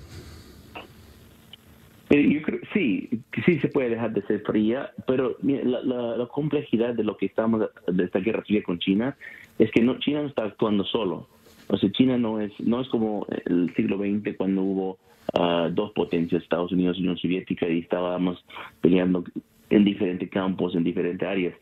Eh, 2.08 2.42
sí, 2.72 3.10
sí 3.44 3.58
se 3.58 3.68
puede 3.68 3.90
dejar 3.90 4.14
de 4.14 4.22
ser 4.22 4.40
fría, 4.40 4.90
pero 5.06 5.36
la, 5.42 6.26
complejidad 6.32 6.94
de 6.94 7.04
lo 7.04 7.18
que 7.18 7.26
estamos, 7.26 7.68
de 7.86 8.04
esta 8.04 8.20
guerra 8.20 8.40
fría 8.40 8.62
con 8.62 8.78
China, 8.78 9.14
es 9.58 9.70
que 9.72 9.82
no, 9.82 9.98
China 9.98 10.22
no 10.22 10.28
está 10.28 10.44
actuando 10.44 10.82
solo. 10.84 11.28
O 11.68 11.76
sea, 11.76 11.92
China 11.92 12.16
no 12.16 12.40
es, 12.40 12.58
no 12.58 12.80
es 12.80 12.88
como 12.88 13.26
el 13.44 13.70
siglo 13.74 13.98
XX 13.98 14.34
cuando 14.34 14.62
hubo 14.62 14.98
ah, 15.34 15.68
dos 15.70 15.92
potencias, 15.92 16.42
Estados 16.42 16.72
Unidos 16.72 16.96
y 16.96 17.00
Unión 17.00 17.18
Soviética, 17.18 17.68
y 17.68 17.80
estábamos 17.80 18.42
peleando 18.80 19.24
en 19.68 19.84
diferentes 19.84 20.30
campos, 20.30 20.74
en 20.74 20.84
diferentes 20.84 21.28
áreas. 21.28 21.54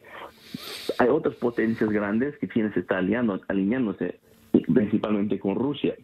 Hay 1.01 1.09
otras 1.09 1.35
potencias 1.35 1.91
grandes 1.91 2.39
que 2.39 2.47
China 2.47 2.71
se 2.75 2.79
está 2.79 2.99
aliando, 2.99 3.41
alineándose 3.49 4.21
principalmente 4.73 5.41
con 5.41 5.57
Rusia. 5.57 5.97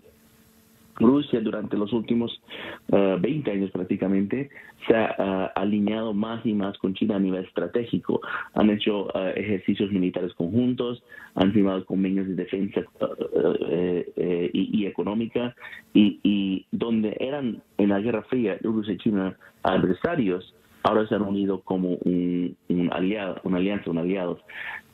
Rusia 0.96 1.40
durante 1.40 1.76
los 1.76 1.92
últimos 1.92 2.40
20 2.88 3.50
años 3.50 3.70
prácticamente 3.70 4.50
se 4.86 4.94
ha 4.94 5.46
alineado 5.54 6.12
más 6.12 6.44
y 6.44 6.52
más 6.52 6.76
con 6.78 6.94
China 6.94 7.16
a 7.16 7.20
nivel 7.20 7.44
estratégico. 7.44 8.20
Han 8.54 8.70
hecho 8.70 9.14
ejercicios 9.34 9.90
militares 9.92 10.34
conjuntos, 10.34 11.02
han 11.34 11.52
firmado 11.52 11.84
convenios 11.84 12.26
de 12.28 12.34
defensa 12.34 12.82
y, 14.52 14.86
económica, 14.86 15.54
y, 15.94 16.18
y 16.22 16.66
donde 16.70 17.16
eran 17.20 17.62
en 17.78 17.88
la 17.88 18.00
Guerra 18.00 18.22
Fría 18.22 18.58
Rusia 18.62 18.94
y 18.94 18.98
China 18.98 19.36
adversarios, 19.62 20.54
ahora 20.82 21.06
se 21.06 21.14
han 21.14 21.22
unido 21.22 21.60
como 21.60 21.94
un, 21.94 22.56
aliado, 22.92 23.40
una 23.44 23.58
alianza, 23.58 23.90
un 23.90 23.98
aliado. 23.98 24.40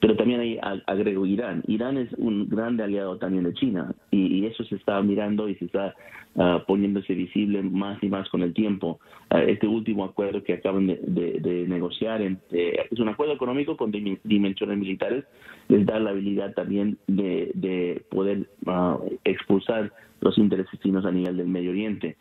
Pero 0.00 0.16
también 0.16 0.40
hay, 0.40 0.58
agrego 0.86 1.24
Irán. 1.24 1.62
Irán 1.66 1.96
es 1.96 2.12
un 2.18 2.48
grande 2.48 2.82
aliado 2.82 3.16
también 3.18 3.44
de 3.44 3.54
China 3.54 3.94
y, 4.10 4.44
eso 4.46 4.62
se 4.64 4.76
está 4.76 5.00
mirando 5.02 5.48
y 5.48 5.54
se 5.56 5.64
está 5.64 5.94
ah, 6.36 6.62
poniéndose 6.66 7.14
visible 7.14 7.62
más 7.62 8.00
y 8.02 8.08
más 8.08 8.28
con 8.28 8.42
el 8.42 8.52
tiempo. 8.52 9.00
Ah, 9.30 9.42
este 9.42 9.66
último 9.66 10.04
acuerdo 10.04 10.42
que 10.42 10.54
acaban 10.54 10.86
de, 10.86 11.64
negociar 11.68 12.20
es 12.22 12.98
un 12.98 13.08
acuerdo 13.08 13.34
económico 13.34 13.76
con 13.76 13.90
dimensiones 13.90 14.78
militares, 14.78 15.24
les 15.68 15.86
da 15.86 15.98
la 15.98 16.10
habilidad 16.10 16.52
también 16.52 16.98
de, 17.06 18.04
poder 18.10 18.48
ah, 18.66 18.98
expulsar 19.24 19.92
los 20.20 20.36
intereses 20.38 20.78
chinos 20.80 21.04
a 21.06 21.10
nivel 21.10 21.38
del 21.38 21.48
Medio 21.48 21.70
Oriente. 21.70 22.16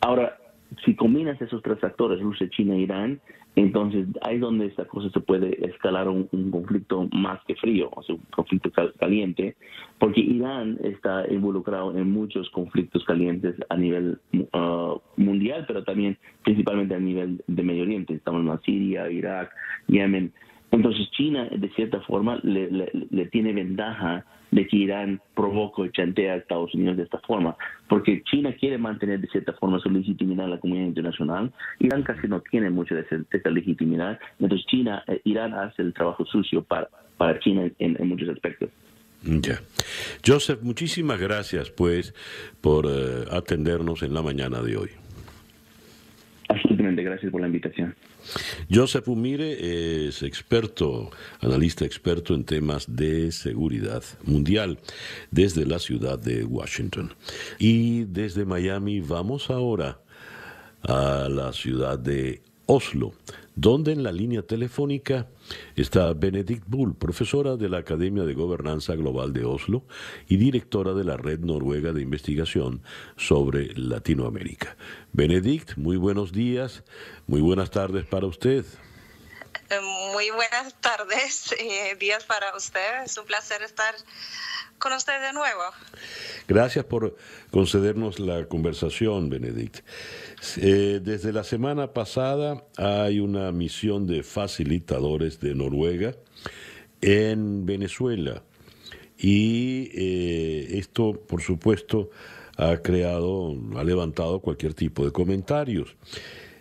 Ahora, 0.00 0.36
si 0.84 0.94
combinas 0.94 1.40
esos 1.40 1.62
tres 1.62 1.82
actores, 1.82 2.20
Rusia, 2.20 2.48
China 2.50 2.74
e 2.74 2.80
Irán, 2.80 3.20
entonces 3.56 4.06
ahí 4.22 4.38
donde 4.38 4.66
esta 4.66 4.84
cosa 4.84 5.10
se 5.10 5.20
puede 5.20 5.66
escalar 5.66 6.08
un, 6.08 6.28
un 6.30 6.50
conflicto 6.50 7.08
más 7.12 7.40
que 7.44 7.56
frío, 7.56 7.90
o 7.92 8.02
sea, 8.02 8.14
un 8.14 8.22
conflicto 8.30 8.70
caliente, 8.98 9.56
porque 9.98 10.20
Irán 10.20 10.78
está 10.84 11.24
involucrado 11.30 11.96
en 11.96 12.12
muchos 12.12 12.48
conflictos 12.50 13.04
calientes 13.04 13.56
a 13.68 13.76
nivel 13.76 14.18
uh, 14.32 15.00
mundial, 15.16 15.64
pero 15.66 15.82
también 15.82 16.16
principalmente 16.44 16.94
a 16.94 17.00
nivel 17.00 17.42
de 17.46 17.62
Medio 17.62 17.82
Oriente. 17.82 18.14
Estamos 18.14 18.46
en 18.46 18.62
Siria, 18.62 19.10
Irak, 19.10 19.50
Yemen. 19.88 20.32
Entonces 20.70 21.10
China, 21.12 21.48
de 21.50 21.68
cierta 21.70 22.00
forma, 22.02 22.38
le, 22.42 22.70
le 22.92 23.26
tiene 23.26 23.52
ventaja 23.52 24.24
de 24.50 24.66
que 24.66 24.76
Irán 24.76 25.20
provoca 25.34 25.84
y 25.84 25.90
chantea 25.90 26.34
a 26.34 26.36
Estados 26.36 26.74
Unidos 26.74 26.96
de 26.96 27.02
esta 27.04 27.18
forma, 27.18 27.56
porque 27.88 28.22
China 28.24 28.54
quiere 28.58 28.78
mantener 28.78 29.20
de 29.20 29.28
cierta 29.28 29.52
forma 29.54 29.78
su 29.78 29.90
legitimidad 29.90 30.46
en 30.46 30.52
la 30.52 30.60
comunidad 30.60 30.86
internacional, 30.86 31.52
Irán 31.78 32.02
casi 32.02 32.28
no 32.28 32.40
tiene 32.40 32.70
mucho 32.70 32.94
de, 32.94 33.04
esa 33.30 33.50
legitimidad, 33.50 34.18
entonces 34.38 34.66
China, 34.66 35.02
eh, 35.06 35.20
Irán 35.24 35.54
hace 35.54 35.82
el 35.82 35.92
trabajo 35.92 36.24
sucio 36.26 36.62
para, 36.62 36.88
para 37.16 37.38
China 37.40 37.70
en, 37.78 38.08
muchos 38.08 38.28
aspectos. 38.28 38.70
Ya. 39.22 39.60
Joseph, 40.24 40.62
muchísimas 40.62 41.18
gracias 41.18 41.70
pues 41.70 42.14
por 42.60 42.86
eh, 42.86 43.24
atendernos 43.32 44.02
en 44.02 44.14
la 44.14 44.22
mañana 44.22 44.62
de 44.62 44.76
hoy. 44.76 44.90
Absolutamente, 46.48 47.02
gracias 47.02 47.30
por 47.30 47.40
la 47.40 47.48
invitación. 47.48 47.94
Joseph 48.70 49.08
Umire 49.08 50.06
es 50.08 50.22
experto, 50.22 51.10
analista 51.40 51.84
experto 51.84 52.34
en 52.34 52.44
temas 52.44 52.86
de 52.88 53.32
seguridad 53.32 54.02
mundial 54.24 54.78
desde 55.30 55.64
la 55.64 55.78
ciudad 55.78 56.18
de 56.18 56.44
Washington. 56.44 57.14
Y 57.58 58.04
desde 58.04 58.44
Miami 58.44 59.00
vamos 59.00 59.50
ahora 59.50 60.00
a 60.82 61.28
la 61.28 61.52
ciudad 61.52 61.98
de 61.98 62.42
Oslo, 62.70 63.14
donde 63.56 63.92
en 63.92 64.02
la 64.02 64.12
línea 64.12 64.42
telefónica 64.42 65.26
está 65.74 66.12
Benedict 66.12 66.64
Bull, 66.66 66.94
profesora 66.94 67.56
de 67.56 67.70
la 67.70 67.78
Academia 67.78 68.24
de 68.24 68.34
Gobernanza 68.34 68.94
Global 68.94 69.32
de 69.32 69.46
Oslo 69.46 69.84
y 70.28 70.36
directora 70.36 70.92
de 70.92 71.02
la 71.02 71.16
Red 71.16 71.40
Noruega 71.40 71.94
de 71.94 72.02
Investigación 72.02 72.82
sobre 73.16 73.72
Latinoamérica. 73.74 74.76
Benedict, 75.14 75.78
muy 75.78 75.96
buenos 75.96 76.30
días, 76.30 76.84
muy 77.26 77.40
buenas 77.40 77.70
tardes 77.70 78.04
para 78.04 78.26
usted. 78.26 78.66
Eh, 79.70 79.80
muy 80.12 80.28
buenas 80.28 80.74
tardes, 80.82 81.54
y 81.58 81.94
días 81.98 82.24
para 82.24 82.54
usted. 82.54 83.04
Es 83.04 83.16
un 83.16 83.24
placer 83.24 83.62
estar 83.62 83.94
con 84.78 84.92
usted 84.92 85.20
de 85.20 85.32
nuevo. 85.32 85.62
Gracias 86.46 86.84
por 86.84 87.16
concedernos 87.50 88.18
la 88.18 88.46
conversación, 88.46 89.28
Benedict. 89.28 89.80
Eh, 90.56 91.00
desde 91.02 91.32
la 91.32 91.44
semana 91.44 91.92
pasada 91.92 92.64
hay 92.76 93.20
una 93.20 93.50
misión 93.52 94.06
de 94.06 94.22
facilitadores 94.22 95.40
de 95.40 95.54
Noruega 95.54 96.14
en 97.00 97.66
Venezuela 97.66 98.42
y 99.18 99.90
eh, 99.94 100.78
esto, 100.78 101.12
por 101.12 101.42
supuesto, 101.42 102.10
ha 102.56 102.76
creado, 102.78 103.56
ha 103.76 103.84
levantado 103.84 104.40
cualquier 104.40 104.74
tipo 104.74 105.04
de 105.04 105.10
comentarios. 105.10 105.96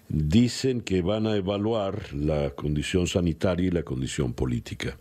Dicen 0.10 0.82
que 0.82 1.02
van 1.02 1.28
a 1.28 1.36
evaluar 1.36 2.14
la 2.14 2.52
condición 2.52 3.08
sanitaria 3.08 3.68
y 3.68 3.72
la 3.72 3.84
condición 3.84 4.34
política. 4.34 4.98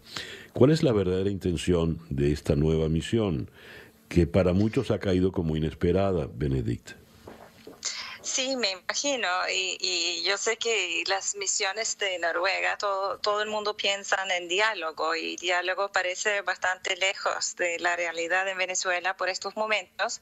¿Cuál 0.53 0.73
es 0.73 0.83
la 0.83 0.93
verdadera 0.93 1.31
intención 1.31 1.99
de 2.11 2.33
esta 2.33 2.57
nueva 2.57 2.89
misión, 2.89 3.49
que 4.09 4.27
para 4.27 4.53
muchos 4.53 4.91
ha 4.91 4.99
caído 4.99 5.33
como 5.33 5.57
inesperada, 5.57 6.29
Benedict? 6.35 7.06
Sí, 8.27 8.57
me 8.57 8.73
imagino. 8.73 9.29
Y, 9.49 10.23
yo 10.25 10.37
sé 10.37 10.57
que 10.59 11.05
las 11.07 11.37
misiones 11.37 11.97
de 11.97 12.19
Noruega, 12.19 12.77
todo, 12.77 13.19
todo 13.21 13.41
el 13.41 13.49
mundo 13.49 13.77
piensa 13.77 14.17
en 14.29 14.49
diálogo 14.49 15.15
y 15.15 15.37
diálogo 15.37 15.93
parece 15.93 16.41
bastante 16.43 16.97
lejos 16.97 17.55
de 17.55 17.79
la 17.79 17.95
realidad 17.95 18.49
en 18.49 18.59
Venezuela 18.59 19.17
por 19.17 19.29
estos 19.29 19.55
momentos. 19.57 20.21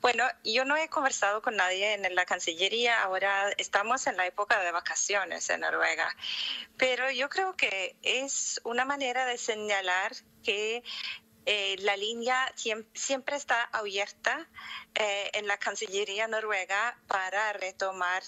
Bueno, 0.00 0.24
yo 0.42 0.64
no 0.64 0.74
he 0.76 0.88
conversado 0.88 1.42
con 1.42 1.56
nadie 1.56 1.92
en 1.92 2.14
la 2.14 2.24
Cancillería. 2.24 3.02
Ahora 3.02 3.50
estamos 3.58 4.06
en 4.06 4.16
la 4.16 4.26
época 4.26 4.58
de 4.60 4.72
vacaciones 4.72 5.50
en 5.50 5.60
Noruega. 5.60 6.16
Pero 6.78 7.10
yo 7.10 7.28
creo 7.28 7.54
que 7.56 7.94
es 8.02 8.58
una 8.64 8.86
manera 8.86 9.26
de 9.26 9.36
señalar 9.36 10.12
que 10.42 10.82
eh, 11.46 11.76
la 11.80 11.96
línea 11.96 12.52
siempre 12.94 13.36
está 13.36 13.62
abierta 13.64 14.48
eh, 14.94 15.30
en 15.34 15.46
la 15.46 15.58
Cancillería 15.58 16.26
noruega 16.26 16.98
para 17.06 17.52
retomar 17.52 18.22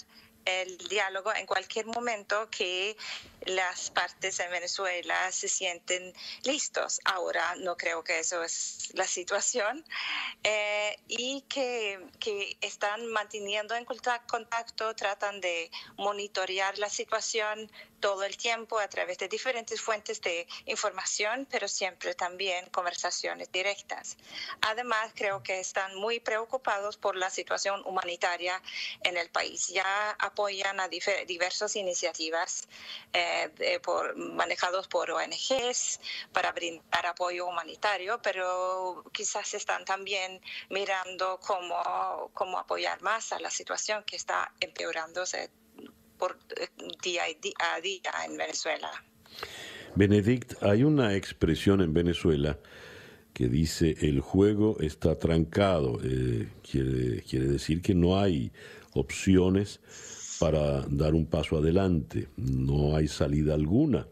el 0.45 0.79
diálogo 0.89 1.35
en 1.35 1.47
cualquier 1.47 1.87
momento 1.87 2.49
que 2.51 2.97
las 3.47 3.91
partes 3.91 4.39
en 4.41 4.51
Venezuela 4.51 5.31
se 5.33 5.49
sienten 5.49 6.13
listos. 6.45 7.01
Ahora 7.05 7.55
no 7.57 7.77
creo 7.77 8.03
que 8.05 8.19
eso 8.19 8.43
es 8.43 8.91
la 8.95 9.07
situación 9.07 9.85
eh, 10.43 10.99
y 11.09 11.43
que, 11.43 12.01
que, 12.19 12.57
están 12.61 13.07
manteniendo 13.07 13.75
en 13.75 13.85
contacto, 13.85 14.95
tratan 14.95 15.41
de 15.41 15.71
monitorear 15.97 16.79
la 16.79 16.89
situación 16.89 17.71
todo 18.01 18.25
el 18.25 18.37
tiempo 18.37 18.79
a 18.79 18.89
través 18.89 19.19
de 19.19 19.29
diferentes 19.29 19.81
fuentes 19.81 20.21
de 20.21 20.47
información, 20.67 21.47
pero 21.51 21.67
siempre 21.67 22.15
también 22.15 22.67
conversaciones 22.71 23.51
directas. 23.51 24.17
Además, 24.61 25.13
creo 25.15 25.43
que 25.43 25.61
están 25.61 25.95
muy 25.97 26.21
preocupados 26.21 26.97
por 26.97 27.17
la 27.17 27.31
situación 27.31 27.83
humanitaria 27.85 28.61
en 29.03 29.17
el 29.17 29.31
país. 29.31 29.69
Ya 29.69 30.11
apoyan 30.19 30.79
a 30.81 30.89
diversas 30.89 31.75
iniciativas. 31.77 32.69
Eh, 33.13 33.36
por, 33.83 34.17
manejados 34.17 34.89
por 34.89 35.11
ONGs 35.11 36.01
para 36.33 36.53
brindar 36.53 37.07
apoyo 37.07 37.47
humanitario, 37.47 38.21
pero 38.23 39.05
quizás 39.13 39.55
están 39.55 39.85
también 39.85 40.41
mirando 40.71 41.39
cómo, 41.47 42.31
cómo 42.35 42.59
apoyar 42.59 43.01
más 43.03 43.33
a 43.33 43.41
la 43.41 43.51
situación 43.51 44.05
que 44.05 44.17
está 44.17 44.53
empeorándose 44.61 45.51
por 46.19 46.39
eh, 46.57 46.69
día 47.03 47.25
a 47.25 47.81
día 47.81 48.13
en 48.25 48.37
Venezuela. 48.37 48.91
Benedict, 49.95 50.63
hay 50.63 50.83
una 50.83 51.15
expresión 51.15 51.81
en 51.81 51.93
Venezuela 51.95 52.59
que 53.33 53.49
dice 53.49 53.97
el 54.01 54.21
juego 54.21 54.79
está 54.81 55.19
trancado, 55.19 55.99
eh, 56.03 56.49
quiere, 56.63 57.23
quiere 57.23 57.47
decir 57.47 57.83
que 57.83 57.95
no 57.95 58.19
hay 58.19 58.51
opciones 58.93 59.81
para 60.39 60.83
dar 60.89 61.15
un 61.15 61.27
paso 61.27 61.59
adelante. 61.59 62.29
No 62.37 62.97
hay 62.97 63.09
salida 63.09 63.55
alguna 63.55 64.07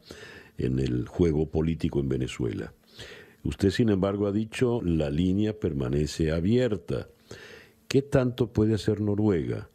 en 0.58 0.78
el 0.78 1.06
juego 1.08 1.48
político 1.48 2.00
en 2.00 2.08
Venezuela. 2.08 2.72
Usted, 3.42 3.70
sin 3.70 3.90
embargo, 3.90 4.26
ha 4.26 4.32
dicho 4.32 4.80
la 4.82 5.10
línea 5.10 5.58
permanece 5.58 6.32
abierta. 6.32 7.08
¿Qué 7.88 8.02
tanto 8.02 8.52
puede 8.52 8.74
hacer 8.74 9.00
Noruega, 9.00 9.68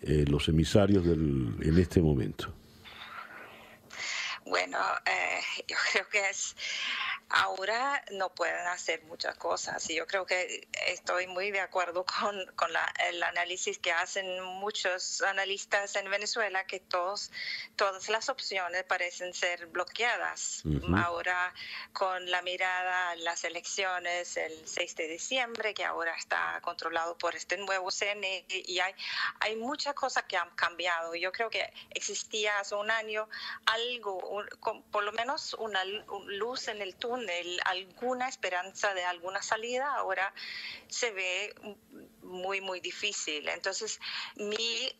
eh, 0.00 0.24
los 0.28 0.48
emisarios 0.48 1.04
en 1.06 1.78
este 1.78 2.00
momento? 2.00 2.54
Bueno, 4.50 4.78
eh, 5.06 5.62
yo 5.68 5.76
creo 5.92 6.08
que 6.10 6.18
es 6.28 6.56
ahora 7.30 8.02
no 8.10 8.28
pueden 8.34 8.66
hacer 8.66 9.02
muchas 9.04 9.36
cosas 9.36 9.88
y 9.88 9.94
yo 9.94 10.06
creo 10.06 10.26
que 10.26 10.68
estoy 10.88 11.28
muy 11.28 11.52
de 11.52 11.60
acuerdo 11.60 12.04
con, 12.04 12.44
con 12.56 12.72
la, 12.72 12.92
el 13.08 13.22
análisis 13.22 13.78
que 13.78 13.92
hacen 13.92 14.42
muchos 14.42 15.22
analistas 15.22 15.94
en 15.94 16.10
Venezuela 16.10 16.64
que 16.66 16.80
todos 16.80 17.30
todas 17.76 18.08
las 18.08 18.28
opciones 18.28 18.82
parecen 18.84 19.32
ser 19.32 19.66
bloqueadas. 19.66 20.62
Ahora 20.96 21.54
con 21.92 22.30
la 22.30 22.42
mirada 22.42 23.10
a 23.10 23.16
las 23.16 23.44
elecciones 23.44 24.36
el 24.36 24.66
6 24.66 24.96
de 24.96 25.08
diciembre 25.08 25.72
que 25.72 25.84
ahora 25.84 26.14
está 26.16 26.60
controlado 26.62 27.16
por 27.16 27.36
este 27.36 27.56
nuevo 27.58 27.90
CNE 27.90 28.44
y 28.48 28.80
hay 28.80 28.94
hay 29.38 29.54
muchas 29.56 29.94
cosas 29.94 30.24
que 30.24 30.36
han 30.36 30.50
cambiado. 30.56 31.14
Yo 31.14 31.30
creo 31.30 31.48
que 31.48 31.72
existía 31.90 32.58
hace 32.58 32.74
un 32.74 32.90
año 32.90 33.28
algo 33.66 34.44
por 34.90 35.04
lo 35.04 35.12
menos 35.12 35.54
una 35.54 35.84
luz 35.84 36.66
en 36.68 36.82
el 36.82 36.96
túnel 36.96 37.19
alguna 37.64 38.28
esperanza 38.28 38.94
de 38.94 39.04
alguna 39.04 39.42
salida, 39.42 39.94
ahora 39.94 40.32
se 40.88 41.10
ve 41.12 41.54
muy, 42.22 42.60
muy 42.60 42.80
difícil. 42.80 43.48
Entonces, 43.48 43.98
mi 44.36 44.90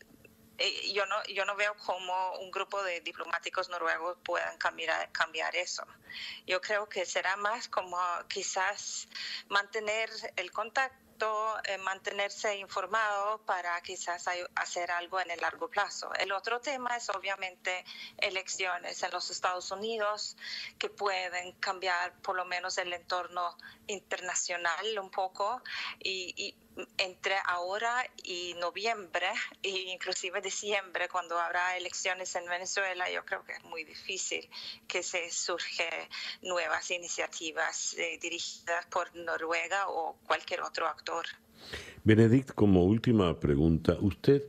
eh, 0.57 0.93
yo 0.93 1.07
no, 1.07 1.15
yo 1.23 1.43
no 1.45 1.55
veo 1.55 1.75
cómo 1.85 2.37
un 2.39 2.51
grupo 2.51 2.83
de 2.83 3.01
diplomáticos 3.01 3.69
noruegos 3.69 4.17
puedan 4.23 4.57
cambiar, 4.59 5.11
cambiar 5.11 5.55
eso. 5.55 5.83
Yo 6.45 6.61
creo 6.61 6.87
que 6.87 7.03
será 7.05 7.35
más 7.37 7.67
como 7.67 7.97
quizás 8.27 9.07
mantener 9.47 10.09
el 10.35 10.51
contacto 10.51 11.10
eh, 11.21 11.77
mantenerse 11.77 12.55
informado 12.57 13.39
para 13.45 13.79
quizás 13.81 14.25
hacer 14.55 14.91
algo 14.91 15.19
en 15.19 15.31
el 15.31 15.39
largo 15.39 15.69
plazo. 15.69 16.11
El 16.15 16.31
otro 16.31 16.59
tema 16.59 16.97
es 16.97 17.09
obviamente 17.09 17.85
elecciones 18.17 19.01
en 19.03 19.11
los 19.11 19.29
Estados 19.29 19.71
Unidos 19.71 20.35
que 20.77 20.89
pueden 20.89 21.53
cambiar 21.53 22.13
por 22.21 22.35
lo 22.35 22.45
menos 22.45 22.77
el 22.77 22.93
entorno 22.93 23.55
internacional 23.87 24.99
un 24.99 25.09
poco 25.09 25.61
y 25.99 26.55
entre 26.97 27.35
ahora 27.45 28.03
y 28.23 28.55
noviembre 28.59 29.27
e 29.63 29.91
inclusive 29.93 30.41
diciembre 30.41 31.07
cuando 31.09 31.37
habrá 31.37 31.77
elecciones 31.77 32.35
en 32.35 32.45
Venezuela 32.45 33.05
yo 33.13 33.25
creo 33.25 33.43
que 33.43 33.53
es 33.53 33.63
muy 33.63 33.83
difícil 33.83 34.47
que 34.87 35.03
se 35.03 35.29
surge 35.31 35.89
nuevas 36.41 36.89
iniciativas 36.91 37.95
eh, 37.97 38.17
dirigidas 38.21 38.85
por 38.87 39.13
Noruega 39.15 39.89
o 39.89 40.17
cualquier 40.25 40.61
otro 40.61 40.87
actor. 40.87 41.25
Benedict, 42.03 42.53
como 42.53 42.85
última 42.85 43.39
pregunta, 43.39 43.95
usted 43.99 44.43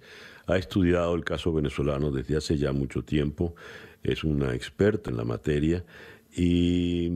ha 0.46 0.56
estudiado 0.56 1.14
el 1.14 1.24
caso 1.24 1.52
venezolano 1.52 2.10
desde 2.10 2.36
hace 2.36 2.56
ya 2.56 2.72
mucho 2.72 3.04
tiempo, 3.04 3.54
es 4.02 4.24
una 4.24 4.54
experta 4.54 5.10
en 5.10 5.16
la 5.16 5.24
materia 5.24 5.84
y 6.34 7.10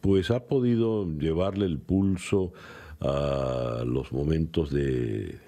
pues 0.00 0.30
ha 0.30 0.46
podido 0.46 1.06
llevarle 1.18 1.66
el 1.66 1.78
pulso 1.78 2.52
a 3.00 3.82
los 3.86 4.12
momentos 4.12 4.70
de, 4.70 5.38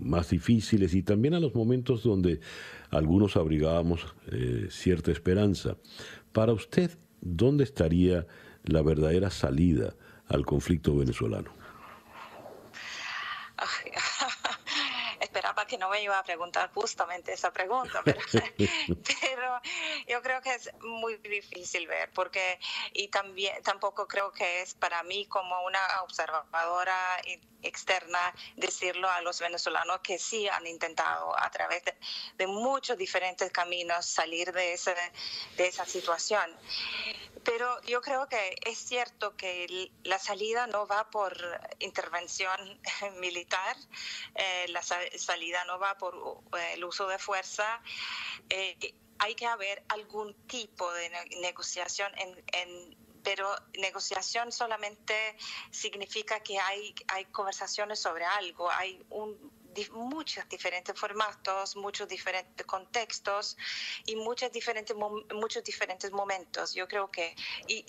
más 0.00 0.30
difíciles 0.30 0.94
y 0.94 1.02
también 1.02 1.34
a 1.34 1.40
los 1.40 1.54
momentos 1.54 2.02
donde 2.02 2.40
algunos 2.90 3.36
abrigábamos 3.36 4.14
eh, 4.32 4.68
cierta 4.70 5.12
esperanza. 5.12 5.76
Para 6.32 6.52
usted, 6.52 6.98
¿dónde 7.20 7.64
estaría 7.64 8.26
la 8.64 8.82
verdadera 8.82 9.30
salida 9.30 9.94
al 10.28 10.46
conflicto 10.46 10.96
venezolano? 10.96 11.52
que 15.70 15.78
no 15.78 15.88
me 15.88 16.02
iba 16.02 16.18
a 16.18 16.24
preguntar 16.24 16.70
justamente 16.74 17.32
esa 17.32 17.52
pregunta, 17.52 18.02
pero, 18.04 18.18
pero, 18.58 19.39
yo 20.10 20.20
creo 20.22 20.42
que 20.42 20.52
es 20.52 20.68
muy 20.80 21.18
difícil 21.18 21.86
ver, 21.86 22.10
porque 22.12 22.58
y 22.92 23.08
también 23.08 23.62
tampoco 23.62 24.08
creo 24.08 24.32
que 24.32 24.62
es 24.62 24.74
para 24.74 25.04
mí 25.04 25.26
como 25.26 25.64
una 25.64 25.80
observadora 26.02 27.22
externa 27.62 28.34
decirlo 28.56 29.08
a 29.08 29.20
los 29.20 29.38
venezolanos 29.38 30.00
que 30.00 30.18
sí 30.18 30.48
han 30.48 30.66
intentado 30.66 31.38
a 31.38 31.48
través 31.50 31.84
de, 32.36 32.46
muchos 32.48 32.98
diferentes 32.98 33.52
caminos 33.52 34.04
salir 34.04 34.52
de, 34.52 34.72
ese, 34.72 34.96
de 35.56 35.68
esa 35.68 35.86
situación. 35.86 36.50
Pero 37.44 37.80
yo 37.82 38.00
creo 38.00 38.28
que 38.28 38.56
es 38.66 38.78
cierto 38.78 39.36
que 39.36 39.92
la 40.02 40.18
salida 40.18 40.66
no 40.66 40.88
va 40.88 41.08
por 41.10 41.36
intervención 41.78 42.80
militar, 43.20 43.76
eh, 44.34 44.66
la 44.68 44.82
salida 44.82 45.64
no 45.66 45.78
va 45.78 45.96
por 45.96 46.42
eh, 46.58 46.72
el 46.74 46.84
uso 46.84 47.06
de 47.06 47.18
fuerza. 47.18 47.80
Eh, 48.48 48.76
hay 49.20 49.34
que 49.34 49.46
haber 49.46 49.82
algún 49.88 50.34
tipo 50.46 50.92
de 50.92 51.10
negociación 51.40 52.12
en 52.16 52.96
pero 53.22 53.54
negociación 53.78 54.52
solamente 54.52 55.36
significa 55.70 56.40
que 56.40 56.58
hay, 56.58 56.94
hay 57.08 57.26
conversaciones 57.26 58.00
sobre 58.00 58.24
algo, 58.24 58.70
hay 58.70 59.04
un, 59.10 59.52
muchos 59.92 60.48
diferentes 60.48 60.98
formatos, 60.98 61.76
muchos 61.76 62.08
diferentes 62.08 62.66
contextos 62.66 63.56
y 64.06 64.16
muchos 64.16 64.52
diferentes, 64.52 64.96
muchos 65.34 65.64
diferentes 65.64 66.10
momentos. 66.12 66.74
Yo 66.74 66.86
creo 66.88 67.10
que, 67.10 67.34
y, 67.66 67.84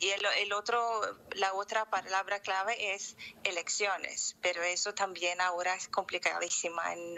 y, 0.00 0.10
el, 0.10 0.24
el, 0.38 0.52
otro, 0.52 1.00
la 1.32 1.54
otra 1.54 1.88
palabra 1.90 2.40
clave 2.40 2.94
es 2.94 3.16
elecciones, 3.44 4.36
pero 4.40 4.62
eso 4.62 4.94
también 4.94 5.40
ahora 5.40 5.74
es 5.74 5.88
complicadísima 5.88 6.92
en 6.92 7.14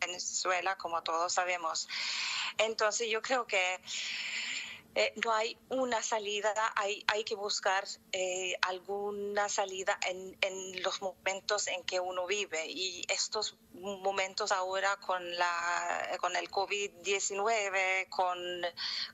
Venezuela, 0.00 0.76
como 0.76 1.02
todos 1.02 1.32
sabemos. 1.32 1.88
Entonces 2.58 3.08
yo 3.08 3.20
creo 3.22 3.46
que 3.46 3.80
eh, 4.96 5.12
no 5.24 5.32
hay 5.32 5.56
una 5.70 6.02
salida, 6.02 6.52
hay, 6.76 7.02
hay 7.08 7.24
que 7.24 7.34
buscar 7.34 7.84
eh, 8.12 8.54
alguna 8.62 9.48
salida 9.48 9.98
en, 10.08 10.36
en, 10.40 10.82
los 10.82 11.02
momentos 11.02 11.66
en 11.66 11.82
que 11.82 11.98
uno 11.98 12.26
vive 12.26 12.66
y 12.68 13.04
estos 13.08 13.56
momentos 13.72 14.52
ahora 14.52 14.96
con, 15.04 15.36
la, 15.36 16.16
con 16.20 16.36
el 16.36 16.48
COVID-19, 16.48 18.08
con, 18.08 18.38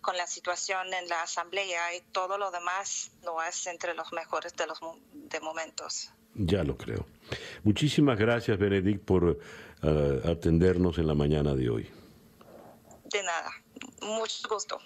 con 0.02 0.16
la 0.18 0.26
situación 0.26 0.92
en 0.92 1.08
la 1.08 1.22
asamblea 1.22 1.94
y 1.94 2.02
todo 2.12 2.36
lo 2.36 2.50
demás 2.50 3.12
no 3.22 3.42
es 3.42 3.66
entre 3.66 3.94
los 3.94 4.12
mejores 4.12 4.54
de 4.56 4.66
los 4.66 4.80
de 5.12 5.40
momentos. 5.40 6.12
Ya 6.34 6.62
lo 6.62 6.76
creo. 6.76 7.06
Muchísimas 7.64 8.18
gracias, 8.18 8.58
Benedict, 8.58 9.04
por 9.04 9.24
uh, 9.24 10.28
atendernos 10.28 10.98
en 10.98 11.06
la 11.06 11.14
mañana 11.14 11.54
de 11.54 11.70
hoy. 11.70 11.90
De 13.04 13.22
nada, 13.22 13.50
mucho 14.02 14.48
gusto. 14.48 14.78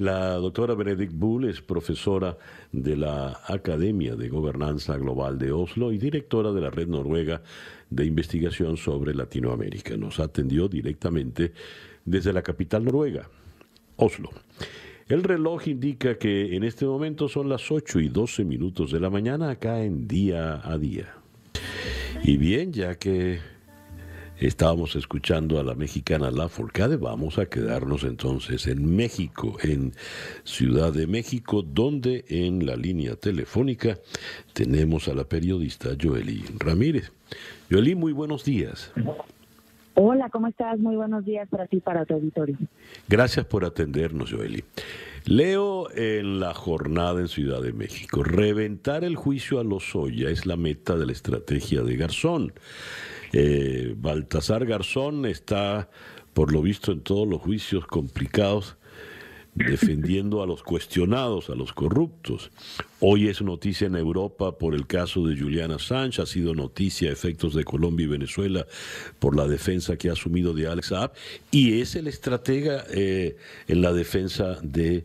La 0.00 0.36
doctora 0.36 0.74
Benedict 0.74 1.12
Bull 1.12 1.44
es 1.44 1.60
profesora 1.60 2.38
de 2.72 2.96
la 2.96 3.38
Academia 3.46 4.16
de 4.16 4.30
Gobernanza 4.30 4.96
Global 4.96 5.38
de 5.38 5.52
Oslo 5.52 5.92
y 5.92 5.98
directora 5.98 6.52
de 6.52 6.62
la 6.62 6.70
Red 6.70 6.88
Noruega 6.88 7.42
de 7.90 8.06
Investigación 8.06 8.78
sobre 8.78 9.14
Latinoamérica. 9.14 9.98
Nos 9.98 10.18
atendió 10.18 10.68
directamente 10.68 11.52
desde 12.02 12.32
la 12.32 12.40
capital 12.40 12.82
noruega, 12.82 13.28
Oslo. 13.96 14.30
El 15.06 15.22
reloj 15.22 15.68
indica 15.68 16.16
que 16.16 16.56
en 16.56 16.64
este 16.64 16.86
momento 16.86 17.28
son 17.28 17.50
las 17.50 17.70
8 17.70 18.00
y 18.00 18.08
12 18.08 18.46
minutos 18.46 18.92
de 18.92 19.00
la 19.00 19.10
mañana 19.10 19.50
acá 19.50 19.82
en 19.82 20.08
día 20.08 20.62
a 20.64 20.78
día. 20.78 21.12
Y 22.22 22.38
bien, 22.38 22.72
ya 22.72 22.94
que 22.94 23.40
Estábamos 24.40 24.96
escuchando 24.96 25.60
a 25.60 25.62
la 25.62 25.74
mexicana 25.74 26.30
La 26.30 26.48
Forcade. 26.48 26.96
Vamos 26.96 27.38
a 27.38 27.44
quedarnos 27.44 28.04
entonces 28.04 28.66
en 28.68 28.96
México, 28.96 29.58
en 29.62 29.92
Ciudad 30.44 30.94
de 30.94 31.06
México, 31.06 31.60
donde 31.60 32.24
en 32.26 32.64
la 32.64 32.74
línea 32.74 33.16
telefónica 33.16 33.98
tenemos 34.54 35.08
a 35.08 35.14
la 35.14 35.24
periodista 35.24 35.90
Joely 36.00 36.42
Ramírez. 36.58 37.12
Joely, 37.70 37.94
muy 37.94 38.12
buenos 38.12 38.42
días. 38.42 38.90
Hola, 39.92 40.30
¿cómo 40.30 40.46
estás? 40.46 40.78
Muy 40.78 40.96
buenos 40.96 41.26
días 41.26 41.46
para 41.50 41.66
ti, 41.66 41.80
para 41.80 42.06
tu 42.06 42.14
auditorio. 42.14 42.56
Gracias 43.08 43.44
por 43.44 43.66
atendernos, 43.66 44.32
Joely. 44.32 44.64
Leo 45.26 45.90
en 45.94 46.40
la 46.40 46.54
jornada 46.54 47.20
en 47.20 47.28
Ciudad 47.28 47.60
de 47.60 47.74
México. 47.74 48.22
Reventar 48.22 49.04
el 49.04 49.16
juicio 49.16 49.60
a 49.60 49.64
Lozoya 49.64 50.30
es 50.30 50.46
la 50.46 50.56
meta 50.56 50.96
de 50.96 51.04
la 51.04 51.12
estrategia 51.12 51.82
de 51.82 51.96
Garzón. 51.98 52.54
Eh, 53.32 53.94
Baltasar 53.96 54.66
Garzón 54.66 55.26
está, 55.26 55.88
por 56.32 56.52
lo 56.52 56.62
visto, 56.62 56.92
en 56.92 57.00
todos 57.00 57.28
los 57.28 57.40
juicios 57.40 57.86
complicados 57.86 58.76
defendiendo 59.54 60.42
a 60.42 60.46
los 60.46 60.62
cuestionados, 60.62 61.50
a 61.50 61.54
los 61.54 61.72
corruptos. 61.72 62.50
Hoy 63.00 63.28
es 63.28 63.42
noticia 63.42 63.86
en 63.86 63.96
Europa 63.96 64.56
por 64.56 64.74
el 64.74 64.86
caso 64.86 65.26
de 65.26 65.38
Juliana 65.38 65.78
Sánchez, 65.78 66.20
ha 66.20 66.26
sido 66.26 66.54
noticia 66.54 67.10
a 67.10 67.12
efectos 67.12 67.54
de 67.54 67.64
Colombia 67.64 68.04
y 68.04 68.08
Venezuela 68.08 68.66
por 69.18 69.36
la 69.36 69.46
defensa 69.46 69.96
que 69.96 70.08
ha 70.08 70.12
asumido 70.12 70.54
de 70.54 70.66
Alex 70.68 70.88
Saab, 70.88 71.12
y 71.50 71.80
es 71.80 71.96
el 71.96 72.06
estratega 72.06 72.84
eh, 72.90 73.36
en 73.66 73.82
la 73.82 73.92
defensa 73.92 74.58
de 74.62 75.04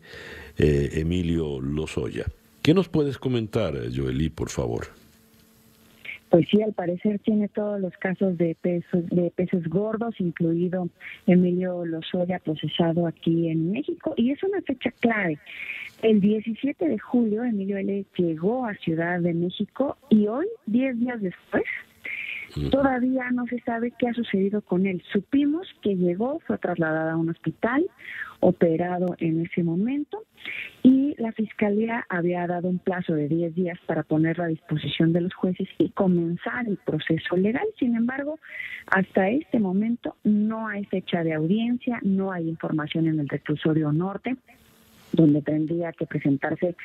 eh, 0.58 0.90
Emilio 0.94 1.60
Lozoya. 1.60 2.26
¿Qué 2.62 2.74
nos 2.74 2.88
puedes 2.88 3.18
comentar, 3.18 3.76
Joelí, 3.96 4.30
por 4.30 4.50
favor? 4.50 4.88
Pues 6.30 6.48
sí, 6.50 6.62
al 6.62 6.74
parecer 6.74 7.20
tiene 7.20 7.48
todos 7.48 7.80
los 7.80 7.96
casos 7.98 8.38
de 8.38 8.56
pesos, 8.60 9.06
de 9.10 9.32
peces 9.36 9.68
gordos, 9.68 10.20
incluido 10.20 10.90
Emilio 11.28 11.86
Lozoya 11.86 12.40
procesado 12.40 13.08
aquí 13.08 13.50
en 13.50 13.72
México, 13.72 14.14
y 14.18 14.32
es 14.32 14.44
una 14.44 14.62
fecha 14.62 14.92
clave. 15.00 15.38
El 16.02 16.20
17 16.22 16.88
de 16.88 17.00
julio, 17.00 17.44
Emilio 17.44 17.78
L. 17.78 18.06
llegó 18.18 18.66
a 18.66 18.74
Ciudad 18.76 19.20
de 19.20 19.34
México 19.34 19.98
y 20.10 20.28
hoy, 20.28 20.48
10 20.66 21.00
días 21.00 21.22
después, 21.22 21.64
Todavía 22.72 23.32
no 23.32 23.45
se 23.47 23.60
sabe 23.60 23.91
qué 23.97 24.08
ha 24.08 24.14
sucedido 24.14 24.62
con 24.62 24.86
él. 24.86 25.03
Supimos 25.12 25.68
que 25.82 25.95
llegó, 25.95 26.39
fue 26.47 26.58
trasladado 26.58 27.12
a 27.12 27.18
un 27.18 27.30
hospital, 27.30 27.86
operado 28.39 29.16
en 29.20 29.41
ese 29.45 29.64
momento 29.64 30.24
y 30.84 31.16
la 31.18 31.32
Fiscalía 31.32 32.06
había 32.10 32.45
dado 32.45 32.68
un 32.68 32.80
plazo 32.80 33.14
de 33.14 33.28
10 33.28 33.56
días 33.56 33.80
para 33.88 34.03
ponerlo 34.03 34.43
a 34.43 34.47
disposición 34.47 35.14
de 35.14 35.22
los 35.22 35.34
jueces 35.34 35.68
y 35.78 35.89
comenzar 35.89 36.68
el 36.68 36.78
proceso 36.78 37.36
legal. 37.36 37.66
Sin 37.80 37.95
embargo, 37.95 38.39
hasta 38.88 39.30
este 39.30 39.60
momento 39.60 40.16
no 40.24 40.68
hay 40.68 40.86
fecha 40.86 41.24
de 41.24 41.34
audiencia, 41.34 41.99
no 42.03 42.32
hay 42.32 42.47
información 42.47 43.08
en 43.08 43.20
el 43.20 43.30
reclusorio 43.30 43.91
norte 43.91 44.36
donde 45.16 45.41
tendría 45.41 45.91
que 45.91 46.05
presentarse 46.05 46.76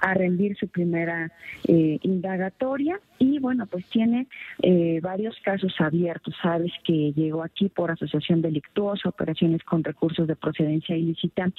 a 0.00 0.14
rendir 0.14 0.56
su 0.56 0.68
primera 0.68 1.30
eh, 1.66 1.98
indagatoria. 2.02 3.00
Y 3.18 3.38
bueno 3.38 3.66
pues 3.66 3.84
tiene 3.86 4.26
eh, 4.62 5.00
varios 5.02 5.36
casos 5.42 5.74
abiertos. 5.78 6.34
Sabes 6.42 6.72
que 6.84 7.12
llegó 7.12 7.42
aquí 7.42 7.68
por 7.68 7.90
asociación 7.90 8.42
delictuosa 8.42 9.08
operaciones 9.08 9.62
con 9.64 9.82
recursos 9.84 10.26
de 10.26 10.36
procedencia 10.36 10.96
ilícita 10.96 11.50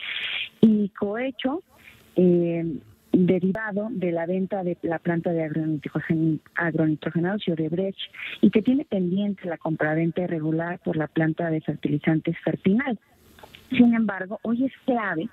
y 0.61 0.89
cohecho 0.89 1.63
eh, 2.15 2.65
derivado 3.11 3.87
de 3.91 4.11
la 4.11 4.25
venta 4.25 4.63
de 4.63 4.77
la 4.83 4.99
planta 4.99 5.31
de 5.31 5.43
agronitrogenados 6.55 7.47
y 7.47 7.51
Odebrecht 7.51 7.99
y 8.41 8.51
que 8.51 8.61
tiene 8.61 8.85
pendiente 8.85 9.47
la 9.47 9.57
compraventa 9.57 10.21
irregular 10.21 10.79
por 10.83 10.95
la 10.95 11.07
planta 11.07 11.49
de 11.49 11.61
fertilizantes 11.61 12.37
Fertinal. 12.43 12.99
Sin 13.69 13.93
embargo, 13.93 14.39
hoy 14.43 14.65
es 14.65 14.73
clave 14.85 15.29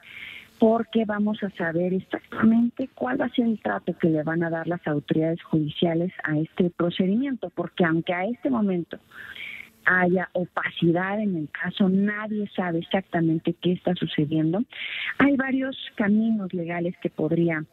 porque 0.58 1.04
vamos 1.04 1.42
a 1.42 1.50
saber 1.50 1.92
exactamente 1.92 2.88
cuál 2.94 3.20
va 3.20 3.26
a 3.26 3.30
ser 3.30 3.46
el 3.46 3.60
trato 3.60 3.96
que 3.98 4.08
le 4.08 4.22
van 4.22 4.42
a 4.42 4.50
dar 4.50 4.66
las 4.66 4.86
autoridades 4.86 5.42
judiciales 5.42 6.12
a 6.24 6.38
este 6.38 6.70
procedimiento, 6.70 7.50
porque 7.50 7.84
aunque 7.84 8.14
a 8.14 8.24
este 8.24 8.48
momento 8.48 8.98
haya 9.84 10.28
opacidad 10.32 11.20
en 11.20 11.36
el 11.36 11.48
caso, 11.50 11.88
nadie 11.88 12.50
sabe 12.56 12.80
exactamente 12.80 13.54
qué 13.60 13.72
está 13.72 13.94
sucediendo. 13.94 14.62
Hay 15.18 15.36
varios 15.36 15.76
caminos 15.94 16.52
legales 16.52 16.94
que 17.00 17.10
podría 17.10 17.64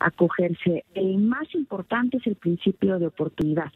acogerse. 0.00 0.84
El 0.94 1.18
más 1.18 1.54
importante 1.54 2.18
es 2.18 2.26
el 2.26 2.36
principio 2.36 2.98
de 2.98 3.06
oportunidad. 3.06 3.72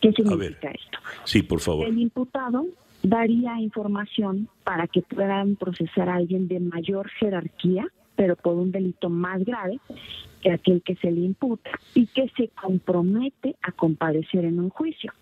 ¿Qué 0.00 0.12
significa 0.12 0.70
esto? 0.70 0.98
Sí, 1.24 1.42
por 1.42 1.60
favor. 1.60 1.88
El 1.88 1.98
imputado 1.98 2.66
daría 3.02 3.60
información 3.60 4.48
para 4.64 4.86
que 4.86 5.02
puedan 5.02 5.56
procesar 5.56 6.08
a 6.08 6.16
alguien 6.16 6.48
de 6.48 6.60
mayor 6.60 7.08
jerarquía, 7.10 7.86
pero 8.16 8.36
por 8.36 8.54
un 8.54 8.72
delito 8.72 9.08
más 9.08 9.44
grave 9.44 9.78
que 10.42 10.52
aquel 10.52 10.82
que 10.82 10.96
se 10.96 11.10
le 11.10 11.20
imputa 11.20 11.70
y 11.94 12.06
que 12.06 12.28
se 12.36 12.48
compromete 12.48 13.56
a 13.62 13.72
comparecer 13.72 14.44
en 14.44 14.58
un 14.58 14.70
juicio. 14.70 15.12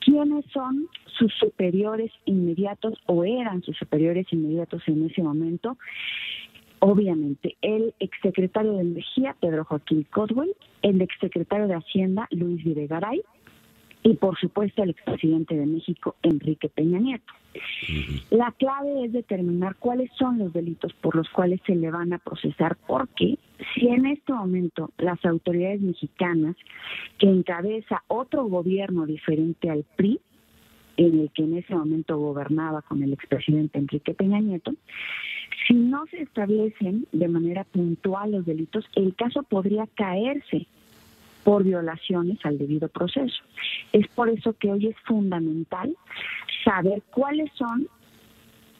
¿Quiénes 0.00 0.44
son 0.52 0.88
sus 1.18 1.32
superiores 1.34 2.10
inmediatos 2.24 2.94
o 3.06 3.24
eran 3.24 3.62
sus 3.62 3.76
superiores 3.76 4.26
inmediatos 4.32 4.82
en 4.86 5.06
ese 5.06 5.22
momento? 5.22 5.76
Obviamente, 6.80 7.56
el 7.60 7.92
exsecretario 7.98 8.72
de 8.74 8.82
Energía, 8.82 9.34
Pedro 9.40 9.64
Joaquín 9.64 10.06
Codwell, 10.10 10.54
el 10.82 11.00
exsecretario 11.02 11.66
de 11.66 11.74
Hacienda, 11.74 12.28
Luis 12.30 12.62
Videgaray, 12.62 13.22
y 14.02 14.14
por 14.14 14.38
supuesto 14.38 14.82
el 14.82 14.90
expresidente 14.90 15.56
de 15.56 15.66
México, 15.66 16.16
Enrique 16.22 16.68
Peña 16.68 16.98
Nieto. 16.98 17.32
La 18.30 18.52
clave 18.52 19.04
es 19.04 19.12
determinar 19.12 19.76
cuáles 19.76 20.10
son 20.18 20.38
los 20.38 20.52
delitos 20.52 20.92
por 20.94 21.16
los 21.16 21.28
cuales 21.30 21.60
se 21.66 21.74
le 21.74 21.90
van 21.90 22.12
a 22.12 22.18
procesar, 22.18 22.76
porque 22.86 23.38
si 23.74 23.88
en 23.88 24.06
este 24.06 24.32
momento 24.32 24.90
las 24.98 25.24
autoridades 25.24 25.80
mexicanas, 25.80 26.56
que 27.18 27.28
encabeza 27.28 28.02
otro 28.06 28.44
gobierno 28.44 29.06
diferente 29.06 29.70
al 29.70 29.84
PRI, 29.96 30.20
en 30.96 31.20
el 31.20 31.30
que 31.30 31.44
en 31.44 31.56
ese 31.56 31.74
momento 31.74 32.18
gobernaba 32.18 32.82
con 32.82 33.02
el 33.02 33.12
expresidente 33.12 33.78
Enrique 33.78 34.14
Peña 34.14 34.40
Nieto, 34.40 34.74
si 35.66 35.74
no 35.74 36.06
se 36.06 36.22
establecen 36.22 37.06
de 37.12 37.28
manera 37.28 37.64
puntual 37.64 38.32
los 38.32 38.46
delitos, 38.46 38.84
el 38.94 39.14
caso 39.14 39.42
podría 39.42 39.86
caerse 39.94 40.66
por 41.44 41.64
violaciones 41.64 42.38
al 42.44 42.58
debido 42.58 42.88
proceso. 42.88 43.42
Es 43.92 44.06
por 44.08 44.28
eso 44.28 44.52
que 44.54 44.70
hoy 44.70 44.88
es 44.88 44.96
fundamental 45.04 45.96
saber 46.64 47.02
cuáles 47.10 47.50
son 47.54 47.88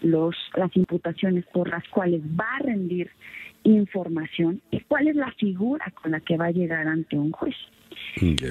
los, 0.03 0.37
las 0.55 0.75
imputaciones 0.77 1.45
por 1.47 1.69
las 1.69 1.87
cuales 1.89 2.23
va 2.23 2.57
a 2.57 2.63
rendir 2.63 3.11
información 3.65 4.61
y 4.71 4.81
cuál 4.81 5.09
es 5.09 5.17
la 5.17 5.33
figura 5.33 5.93
con 6.01 6.13
la 6.13 6.21
que 6.21 6.37
va 6.37 6.47
a 6.47 6.53
llegar 6.53 6.87
ante 6.87 7.17
un 7.17 7.33
juez. 7.33 7.57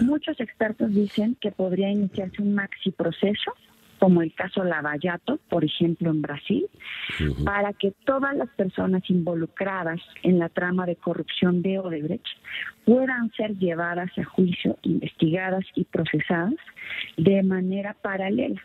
Muchos 0.02 0.40
expertos 0.40 0.94
dicen 0.94 1.38
que 1.40 1.52
podría 1.52 1.90
iniciarse 1.90 2.42
un 2.42 2.54
maxi 2.54 2.92
proceso 2.92 3.54
como 4.00 4.22
el 4.22 4.34
caso 4.34 4.64
Lavallato, 4.64 5.40
por 5.50 5.64
ejemplo, 5.64 6.10
en 6.10 6.22
Brasil, 6.22 6.68
para 7.44 7.74
que 7.74 7.92
todas 8.06 8.36
las 8.36 8.50
personas 8.50 9.04
involucradas 9.10 10.00
en 10.24 10.40
la 10.40 10.50
trama 10.50 10.86
de 10.86 10.96
corrupción 10.96 11.62
de 11.62 11.80
Odebrecht 11.80 12.28
puedan 12.86 13.32
ser 13.32 13.58
llevadas 13.58 14.10
a 14.18 14.24
juicio, 14.24 14.78
investigadas 14.84 15.66
y 15.76 15.86
procesadas 15.86 16.56
de 17.18 17.44
manera 17.44 17.96
paralela. 18.02 18.62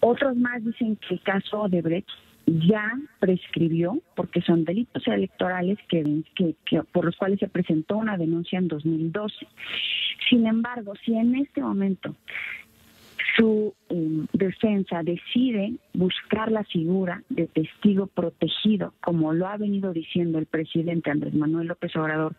Otros 0.00 0.36
más 0.36 0.64
dicen 0.64 0.96
que 0.96 1.14
el 1.14 1.22
caso 1.22 1.62
Odebrecht 1.62 2.08
ya 2.46 2.92
prescribió 3.18 4.00
porque 4.14 4.40
son 4.42 4.64
delitos 4.64 5.06
electorales 5.08 5.78
que, 5.88 6.22
que, 6.34 6.82
por 6.92 7.04
los 7.04 7.16
cuales 7.16 7.40
se 7.40 7.48
presentó 7.48 7.96
una 7.96 8.16
denuncia 8.16 8.58
en 8.58 8.68
2012. 8.68 9.34
Sin 10.28 10.46
embargo, 10.46 10.94
si 11.04 11.14
en 11.14 11.34
este 11.36 11.60
momento 11.60 12.14
su 13.36 13.74
em, 13.88 14.26
defensa 14.32 15.02
decide 15.02 15.74
buscar 15.94 16.50
la 16.50 16.64
figura 16.64 17.22
de 17.28 17.46
testigo 17.46 18.06
protegido, 18.06 18.94
como 19.00 19.32
lo 19.32 19.46
ha 19.46 19.56
venido 19.56 19.92
diciendo 19.92 20.38
el 20.38 20.46
presidente 20.46 21.10
Andrés 21.10 21.34
Manuel 21.34 21.68
López 21.68 21.94
Obrador 21.96 22.36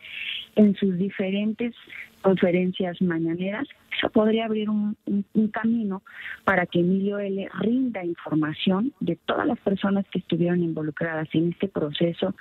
en 0.56 0.76
sus 0.76 0.98
diferentes 0.98 1.74
conferencias 2.22 3.02
mañaneras, 3.02 3.68
eso 3.96 4.10
podría 4.10 4.46
abrir 4.46 4.70
un, 4.70 4.96
un, 5.06 5.48
camino 5.48 6.04
para 6.44 6.66
que 6.66 6.80
Emilio 6.80 7.20
L. 7.20 7.50
rinda 7.62 8.04
información 8.04 8.94
de 9.00 9.16
todas 9.26 9.48
las 9.48 9.60
personas 9.60 10.06
que 10.12 10.20
estuvieron 10.20 10.62
involucradas 10.62 11.28
en 11.34 11.52
este 11.52 11.68
proceso 11.68 12.36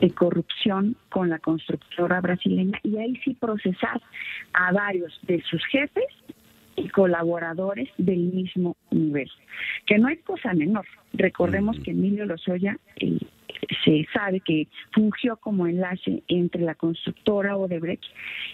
de 0.00 0.10
corrupción 0.10 0.96
con 1.08 1.28
la 1.28 1.38
constructora 1.38 2.20
brasileña 2.20 2.78
y 2.82 2.98
ahí 2.98 3.16
sí 3.24 3.34
procesar 3.34 4.00
a 4.52 4.72
varios 4.72 5.18
de 5.22 5.42
sus 5.42 5.64
jefes 5.66 6.06
y 6.76 6.88
colaboradores 6.88 7.88
del 7.98 8.18
mismo 8.18 8.76
nivel, 8.90 9.30
que 9.86 9.98
no 9.98 10.08
es 10.08 10.20
cosa 10.22 10.52
menor. 10.52 10.86
Recordemos 11.12 11.78
que 11.80 11.92
Emilio 11.92 12.26
Lozoya 12.26 12.78
eh, 12.96 13.18
se 13.84 14.06
sabe 14.12 14.40
que 14.40 14.68
fungió 14.92 15.36
como 15.36 15.66
enlace 15.66 16.22
entre 16.28 16.62
la 16.62 16.74
constructora 16.74 17.56
Odebrecht 17.56 18.04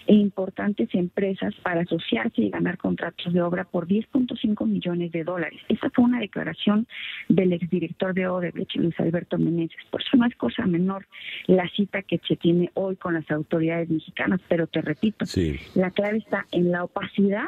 e 0.07 0.13
importantes 0.13 0.89
empresas 0.93 1.53
para 1.63 1.81
asociarse 1.81 2.41
y 2.41 2.49
ganar 2.49 2.77
contratos 2.77 3.33
de 3.33 3.41
obra 3.41 3.63
por 3.63 3.87
10.5 3.87 4.65
millones 4.67 5.11
de 5.11 5.23
dólares. 5.23 5.59
Esa 5.69 5.89
fue 5.89 6.05
una 6.05 6.19
declaración 6.19 6.87
del 7.29 7.53
exdirector 7.53 8.13
de 8.13 8.27
Odebrecht, 8.27 8.75
Luis 8.75 8.99
Alberto 8.99 9.37
Meneses. 9.37 9.77
Por 9.89 10.01
eso 10.01 10.17
no 10.17 10.25
es 10.25 10.35
cosa 10.35 10.65
menor 10.65 11.05
la 11.47 11.67
cita 11.69 12.01
que 12.01 12.19
se 12.27 12.35
tiene 12.35 12.71
hoy 12.73 12.95
con 12.95 13.13
las 13.13 13.29
autoridades 13.31 13.89
mexicanas, 13.89 14.39
pero 14.47 14.67
te 14.67 14.81
repito, 14.81 15.25
la 15.75 15.91
clave 15.91 16.17
está 16.17 16.45
en 16.51 16.71
la 16.71 16.83
opacidad 16.83 17.47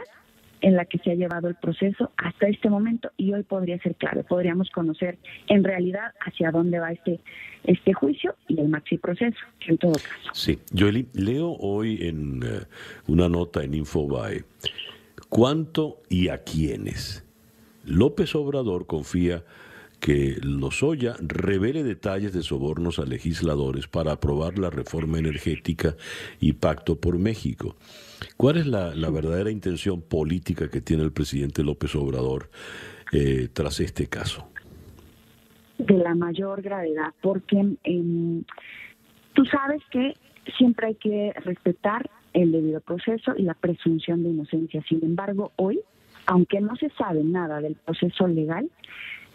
en 0.62 0.76
la 0.76 0.86
que 0.86 0.98
se 1.00 1.12
ha 1.12 1.16
llevado 1.16 1.48
el 1.48 1.56
proceso 1.56 2.12
hasta 2.18 2.48
este 2.48 2.70
momento 2.70 3.12
y 3.18 3.34
hoy 3.34 3.44
podría 3.44 3.78
ser 3.80 3.96
clave. 3.96 4.24
Podríamos 4.24 4.70
conocer 4.72 5.18
en 5.48 5.64
realidad 5.64 6.14
hacia 6.26 6.52
dónde 6.52 6.80
va 6.80 6.92
este, 6.92 7.20
este 7.64 7.94
juicio 7.94 8.36
y 8.48 8.60
el 8.60 8.70
maxi 8.70 8.98
proceso, 8.98 9.38
en 9.68 9.78
todo 9.78 9.94
caso. 9.94 10.32
Sí, 10.34 10.60
yo 10.72 10.90
leo 11.14 11.56
hoy 11.60 12.00
en 12.02 12.44
eh, 12.44 12.66
una 13.08 13.30
nota 13.30 13.64
en 13.64 13.74
Infobae 13.74 14.44
cuánto 15.30 16.02
y 16.10 16.30
a 16.30 16.44
quiénes 16.44 17.26
López 17.86 18.36
Obrador 18.36 18.88
confía 18.88 19.44
que 20.06 20.38
Lozoya 20.40 21.16
revele 21.20 21.82
detalles 21.82 22.32
de 22.32 22.44
sobornos 22.44 23.00
a 23.00 23.06
legisladores 23.06 23.88
para 23.88 24.12
aprobar 24.12 24.60
la 24.60 24.70
reforma 24.70 25.18
energética 25.18 25.96
y 26.40 26.54
pacto 26.54 27.02
por 27.02 27.18
México. 27.18 27.76
¿Cuál 28.38 28.58
es 28.58 28.68
la, 28.68 28.92
verdadera 29.10 29.50
intención 29.50 30.04
política 30.04 30.70
que 30.70 30.80
tiene 30.80 31.02
el 31.02 31.12
presidente 31.12 31.64
López 31.64 31.96
Obrador 31.96 32.52
eh, 33.14 33.48
tras 33.52 33.80
este 33.80 34.06
caso? 34.06 34.48
De 35.80 35.98
la 35.98 36.14
mayor 36.14 36.62
gravedad, 36.62 37.12
porque 37.20 37.66
em, 37.84 38.44
tú 39.34 39.44
sabes 39.46 39.82
que 39.90 40.14
siempre 40.56 40.86
hay 40.86 40.96
que 40.96 41.34
respetar 41.44 42.12
el 42.34 42.52
debido 42.52 42.80
proceso 42.80 43.34
y 43.36 43.42
la 43.42 43.56
presunción 43.56 44.22
de 44.22 44.30
inocencia. 44.30 44.84
Sin 44.88 45.04
embargo, 45.04 45.52
hoy, 45.56 45.80
aunque 46.28 46.62
no 46.62 46.76
se 46.76 46.92
sabe 46.92 47.24
nada 47.24 47.60
del 47.60 47.74
proceso 47.74 48.28
legal, 48.28 48.70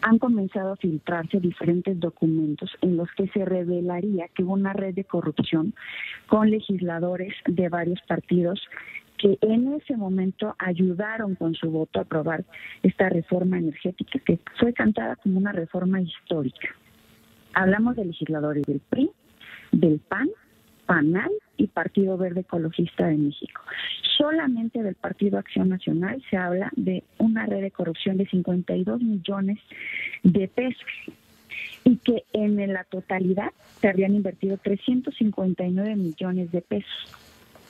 han 0.01 0.19
comenzado 0.19 0.73
a 0.73 0.77
filtrarse 0.77 1.39
diferentes 1.39 1.99
documentos 1.99 2.71
en 2.81 2.97
los 2.97 3.09
que 3.11 3.27
se 3.29 3.45
revelaría 3.45 4.27
que 4.29 4.43
hubo 4.43 4.53
una 4.53 4.73
red 4.73 4.93
de 4.93 5.03
corrupción 5.03 5.73
con 6.27 6.49
legisladores 6.49 7.33
de 7.45 7.69
varios 7.69 8.01
partidos 8.07 8.61
que 9.17 9.37
en 9.41 9.73
ese 9.73 9.95
momento 9.95 10.55
ayudaron 10.57 11.35
con 11.35 11.53
su 11.53 11.69
voto 11.69 11.99
a 11.99 12.03
aprobar 12.03 12.43
esta 12.81 13.07
reforma 13.09 13.59
energética 13.59 14.19
que 14.25 14.39
fue 14.59 14.73
cantada 14.73 15.15
como 15.17 15.37
una 15.37 15.51
reforma 15.51 16.01
histórica. 16.01 16.69
Hablamos 17.53 17.95
de 17.95 18.05
legisladores 18.05 18.63
del 18.63 18.79
PRI, 18.79 19.11
del 19.71 19.99
PAN, 19.99 20.29
PANAL 20.91 21.31
y 21.55 21.67
Partido 21.67 22.17
Verde 22.17 22.41
Ecologista 22.41 23.07
de 23.07 23.15
México. 23.15 23.61
Solamente 24.17 24.83
del 24.83 24.95
Partido 24.95 25.39
Acción 25.39 25.69
Nacional 25.69 26.21
se 26.29 26.35
habla 26.35 26.69
de 26.75 27.05
una 27.17 27.45
red 27.45 27.61
de 27.61 27.71
corrupción 27.71 28.17
de 28.17 28.27
52 28.27 29.01
millones 29.01 29.57
de 30.23 30.49
pesos 30.49 30.83
y 31.85 31.95
que 31.95 32.25
en 32.33 32.73
la 32.73 32.83
totalidad 32.83 33.53
se 33.79 33.87
habían 33.87 34.15
invertido 34.15 34.57
359 34.57 35.95
millones 35.95 36.51
de 36.51 36.61
pesos 36.61 37.15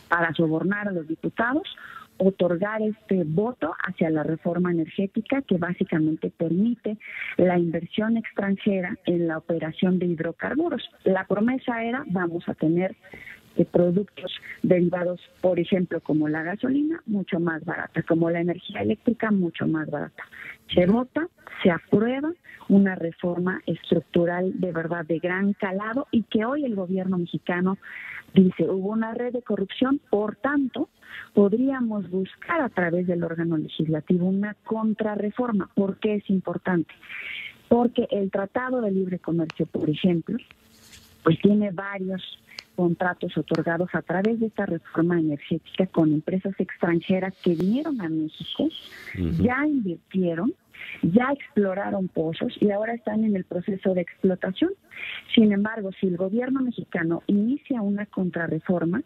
para 0.09 0.33
sobornar 0.33 0.87
a 0.87 0.91
los 0.91 1.07
diputados, 1.07 1.77
otorgar 2.17 2.81
este 2.81 3.23
voto 3.23 3.73
hacia 3.83 4.09
la 4.09 4.23
reforma 4.23 4.71
energética 4.71 5.41
que 5.41 5.57
básicamente 5.57 6.31
permite 6.35 6.97
la 7.37 7.57
inversión 7.57 8.17
extranjera 8.17 8.97
en 9.05 9.27
la 9.27 9.37
operación 9.37 9.99
de 9.99 10.05
hidrocarburos. 10.07 10.89
La 11.03 11.25
promesa 11.25 11.83
era 11.83 12.03
vamos 12.07 12.47
a 12.47 12.53
tener 12.53 12.95
eh, 13.55 13.65
productos 13.65 14.31
derivados, 14.63 15.19
por 15.41 15.59
ejemplo, 15.59 15.99
como 16.01 16.29
la 16.29 16.43
gasolina, 16.43 17.01
mucho 17.05 17.39
más 17.39 17.63
barata, 17.65 18.01
como 18.03 18.29
la 18.29 18.41
energía 18.41 18.81
eléctrica, 18.81 19.31
mucho 19.31 19.67
más 19.67 19.89
barata. 19.89 20.23
Se 20.73 20.85
vota, 20.85 21.27
se 21.61 21.69
aprueba 21.69 22.31
una 22.69 22.95
reforma 22.95 23.61
estructural 23.65 24.53
de 24.59 24.71
verdad 24.71 25.05
de 25.05 25.19
gran 25.19 25.51
calado 25.53 26.07
y 26.11 26.23
que 26.23 26.45
hoy 26.45 26.63
el 26.63 26.75
gobierno 26.75 27.17
mexicano 27.17 27.77
dice, 28.33 28.63
hubo 28.69 28.91
una 28.91 29.13
red 29.13 29.33
de 29.33 29.41
corrupción, 29.41 29.99
por 30.09 30.37
tanto, 30.37 30.87
podríamos 31.33 32.09
buscar 32.09 32.61
a 32.61 32.69
través 32.69 33.07
del 33.07 33.23
órgano 33.23 33.57
legislativo 33.57 34.27
una 34.27 34.55
contrarreforma. 34.63 35.69
¿Por 35.75 35.97
qué 35.97 36.15
es 36.15 36.29
importante? 36.29 36.93
Porque 37.67 38.07
el 38.11 38.31
Tratado 38.31 38.79
de 38.79 38.91
Libre 38.91 39.19
Comercio, 39.19 39.65
por 39.65 39.89
ejemplo, 39.89 40.37
pues 41.23 41.39
tiene 41.41 41.71
varios 41.71 42.21
contratos 42.81 43.37
otorgados 43.37 43.93
a 43.93 44.01
través 44.01 44.39
de 44.39 44.47
esta 44.47 44.65
reforma 44.65 45.19
energética 45.19 45.85
con 45.85 46.11
empresas 46.11 46.55
extranjeras 46.57 47.31
que 47.43 47.53
vinieron 47.53 48.01
a 48.01 48.09
México, 48.09 48.69
ya 49.39 49.67
invirtieron, 49.67 50.51
ya 51.03 51.31
exploraron 51.31 52.07
pozos 52.07 52.57
y 52.59 52.71
ahora 52.71 52.95
están 52.95 53.23
en 53.23 53.35
el 53.35 53.43
proceso 53.43 53.93
de 53.93 54.01
explotación. 54.01 54.71
Sin 55.35 55.51
embargo, 55.51 55.91
si 55.99 56.07
el 56.07 56.17
gobierno 56.17 56.59
mexicano 56.61 57.21
inicia 57.27 57.83
una 57.83 58.07
contrarreforma, 58.07 59.03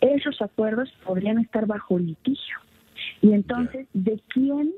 esos 0.00 0.40
acuerdos 0.40 0.90
podrían 1.04 1.40
estar 1.40 1.66
bajo 1.66 1.98
litigio. 1.98 2.56
Y 3.20 3.34
entonces, 3.34 3.86
¿de 3.92 4.18
quién, 4.28 4.72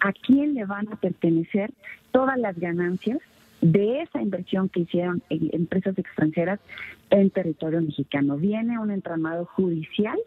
a 0.00 0.14
quién 0.14 0.54
le 0.54 0.64
van 0.64 0.90
a 0.90 0.96
pertenecer 0.96 1.74
todas 2.10 2.38
las 2.38 2.58
ganancias 2.58 3.18
de 3.62 4.02
esa 4.02 4.20
inversión 4.20 4.68
que 4.68 4.80
hicieron 4.80 5.22
empresas 5.30 5.96
extranjeras 5.96 6.60
en 7.08 7.30
territorio 7.30 7.80
mexicano? 7.80 8.36
Viene 8.36 8.78
un 8.78 8.90
entramado 8.90 9.46
judicial 9.46 10.18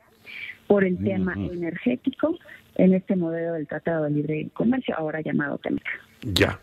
por 0.68 0.84
el 0.84 0.98
tema 0.98 1.34
energético 1.36 2.36
en 2.76 2.94
este 2.94 3.16
modelo 3.16 3.54
del 3.54 3.68
Tratado 3.68 4.06
de 4.06 4.12
Libre 4.12 4.50
Comercio, 4.54 4.96
ahora 4.98 5.22
llamado 5.22 5.60
TEMEC. 5.60 5.86
Ya. 6.24 6.60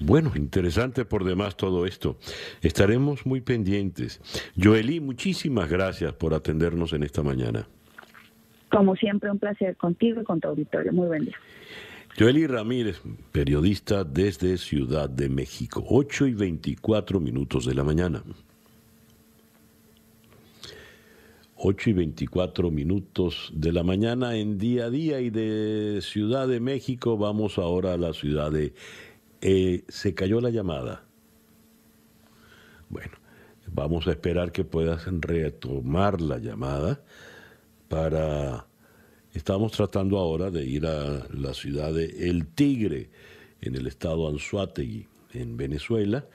Bueno, 0.00 0.32
interesante 0.34 1.04
por 1.04 1.24
demás 1.24 1.56
todo 1.56 1.86
esto. 1.86 2.18
Estaremos 2.60 3.24
muy 3.24 3.40
pendientes. 3.40 4.20
Joelí, 4.60 5.00
muchísimas 5.00 5.70
gracias 5.70 6.12
por 6.12 6.34
atendernos 6.34 6.92
en 6.92 7.04
esta 7.04 7.22
mañana. 7.22 7.66
Como 8.70 8.96
siempre, 8.96 9.30
un 9.30 9.38
placer 9.38 9.76
contigo 9.76 10.20
y 10.20 10.24
con 10.24 10.40
tu 10.40 10.48
auditorio. 10.48 10.92
Muy 10.92 11.06
buen 11.06 11.24
día. 11.24 11.36
Joely 12.18 12.46
Ramírez, 12.46 13.00
periodista 13.32 14.04
desde 14.04 14.58
Ciudad 14.58 15.08
de 15.08 15.30
México, 15.30 15.82
8 15.88 16.26
y 16.26 16.34
24 16.34 17.20
minutos 17.20 17.64
de 17.64 17.74
la 17.74 17.84
mañana. 17.84 18.22
8 21.56 21.90
y 21.90 21.92
24 21.94 22.70
minutos 22.70 23.50
de 23.54 23.72
la 23.72 23.82
mañana 23.82 24.36
en 24.36 24.58
día 24.58 24.86
a 24.86 24.90
día 24.90 25.20
y 25.20 25.30
de 25.30 26.00
Ciudad 26.02 26.46
de 26.48 26.60
México 26.60 27.16
vamos 27.16 27.56
ahora 27.56 27.94
a 27.94 27.96
la 27.96 28.12
ciudad 28.12 28.52
de... 28.52 28.74
Eh, 29.40 29.84
se 29.88 30.12
cayó 30.12 30.42
la 30.42 30.50
llamada. 30.50 31.06
Bueno, 32.90 33.12
vamos 33.68 34.06
a 34.06 34.10
esperar 34.10 34.52
que 34.52 34.64
puedas 34.64 35.06
retomar 35.06 36.20
la 36.20 36.38
llamada 36.38 37.00
para... 37.88 38.66
Estamos 39.34 39.72
tratando 39.72 40.18
ahora 40.18 40.50
de 40.50 40.62
ir 40.66 40.86
a 40.86 41.26
la 41.32 41.54
ciudad 41.54 41.94
de 41.94 42.28
El 42.28 42.48
Tigre, 42.48 43.08
en 43.62 43.74
el 43.74 43.86
estado 43.86 44.28
Anzuategui, 44.28 45.06
en 45.32 45.56
Venezuela, 45.56 46.26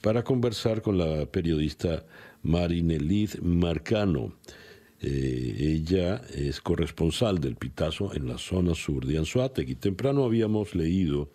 para 0.00 0.24
conversar 0.24 0.82
con 0.82 0.98
la 0.98 1.26
periodista 1.26 2.04
Marinelid 2.42 3.36
Marcano. 3.40 4.32
Eh, 5.00 5.54
ella 5.60 6.22
es 6.34 6.60
corresponsal 6.60 7.38
del 7.38 7.54
Pitazo 7.54 8.12
en 8.14 8.26
la 8.26 8.36
zona 8.36 8.74
sur 8.74 9.06
de 9.06 9.18
Anzuategui. 9.18 9.76
Temprano 9.76 10.24
habíamos 10.24 10.74
leído 10.74 11.30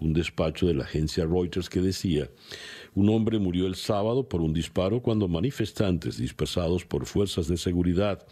un 0.00 0.12
despacho 0.14 0.66
de 0.66 0.74
la 0.74 0.82
agencia 0.82 1.26
Reuters 1.26 1.70
que 1.70 1.80
decía, 1.80 2.28
un 2.96 3.10
hombre 3.10 3.38
murió 3.38 3.66
el 3.66 3.76
sábado 3.76 4.26
por 4.26 4.40
un 4.40 4.54
disparo 4.54 5.02
cuando 5.02 5.28
manifestantes 5.28 6.16
dispersados 6.16 6.84
por 6.84 7.04
fuerzas 7.04 7.46
de 7.46 7.58
seguridad 7.58 8.26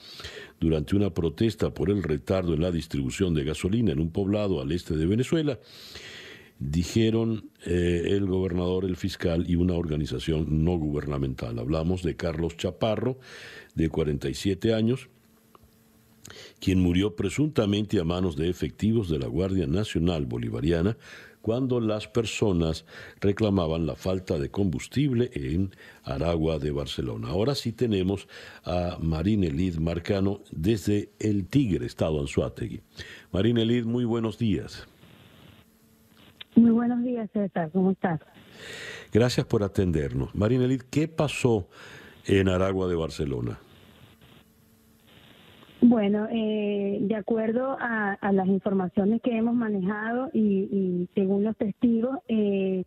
durante 0.59 0.97
una 0.97 1.11
protesta 1.11 1.73
por 1.73 1.91
el 1.91 2.03
retardo 2.03 2.55
en 2.55 2.62
la 2.62 2.73
distribución 2.73 3.35
de 3.35 3.45
gasolina 3.45 3.93
en 3.93 4.01
un 4.01 4.11
poblado 4.11 4.62
al 4.62 4.73
este 4.73 4.97
de 4.97 5.05
Venezuela 5.05 5.59
dijeron 6.59 7.51
eh, 7.67 8.05
el 8.07 8.27
gobernador, 8.27 8.87
el 8.87 8.97
fiscal 8.97 9.45
y 9.49 9.57
una 9.57 9.75
organización 9.75 10.65
no 10.65 10.79
gubernamental. 10.79 11.59
Hablamos 11.59 12.03
de 12.03 12.17
Carlos 12.17 12.57
Chaparro, 12.57 13.19
de 13.75 13.91
47 13.91 14.73
años, 14.73 15.09
quien 16.59 16.81
murió 16.81 17.17
presuntamente 17.17 18.01
a 18.01 18.05
manos 18.05 18.37
de 18.37 18.49
efectivos 18.49 19.11
de 19.11 19.19
la 19.19 19.27
Guardia 19.27 19.67
Nacional 19.67 20.25
Bolivariana 20.25 20.97
cuando 21.45 21.78
las 21.78 22.09
personas 22.09 22.86
reclamaban 23.20 23.84
la 23.84 23.97
falta 23.97 24.38
de 24.38 24.51
combustible 24.51 25.30
en 25.34 25.72
Aragua 26.03 26.59
de 26.59 26.70
Barcelona. 26.70 27.28
Ahora 27.28 27.55
sí 27.55 27.70
tenemos 27.70 28.26
a 28.64 28.97
Marine 28.99 29.51
Lid 29.51 29.76
Marcano 29.76 30.40
desde 30.51 31.11
El 31.18 31.47
Tigre, 31.47 31.84
Estado 31.84 32.18
Anzuategui. 32.18 32.80
Marine 33.30 33.66
Lid, 33.66 33.84
muy 33.84 34.07
buenos 34.07 34.38
días. 34.38 34.88
Muy 36.55 36.70
buenos 36.70 37.05
días, 37.05 37.28
César. 37.34 37.68
¿Cómo 37.74 37.90
estás? 37.90 38.20
Gracias 39.12 39.45
por 39.45 39.64
atendernos. 39.64 40.34
Marina 40.34 40.66
Lid, 40.66 40.80
¿qué 40.88 41.09
pasó 41.09 41.68
en 42.24 42.49
Aragua 42.49 42.88
de 42.88 42.95
Barcelona? 42.95 43.59
Bueno, 45.87 46.28
eh, 46.30 46.97
de 47.03 47.14
acuerdo 47.14 47.76
a, 47.78 48.16
las 48.32 48.47
informaciones 48.47 49.20
que 49.20 49.37
hemos 49.37 49.55
manejado 49.55 50.30
y, 50.32 51.11
según 51.14 51.45
los 51.45 51.55
testigos, 51.59 52.20
eh, 52.26 52.85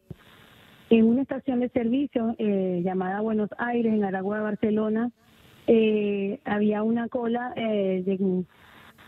en 0.90 1.06
una 1.06 1.22
estación 1.22 1.60
de 1.60 1.70
servicio 1.70 2.34
eh, 2.40 2.82
llamada 2.84 3.22
Buenos 3.22 3.52
Aires, 3.60 3.94
en 3.94 4.04
Aragua 4.04 4.42
Barcelona, 4.42 5.12
había 6.44 6.82
una 6.82 7.08
cola 7.08 7.54
de, 7.56 8.18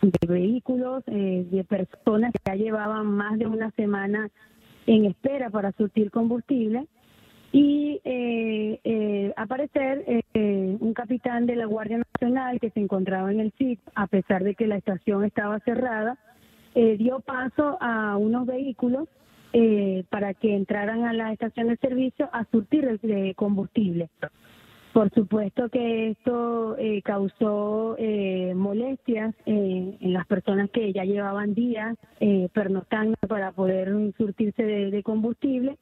de, 0.04 0.28
vehículos, 0.28 1.04
de 1.08 1.66
personas 1.68 2.32
que 2.34 2.40
ya 2.46 2.56
llevaban 2.56 3.08
más 3.08 3.40
de 3.40 3.48
una 3.48 3.72
semana 3.72 4.30
en 4.86 5.06
espera 5.06 5.50
para 5.50 5.72
surtir 5.72 6.12
combustible 6.12 6.86
y 7.52 8.00
eh, 8.04 8.80
eh, 8.84 9.34
aparecer 9.36 10.04
eh, 10.08 10.78
un 10.80 10.94
capitán 10.94 11.46
de 11.46 11.56
la 11.56 11.66
Guardia 11.66 11.98
Nacional 11.98 12.60
que 12.60 12.70
se 12.70 12.80
encontraba 12.80 13.32
en 13.32 13.40
el 13.40 13.52
sitio, 13.54 13.92
a 13.96 14.08
pesar 14.08 14.44
de 14.44 14.56
que 14.56 14.68
la 14.68 14.78
estación 14.78 15.24
estaba 15.26 15.60
cerrada, 15.60 16.18
eh, 16.76 16.98
dio 16.98 17.20
paso 17.22 17.78
a 17.82 18.18
unos 18.18 18.46
vehículos 18.46 19.08
para 20.12 20.36
que 20.36 20.56
entraran 20.56 21.06
a 21.06 21.14
la 21.14 21.34
estación 21.34 21.70
de 21.70 21.78
servicio 21.78 22.30
a 22.32 22.46
surtir 22.52 22.86
el 22.86 23.36
combustible. 23.36 24.08
Por 24.94 25.10
supuesto 25.10 25.70
que 25.70 26.12
esto 26.12 26.78
causó 27.04 27.98
molestias 28.54 29.34
en 29.48 30.14
las 30.14 30.28
personas 30.28 30.70
que 30.70 30.94
ya 30.94 31.04
llevaban 31.04 31.56
días 31.56 31.98
pernoctando 32.54 33.16
para 33.28 33.52
poder 33.52 33.92
surtirse 34.20 34.62
de 34.62 35.02
combustible 35.02 35.80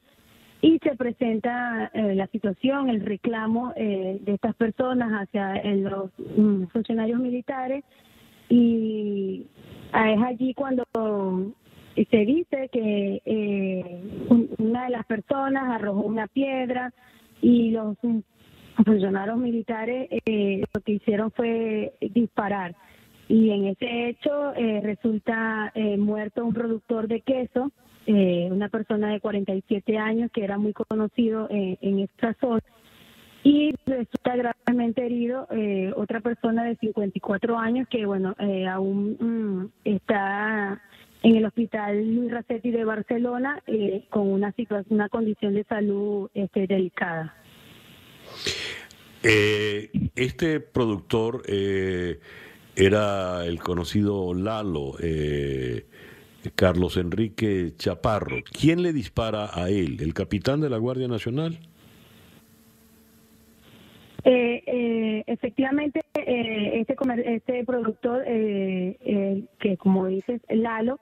y 0.60 0.78
se 0.82 0.96
presenta 0.96 1.90
eh, 1.94 2.14
la 2.14 2.26
situación, 2.28 2.90
el 2.90 3.00
reclamo 3.00 3.72
eh, 3.76 4.18
de 4.20 4.34
estas 4.34 4.56
personas 4.56 5.10
hacia 5.12 5.56
eh, 5.56 5.76
los 5.76 6.10
mm, 6.36 6.64
funcionarios 6.66 7.20
militares. 7.20 7.84
Y 8.48 9.46
ah, 9.92 10.10
es 10.10 10.20
allí 10.22 10.54
cuando 10.54 10.84
se 10.94 12.16
dice 12.24 12.68
que 12.72 13.20
una 14.58 14.84
de 14.84 14.90
las 14.90 15.04
personas 15.04 15.64
arrojó 15.68 16.00
una 16.00 16.26
piedra 16.28 16.92
y 17.42 17.70
los 17.70 17.96
funcionarios 18.84 19.36
militares 19.36 20.08
lo 20.10 20.80
que 20.80 20.92
hicieron 20.92 21.30
fue 21.32 21.92
disparar. 22.00 22.74
Y 23.28 23.50
en 23.50 23.66
ese 23.66 24.08
hecho 24.08 24.52
resulta 24.82 25.72
muerto 25.98 26.46
un 26.46 26.54
productor 26.54 27.08
de 27.08 27.20
queso 27.20 27.72
eh, 28.10 28.48
una 28.50 28.70
persona 28.70 29.12
de 29.12 29.20
47 29.20 29.98
años 29.98 30.30
que 30.32 30.42
era 30.42 30.56
muy 30.56 30.72
conocido 30.72 31.46
eh, 31.50 31.76
en 31.82 31.98
esta 31.98 32.34
zona. 32.40 32.62
Y 33.44 33.74
resulta 33.84 34.34
gravemente 34.34 35.04
herido 35.04 35.46
eh, 35.50 35.92
otra 35.94 36.22
persona 36.22 36.64
de 36.64 36.76
54 36.76 37.58
años 37.58 37.86
que 37.90 38.06
bueno 38.06 38.34
aún 38.70 39.18
mm, 39.20 39.72
está 39.84 40.80
en 41.22 41.36
el 41.36 41.44
hospital 41.44 42.14
Luis 42.14 42.30
Racetti 42.32 42.70
de 42.70 42.86
Barcelona 42.86 43.62
con 44.08 44.26
una 44.28 44.52
situación 44.52 44.94
una 44.94 45.10
condición 45.10 45.52
de 45.52 45.64
salud 45.64 46.30
este, 46.32 46.66
delicada. 46.66 47.34
Este 49.22 50.60
productor 50.60 51.42
era 52.74 53.44
el 53.44 53.58
conocido 53.58 54.32
Lalo 54.32 54.94
Carlos 56.54 56.96
Enrique 56.96 57.72
Chaparro. 57.76 58.36
¿Quién 58.50 58.82
le 58.82 58.92
dispara 58.92 59.50
a 59.52 59.68
él? 59.70 59.98
¿El 60.00 60.14
capitán 60.14 60.60
de 60.60 60.70
la 60.70 60.78
Guardia 60.78 61.08
Nacional? 61.08 61.58
Eh, 64.24 64.62
eh, 64.66 65.24
efectivamente, 65.26 66.00
eh, 66.14 66.80
este, 66.80 66.96
este 67.24 67.64
productor, 67.64 68.24
que 68.24 69.76
como 69.78 70.06
dices, 70.06 70.40
Lalo, 70.48 71.00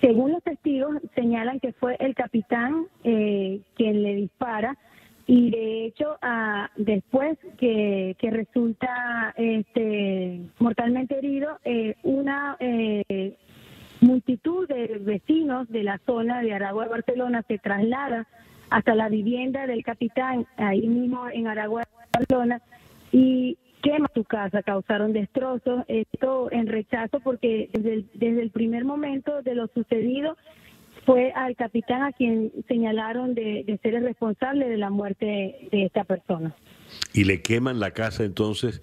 según 0.00 0.32
los 0.32 0.42
testigos, 0.42 0.96
señalan 1.14 1.58
que 1.60 1.72
fue 1.72 1.96
el 1.98 2.14
capitán 2.14 2.86
quien 3.02 4.02
le 4.02 4.14
dispara 4.14 4.76
y 5.26 5.50
de 5.50 5.86
hecho 5.86 6.16
ah, 6.22 6.70
después 6.76 7.36
que, 7.58 8.14
que 8.18 8.30
resulta 8.30 9.34
este, 9.36 10.40
mortalmente 10.60 11.18
herido, 11.18 11.58
una 12.04 12.56
multitud 14.06 14.68
de 14.68 14.98
vecinos 15.00 15.68
de 15.68 15.82
la 15.82 15.98
zona 16.06 16.40
de 16.40 16.54
Aragua 16.54 16.84
de 16.84 16.90
Barcelona 16.90 17.42
se 17.46 17.58
traslada 17.58 18.26
hasta 18.70 18.94
la 18.94 19.08
vivienda 19.08 19.66
del 19.66 19.84
capitán, 19.84 20.46
ahí 20.56 20.86
mismo 20.86 21.28
en 21.28 21.46
Aragua 21.46 21.82
de 21.82 21.88
Barcelona, 22.12 22.62
y 23.12 23.58
quema 23.82 24.10
su 24.14 24.24
casa, 24.24 24.62
causaron 24.62 25.12
destrozos, 25.12 25.84
esto 25.88 26.50
en 26.50 26.66
rechazo 26.66 27.20
porque 27.20 27.68
desde 27.72 27.94
el, 27.94 28.06
desde 28.14 28.42
el 28.42 28.50
primer 28.50 28.84
momento 28.84 29.42
de 29.42 29.54
lo 29.54 29.68
sucedido 29.68 30.36
fue 31.04 31.30
al 31.32 31.54
capitán 31.54 32.02
a 32.02 32.12
quien 32.12 32.52
señalaron 32.66 33.34
de, 33.34 33.78
ser 33.80 33.94
el 33.94 34.04
responsable 34.04 34.68
de 34.68 34.76
la 34.76 34.90
muerte 34.90 35.68
de, 35.70 35.84
esta 35.84 36.02
persona. 36.02 36.54
Y 37.14 37.24
le 37.24 37.42
queman 37.42 37.78
la 37.78 37.92
casa 37.92 38.24
entonces 38.24 38.82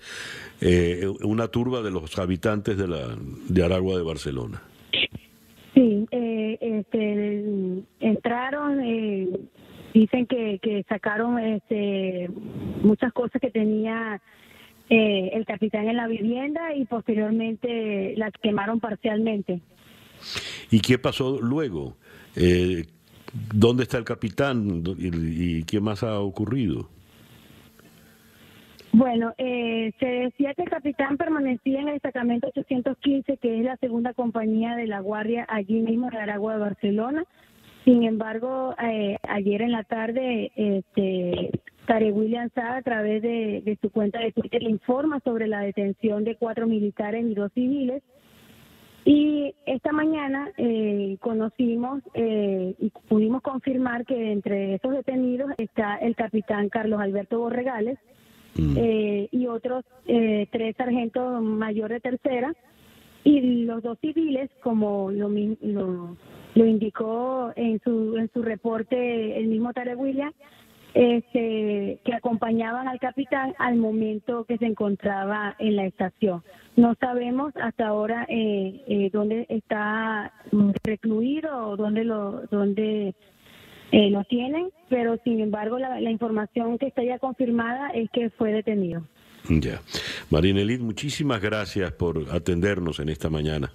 eh, 0.62 1.06
una 1.24 1.50
turba 1.50 1.82
de 1.82 1.92
los 1.92 2.18
habitantes 2.18 2.78
de, 2.78 2.88
la, 2.88 3.18
de 3.50 3.64
Aragua 3.64 3.98
de 3.98 4.04
Barcelona. 4.04 4.62
Eh, 6.54 6.80
este, 6.80 7.84
entraron, 8.00 8.82
eh, 8.82 9.28
dicen 9.94 10.26
que, 10.26 10.60
que 10.62 10.84
sacaron 10.88 11.40
este, 11.40 12.30
muchas 12.84 13.14
cosas 13.14 13.42
que 13.42 13.50
tenía 13.50 14.22
eh, 14.90 15.32
el 15.34 15.46
capitán 15.46 15.88
en 15.88 15.98
la 15.98 16.08
vivienda 16.08 16.76
y 16.76 16.86
posteriormente 16.86 18.16
las 18.18 18.32
quemaron 18.42 18.80
parcialmente. 18.80 19.62
¿Y 20.72 20.80
qué 20.80 20.98
pasó 20.98 21.40
luego? 21.42 21.98
¿Dónde 23.54 23.84
está 23.84 23.98
el 23.98 24.04
capitán 24.04 24.84
y 24.98 25.64
qué 25.64 25.80
más 25.80 26.04
ha 26.04 26.20
ocurrido? 26.20 26.90
Bueno, 28.96 29.34
eh, 29.40 29.92
se 30.00 30.06
decía 30.06 30.54
que 30.54 30.62
el 30.62 30.70
capitán 30.70 31.18
permanecía 31.18 31.82
en 31.82 31.88
el 31.88 31.94
destacamento 31.96 32.50
815, 32.50 33.38
que 33.38 33.58
es 33.58 33.66
la 33.66 33.76
segunda 33.78 34.14
compañía 34.14 34.76
de 34.76 34.86
la 34.86 35.00
Guardia 35.00 35.48
allí 35.50 35.82
mismo 35.82 36.10
en 36.10 36.18
Aragua 36.18 36.54
de 36.54 36.60
Barcelona. 36.60 37.26
Sin 37.86 38.04
embargo, 38.04 38.76
eh, 38.80 39.18
ayer 39.28 39.64
en 39.64 39.72
la 39.72 39.84
tarde, 39.84 40.52
este, 40.56 41.50
Tare 41.88 42.12
William 42.12 42.52
Sá, 42.54 42.78
a 42.78 42.82
través 42.84 43.24
de, 43.24 43.78
su 43.82 43.90
cuenta 43.90 44.20
de 44.20 44.32
Twitter, 44.32 44.62
informa 44.62 45.20
sobre 45.22 45.48
la 45.48 45.62
detención 45.62 46.24
de 46.24 46.36
cuatro 46.36 46.68
militares 46.68 47.26
y 47.26 47.34
dos 47.34 47.52
civiles. 47.54 48.04
Y 49.06 49.56
esta 49.66 49.92
mañana 49.92 50.52
eh, 50.56 51.18
conocimos 51.20 52.04
eh, 52.14 52.76
y 52.78 52.92
pudimos 53.10 53.42
confirmar 53.42 54.06
que 54.06 54.32
entre 54.32 54.76
esos 54.76 54.92
detenidos 54.92 55.50
está 55.58 55.98
el 55.98 56.16
capitán 56.16 56.70
Carlos 56.70 57.02
Alberto 57.02 57.40
Borregales, 57.40 57.98
Mm. 58.58 58.78
Eh, 58.78 59.30
y 59.32 59.48
otros 59.48 59.84
eh, 60.06 60.48
tres 60.52 60.76
sargentos 60.76 61.42
mayor 61.42 61.92
de 61.92 62.00
tercera 62.00 62.54
y 63.24 63.64
los 63.64 63.82
dos 63.82 63.98
civiles, 64.00 64.50
como 64.62 65.10
lo, 65.12 65.30
lo, 65.30 66.18
lo 66.56 66.66
indicó 66.66 67.52
en 67.56 67.80
su, 67.84 68.18
en 68.18 68.30
su 68.34 68.42
reporte 68.42 69.40
el 69.40 69.48
mismo 69.48 69.74
Tare 69.74 69.96
William, 69.96 70.34
este, 70.94 72.00
que 72.04 72.14
acompañaban 72.14 72.88
al 72.88 73.00
capitán 73.00 73.56
al 73.58 73.78
momento 73.78 74.46
que 74.46 74.58
se 74.58 74.66
encontraba 74.66 75.56
en 75.58 75.76
la 75.76 75.86
estación. 75.86 76.44
No 76.76 76.96
sabemos 77.00 77.54
hasta 77.56 77.88
ahora 77.88 78.26
eh, 78.30 78.82
eh 78.88 79.10
dónde 79.12 79.46
está 79.50 80.32
recluido 80.84 81.70
o 81.70 81.78
dónde 81.78 82.04
lo 82.04 82.44
dónde 82.52 83.16
eh, 83.94 84.10
lo 84.10 84.24
tienen, 84.24 84.72
pero 84.90 85.20
sin 85.24 85.40
embargo 85.40 85.78
la, 85.78 86.02
información 86.10 86.80
que 86.80 86.88
está 86.88 87.04
ya 87.04 87.20
confirmada 87.20 87.92
es 87.92 88.10
que 88.10 88.32
fue 88.32 88.52
detenido. 88.52 89.04
Ya. 89.48 89.82
Marinelid, 90.32 90.80
muchísimas 90.80 91.40
gracias 91.40 91.92
por 91.92 92.26
atendernos 92.32 93.00
en 93.00 93.10
esta 93.10 93.30
mañana. 93.30 93.72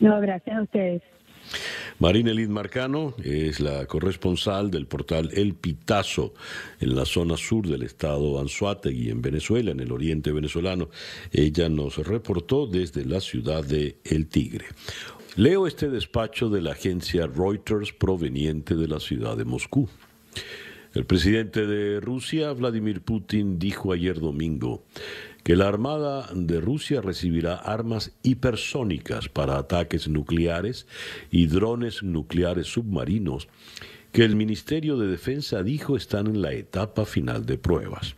No, 0.00 0.18
gracias 0.18 0.56
a 0.56 0.62
ustedes. 0.62 1.02
Marinelid 1.98 2.48
Marcano 2.48 3.14
es 3.22 3.60
la 3.60 3.84
corresponsal 3.84 4.70
del 4.70 4.86
portal 4.86 5.30
El 5.34 5.54
Pitazo 5.54 6.32
en 6.80 6.96
la 6.96 7.04
zona 7.04 7.36
sur 7.36 7.68
del 7.68 7.82
estado 7.82 8.40
Anzuategui, 8.40 9.10
en 9.10 9.20
Venezuela, 9.20 9.72
en 9.72 9.80
el 9.80 9.92
oriente 9.92 10.32
venezolano. 10.32 10.88
Ella 11.30 11.68
nos 11.68 11.98
reportó 11.98 12.66
desde 12.66 13.04
la 13.04 13.20
ciudad 13.20 13.62
de 13.62 13.98
El 14.04 14.26
Tigre. 14.26 14.64
Leo 15.36 15.66
este 15.66 15.90
despacho 15.90 16.48
de 16.48 16.62
la 16.62 16.72
agencia 16.72 17.26
Reuters 17.26 17.92
proveniente 17.92 18.76
de 18.76 18.86
la 18.86 19.00
ciudad 19.00 19.36
de 19.36 19.44
Moscú. 19.44 19.88
El 20.92 21.06
presidente 21.06 21.66
de 21.66 21.98
Rusia, 21.98 22.52
Vladimir 22.52 23.00
Putin, 23.00 23.58
dijo 23.58 23.92
ayer 23.92 24.20
domingo 24.20 24.84
que 25.42 25.56
la 25.56 25.66
Armada 25.66 26.28
de 26.32 26.60
Rusia 26.60 27.00
recibirá 27.00 27.56
armas 27.56 28.12
hipersónicas 28.22 29.28
para 29.28 29.58
ataques 29.58 30.06
nucleares 30.06 30.86
y 31.32 31.48
drones 31.48 32.04
nucleares 32.04 32.68
submarinos 32.68 33.48
que 34.12 34.24
el 34.24 34.36
Ministerio 34.36 34.96
de 34.96 35.08
Defensa 35.08 35.64
dijo 35.64 35.96
están 35.96 36.28
en 36.28 36.42
la 36.42 36.52
etapa 36.52 37.06
final 37.06 37.44
de 37.44 37.58
pruebas. 37.58 38.14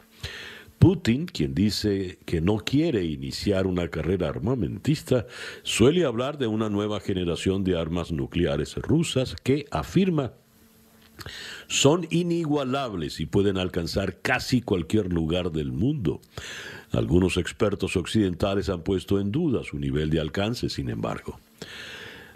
Putin, 0.79 1.27
quien 1.27 1.55
dice 1.55 2.19
que 2.27 2.41
no 2.41 2.59
quiere 2.59 3.05
iniciar 3.05 3.67
una 3.67 3.89
carrera 3.89 4.29
armamentista, 4.29 5.27
suele 5.63 6.05
hablar 6.05 6.39
de 6.39 6.47
una 6.47 6.69
nueva 6.69 7.01
generación 7.01 7.65
de 7.65 7.79
armas 7.79 8.13
nucleares 8.13 8.77
rusas 8.77 9.37
que 9.43 9.67
afirma 9.71 10.33
son 11.67 12.07
inigualables 12.11 13.21
y 13.21 13.27
pueden 13.27 13.59
alcanzar 13.59 14.21
casi 14.21 14.61
cualquier 14.61 15.13
lugar 15.13 15.51
del 15.51 15.73
mundo. 15.73 16.21
Algunos 16.93 17.37
expertos 17.37 17.97
occidentales 17.97 18.69
han 18.69 18.83
puesto 18.83 19.21
en 19.21 19.33
duda 19.33 19.65
su 19.65 19.79
nivel 19.79 20.11
de 20.11 20.21
alcance, 20.21 20.69
sin 20.69 20.89
embargo. 20.89 21.41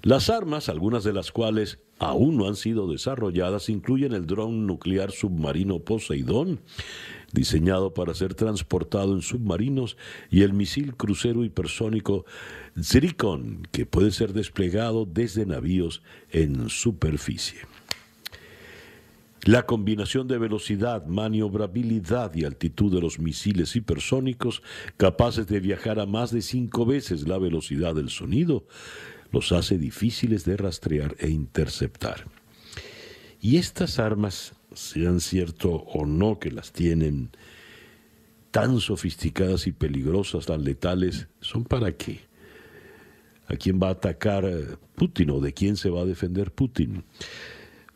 Las 0.03 0.31
armas, 0.31 0.69
algunas 0.69 1.05
de 1.05 1.13
las 1.13 1.31
cuales 1.31 1.79
aún 2.01 2.39
no 2.39 2.49
han 2.49 2.57
sido 2.57 2.91
desarrolladas, 2.91 3.69
incluyen 3.69 4.13
el 4.15 4.27
dron 4.27 4.67
nuclear 4.67 5.13
submarino 5.13 5.81
Poseidón, 5.81 6.61
diseñado 7.33 7.93
para 7.95 8.15
ser 8.15 8.35
transportado 8.35 9.15
en 9.15 9.21
submarinos, 9.21 9.99
y 10.31 10.43
el 10.43 10.55
misil 10.55 10.97
crucero 10.97 11.45
hipersónico 11.45 12.25
Zircon, 12.83 13.69
que 13.71 13.85
puede 13.85 14.11
ser 14.13 14.33
desplegado 14.33 15.05
desde 15.05 15.45
navíos 15.45 16.03
en 16.31 16.71
superficie. 16.71 17.61
La 19.45 19.65
combinación 19.65 20.27
de 20.29 20.39
velocidad, 20.39 21.07
maniobrabilidad 21.07 22.35
y 22.35 22.45
altitud 22.45 22.95
de 22.95 23.01
los 23.01 23.19
misiles 23.19 23.75
hipersónicos, 23.77 24.63
capaces 24.97 25.47
de 25.47 25.61
viajar 25.61 25.99
a 25.99 26.07
más 26.07 26.31
de 26.31 26.43
cinco 26.43 26.85
veces 26.85 27.27
la 27.27 27.39
velocidad 27.39 27.95
del 27.95 28.11
sonido, 28.11 28.65
los 29.33 29.53
hace 29.53 29.79
difíciles 29.79 30.45
de 30.45 30.57
rastrear 30.57 31.17
e 31.19 31.29
interceptar. 31.29 32.27
Y 33.41 33.57
estas 33.57 33.99
armas, 33.99 34.53
sean 34.75 35.21
cierto 35.21 35.71
o 35.71 36.07
no 36.07 36.39
que 36.39 36.51
las 36.51 36.73
tienen 36.73 37.31
tan 38.51 38.81
sofisticadas 38.81 39.67
y 39.67 39.73
peligrosas, 39.73 40.47
tan 40.47 40.65
letales, 40.65 41.29
¿son 41.41 41.65
para 41.65 41.93
qué? 41.93 42.21
¿A 43.47 43.57
quién 43.57 43.81
va 43.83 43.89
a 43.89 43.93
atacar 43.93 44.45
Putin 44.95 45.31
o 45.31 45.41
de 45.41 45.53
quién 45.53 45.77
se 45.77 45.91
va 45.91 46.03
a 46.03 46.07
defender 46.07 46.53
Putin? 46.53 47.05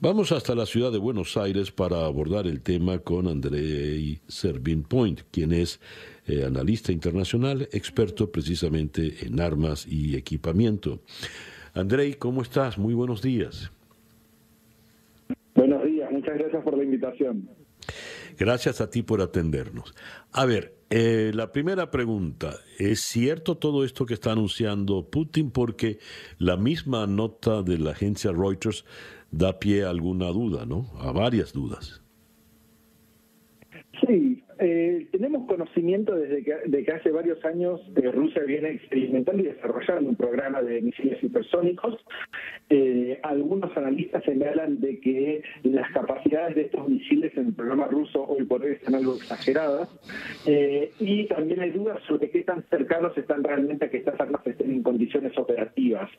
Vamos 0.00 0.32
hasta 0.32 0.54
la 0.54 0.66
ciudad 0.66 0.92
de 0.92 0.98
Buenos 0.98 1.36
Aires 1.36 1.70
para 1.70 2.04
abordar 2.04 2.46
el 2.46 2.60
tema 2.60 2.98
con 2.98 3.28
Andrei 3.28 4.20
Servin 4.28 4.82
Point, 4.82 5.22
quien 5.30 5.52
es 5.52 5.80
eh, 6.26 6.44
analista 6.44 6.92
internacional, 6.92 7.68
experto 7.72 8.30
precisamente 8.30 9.26
en 9.26 9.40
armas 9.40 9.86
y 9.86 10.16
equipamiento. 10.16 11.00
Andrei, 11.74 12.14
¿cómo 12.14 12.42
estás? 12.42 12.78
Muy 12.78 12.94
buenos 12.94 13.22
días. 13.22 13.70
Buenos 15.54 15.84
días, 15.84 16.10
muchas 16.10 16.38
gracias 16.38 16.62
por 16.62 16.76
la 16.76 16.84
invitación. 16.84 17.48
Gracias 18.38 18.80
a 18.80 18.90
ti 18.90 19.02
por 19.02 19.20
atendernos. 19.20 19.94
A 20.32 20.44
ver, 20.44 20.74
eh, 20.90 21.32
la 21.34 21.52
primera 21.52 21.90
pregunta, 21.90 22.54
¿es 22.78 23.00
cierto 23.00 23.56
todo 23.56 23.84
esto 23.84 24.06
que 24.06 24.14
está 24.14 24.32
anunciando 24.32 25.08
Putin? 25.08 25.50
Porque 25.50 25.98
la 26.38 26.56
misma 26.56 27.06
nota 27.06 27.62
de 27.62 27.78
la 27.78 27.90
agencia 27.90 28.32
Reuters 28.32 28.84
da 29.30 29.58
pie 29.58 29.84
a 29.84 29.90
alguna 29.90 30.26
duda, 30.28 30.66
¿no? 30.66 30.90
A 30.98 31.12
varias 31.12 31.52
dudas. 31.52 32.02
Sí, 34.06 34.33
eh, 34.66 35.08
tenemos 35.12 35.46
conocimiento 35.46 36.14
desde 36.14 36.42
que, 36.42 36.92
hace 36.92 37.10
varios 37.10 37.44
años 37.44 37.82
eh, 37.96 38.10
Rusia 38.10 38.42
viene 38.44 38.70
experimentando 38.70 39.42
y 39.42 39.46
desarrollando 39.46 40.08
un 40.08 40.16
programa 40.16 40.62
de 40.62 40.80
misiles 40.80 41.22
hipersónicos. 41.22 42.02
Eh, 42.70 43.20
algunos 43.22 43.76
analistas 43.76 44.24
señalan 44.24 44.80
de 44.80 45.00
que 45.00 45.42
las 45.64 45.90
capacidades 45.92 46.54
de 46.54 46.62
estos 46.62 46.88
misiles 46.88 47.36
en 47.36 47.48
el 47.48 47.52
programa 47.52 47.88
ruso 47.88 48.24
hoy 48.26 48.44
por 48.44 48.62
hoy 48.62 48.72
están 48.72 48.94
algo 48.94 49.16
exageradas 49.16 49.88
y 50.98 51.26
también 51.26 51.60
hay 51.60 51.70
dudas 51.70 52.02
sobre 52.08 52.30
qué 52.30 52.42
tan 52.42 52.62
cercanos 52.70 53.16
están 53.18 53.44
realmente 53.44 53.84
a 53.84 53.90
que 53.90 53.98
estas 53.98 54.18
armas 54.18 54.46
estén 54.46 54.70
en 54.70 54.82
condiciones 54.82 55.36
operativas. 55.36 56.10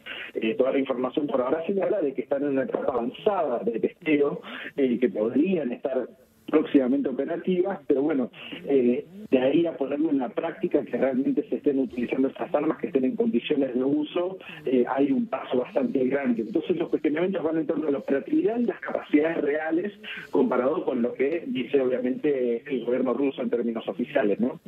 toda 0.57 0.71
la 0.71 0.79
información 0.79 1.25
por 1.25 1.41
ahora 1.41 1.65
señala 1.65 1.99
de 1.99 2.13
que 2.13 2.21
están 2.21 2.43
en 2.43 2.49
una 2.49 2.63
etapa 2.63 2.93
avanzada 2.93 3.63
de 3.63 3.79
testeo 3.79 4.41
y 4.77 4.99
que 4.99 5.09
podrían 5.09 5.71
estar 5.71 6.07
próximamente 6.47 7.09
operativas, 7.09 7.79
pero 7.87 8.01
bueno, 8.01 8.31
eh, 8.65 9.05
de 9.31 9.39
ahí 9.39 9.65
a 9.65 9.75
ponerlo 9.75 10.11
en 10.11 10.19
la 10.19 10.29
práctica, 10.29 10.83
que 10.83 10.97
realmente 10.97 11.47
se 11.49 11.55
estén 11.55 11.79
utilizando 11.79 12.27
estas 12.27 12.53
armas, 12.53 12.77
que 12.77 12.87
estén 12.87 13.05
en 13.05 13.15
condiciones 13.15 13.73
de 13.73 13.83
uso, 13.83 14.37
eh, 14.65 14.85
hay 14.87 15.11
un 15.11 15.25
paso 15.27 15.57
bastante 15.57 16.05
grande. 16.05 16.43
Entonces 16.43 16.77
los 16.77 16.89
cuestionamientos 16.89 17.43
van 17.43 17.57
en 17.57 17.67
torno 17.67 17.87
a 17.87 17.91
la 17.91 17.97
operatividad 17.97 18.59
y 18.59 18.65
las 18.65 18.79
capacidades 18.79 19.37
reales 19.41 19.93
comparado 20.31 20.85
con 20.85 21.01
lo 21.01 21.13
que 21.13 21.43
dice 21.47 21.81
obviamente 21.81 22.63
el 22.65 22.85
gobierno 22.85 23.13
ruso 23.13 23.41
en 23.41 23.49
términos 23.49 23.87
oficiales, 23.87 24.39
¿no? 24.39 24.59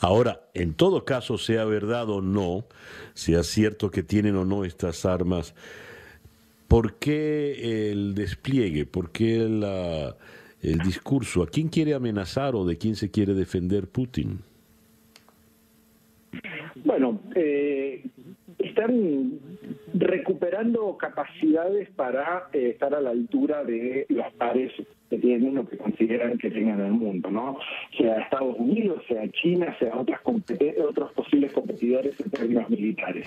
Ahora, 0.00 0.42
en 0.54 0.74
todo 0.74 1.04
caso, 1.04 1.38
sea 1.38 1.64
verdad 1.64 2.08
o 2.08 2.22
no, 2.22 2.64
sea 3.14 3.42
cierto 3.42 3.90
que 3.90 4.02
tienen 4.02 4.36
o 4.36 4.44
no 4.44 4.64
estas 4.64 5.04
armas, 5.04 5.54
¿por 6.68 6.94
qué 6.94 7.90
el 7.90 8.14
despliegue? 8.14 8.86
¿Por 8.86 9.10
qué 9.10 9.38
la 9.48 10.16
el 10.62 10.78
discurso. 10.80 11.42
¿A 11.42 11.46
quién 11.46 11.68
quiere 11.68 11.94
amenazar 11.94 12.54
o 12.54 12.64
de 12.64 12.76
quién 12.76 12.96
se 12.96 13.10
quiere 13.10 13.34
defender 13.34 13.86
Putin? 13.88 14.40
Bueno, 16.84 17.20
eh, 17.34 18.04
están 18.58 19.40
recuperando 19.98 20.96
capacidades 20.96 21.90
para 21.90 22.48
eh, 22.52 22.70
estar 22.70 22.94
a 22.94 23.00
la 23.00 23.10
altura 23.10 23.64
de 23.64 24.06
los 24.08 24.32
pares 24.34 24.72
que 25.10 25.18
tienen 25.18 25.56
o 25.58 25.66
que 25.66 25.78
consideran 25.78 26.38
que 26.38 26.50
tengan 26.50 26.80
el 26.80 26.92
mundo, 26.92 27.30
¿no? 27.30 27.58
Sea 27.96 28.20
Estados 28.20 28.56
Unidos, 28.58 29.02
sea 29.08 29.28
China, 29.30 29.74
sea 29.78 29.96
otras 29.96 30.20
otros 30.24 31.12
posibles 31.12 31.52
competidores 31.52 32.20
en 32.20 32.30
términos 32.30 32.68
militares. 32.68 33.26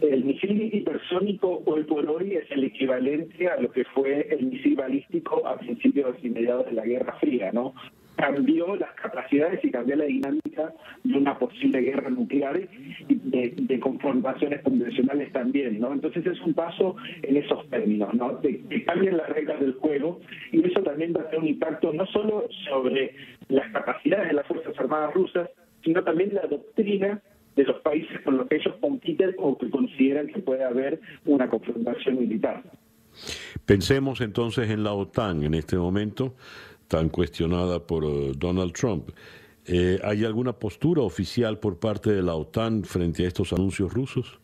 El 0.00 0.24
misil 0.24 0.70
hipersónico 0.72 1.62
hoy 1.64 1.84
por 1.84 2.08
hoy 2.08 2.34
es 2.34 2.50
el 2.50 2.64
equivalente 2.64 3.48
a 3.48 3.60
lo 3.60 3.70
que 3.70 3.84
fue 3.84 4.28
el 4.30 4.46
misil 4.46 4.76
balístico 4.76 5.46
a 5.46 5.56
principios 5.56 6.16
y 6.22 6.28
mediados 6.28 6.66
de 6.66 6.72
la 6.72 6.84
Guerra 6.84 7.14
Fría, 7.20 7.50
¿no? 7.52 7.74
Cambió 8.16 8.76
las 8.76 8.92
capacidades 8.94 9.64
y 9.64 9.70
cambió 9.70 9.96
la 9.96 10.04
dinámica 10.04 10.72
de 11.02 11.18
una 11.18 11.38
posible 11.38 11.80
guerra 11.80 12.10
nuclear 12.10 12.60
y 13.08 13.14
de, 13.14 13.80
confrontaciones 13.80 14.62
convencionales 14.62 15.32
también, 15.32 15.80
¿no? 15.80 15.92
Entonces 15.92 16.24
es 16.24 16.40
un 16.40 16.54
paso 16.54 16.96
en 17.22 17.36
esos 17.36 17.68
términos, 17.68 18.14
¿no? 18.14 18.36
De, 18.38 18.60
que 18.62 18.84
cambien 18.84 19.16
las 19.16 19.28
reglas 19.28 19.60
del 19.60 19.74
juego 19.74 20.20
y 20.52 20.64
eso 20.64 20.82
también 20.82 21.12
va 21.14 21.22
a 21.22 21.24
tener 21.24 21.40
un 21.40 21.48
impacto 21.48 21.92
no 21.92 22.06
solo 22.06 22.48
sobre 22.68 23.14
las 23.48 23.70
capacidades 23.72 24.28
de 24.28 24.34
las 24.34 24.46
Fuerzas 24.46 24.78
Armadas 24.78 25.12
rusas, 25.14 25.50
sino 25.82 26.02
también 26.02 26.34
la 26.34 26.46
doctrina 26.46 27.20
de 27.56 27.64
los 27.64 27.80
países 27.82 28.20
con 28.22 28.36
los 28.36 28.48
que 28.48 28.56
ellos 28.56 28.74
compiten 28.80 29.34
o 29.38 29.56
que 29.58 29.70
consideran 29.70 30.28
que 30.28 30.40
puede 30.40 30.64
haber 30.64 31.00
una 31.24 31.48
confrontación 31.48 32.18
militar. 32.18 32.62
Pensemos 33.64 34.20
entonces 34.20 34.70
en 34.70 34.82
la 34.82 34.92
OTAN 34.92 35.44
en 35.44 35.54
este 35.54 35.76
momento 35.76 36.34
tan 36.88 37.08
cuestionada 37.08 37.86
por 37.86 38.04
eh, 38.04 38.32
Donald 38.36 38.72
Trump. 38.72 39.10
Eh, 39.66 39.98
¿Hay 40.04 40.24
alguna 40.24 40.52
postura 40.52 41.02
oficial 41.02 41.58
por 41.58 41.78
parte 41.78 42.12
de 42.12 42.22
la 42.22 42.34
OTAN 42.34 42.84
frente 42.84 43.24
a 43.24 43.28
estos 43.28 43.52
anuncios 43.52 43.92
rusos? 43.92 44.38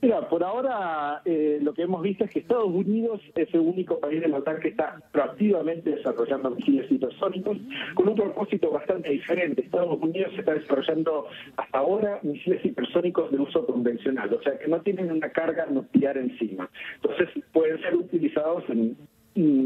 Mira, 0.00 0.28
por 0.28 0.44
ahora 0.44 1.22
eh, 1.24 1.58
lo 1.60 1.74
que 1.74 1.82
hemos 1.82 2.00
visto 2.02 2.24
es 2.24 2.30
que 2.30 2.38
Estados 2.38 2.68
Unidos 2.68 3.20
es 3.34 3.52
el 3.52 3.60
único 3.60 3.98
país 3.98 4.20
de 4.20 4.28
la 4.28 4.38
OTAN 4.38 4.60
que 4.60 4.68
está 4.68 5.02
proactivamente 5.10 5.90
desarrollando 5.90 6.50
misiles 6.50 6.88
hipersónicos 6.88 7.58
con 7.94 8.08
un 8.08 8.14
propósito 8.14 8.70
bastante 8.70 9.10
diferente. 9.10 9.62
Estados 9.62 10.00
Unidos 10.00 10.32
está 10.38 10.54
desarrollando 10.54 11.26
hasta 11.56 11.78
ahora 11.78 12.20
misiles 12.22 12.64
hipersónicos 12.64 13.32
de 13.32 13.38
uso 13.38 13.66
convencional, 13.66 14.32
o 14.32 14.40
sea 14.40 14.56
que 14.56 14.68
no 14.68 14.80
tienen 14.82 15.10
una 15.10 15.30
carga 15.30 15.66
nuclear 15.66 16.16
encima. 16.16 16.70
Entonces 17.02 17.30
pueden 17.52 17.80
ser 17.82 17.96
utilizados 17.96 18.62
en 18.68 18.96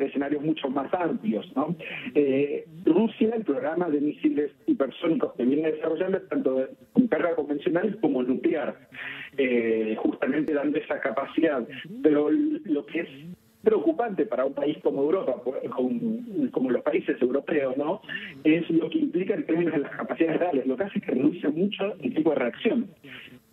escenarios 0.00 0.42
mucho 0.42 0.68
más 0.68 0.92
amplios. 0.94 1.50
¿no? 1.56 1.74
Eh, 2.14 2.64
Rusia, 2.84 3.30
el 3.34 3.44
programa 3.44 3.88
de 3.88 4.00
misiles 4.00 4.52
hipersónicos 4.66 5.32
que 5.34 5.44
viene 5.44 5.72
desarrollando 5.72 6.18
es 6.18 6.28
tanto 6.28 6.68
con 6.92 7.08
carga 7.08 7.34
convencional 7.34 7.98
como 8.00 8.22
nuclear, 8.22 8.76
eh, 9.36 9.96
justamente 9.98 10.52
dando 10.52 10.78
esa 10.78 11.00
capacidad. 11.00 11.66
Pero 12.02 12.30
lo 12.30 12.86
que 12.86 13.00
es 13.00 13.08
preocupante 13.62 14.26
para 14.26 14.44
un 14.44 14.54
país 14.54 14.76
como 14.82 15.02
Europa, 15.02 15.36
como 16.50 16.70
los 16.70 16.82
países 16.82 17.20
europeos, 17.22 17.76
¿no? 17.76 18.00
Es 18.42 18.68
lo 18.70 18.90
que 18.90 18.98
implica 18.98 19.34
en 19.34 19.46
términos 19.46 19.74
de 19.74 19.80
las 19.80 19.92
capacidades 19.92 20.40
reales. 20.40 20.66
Lo 20.66 20.76
que 20.76 20.84
hace 20.84 20.98
es 20.98 21.04
que 21.04 21.12
reduce 21.12 21.48
mucho 21.48 21.94
el 22.00 22.12
tipo 22.12 22.30
de 22.30 22.36
reacción 22.36 22.88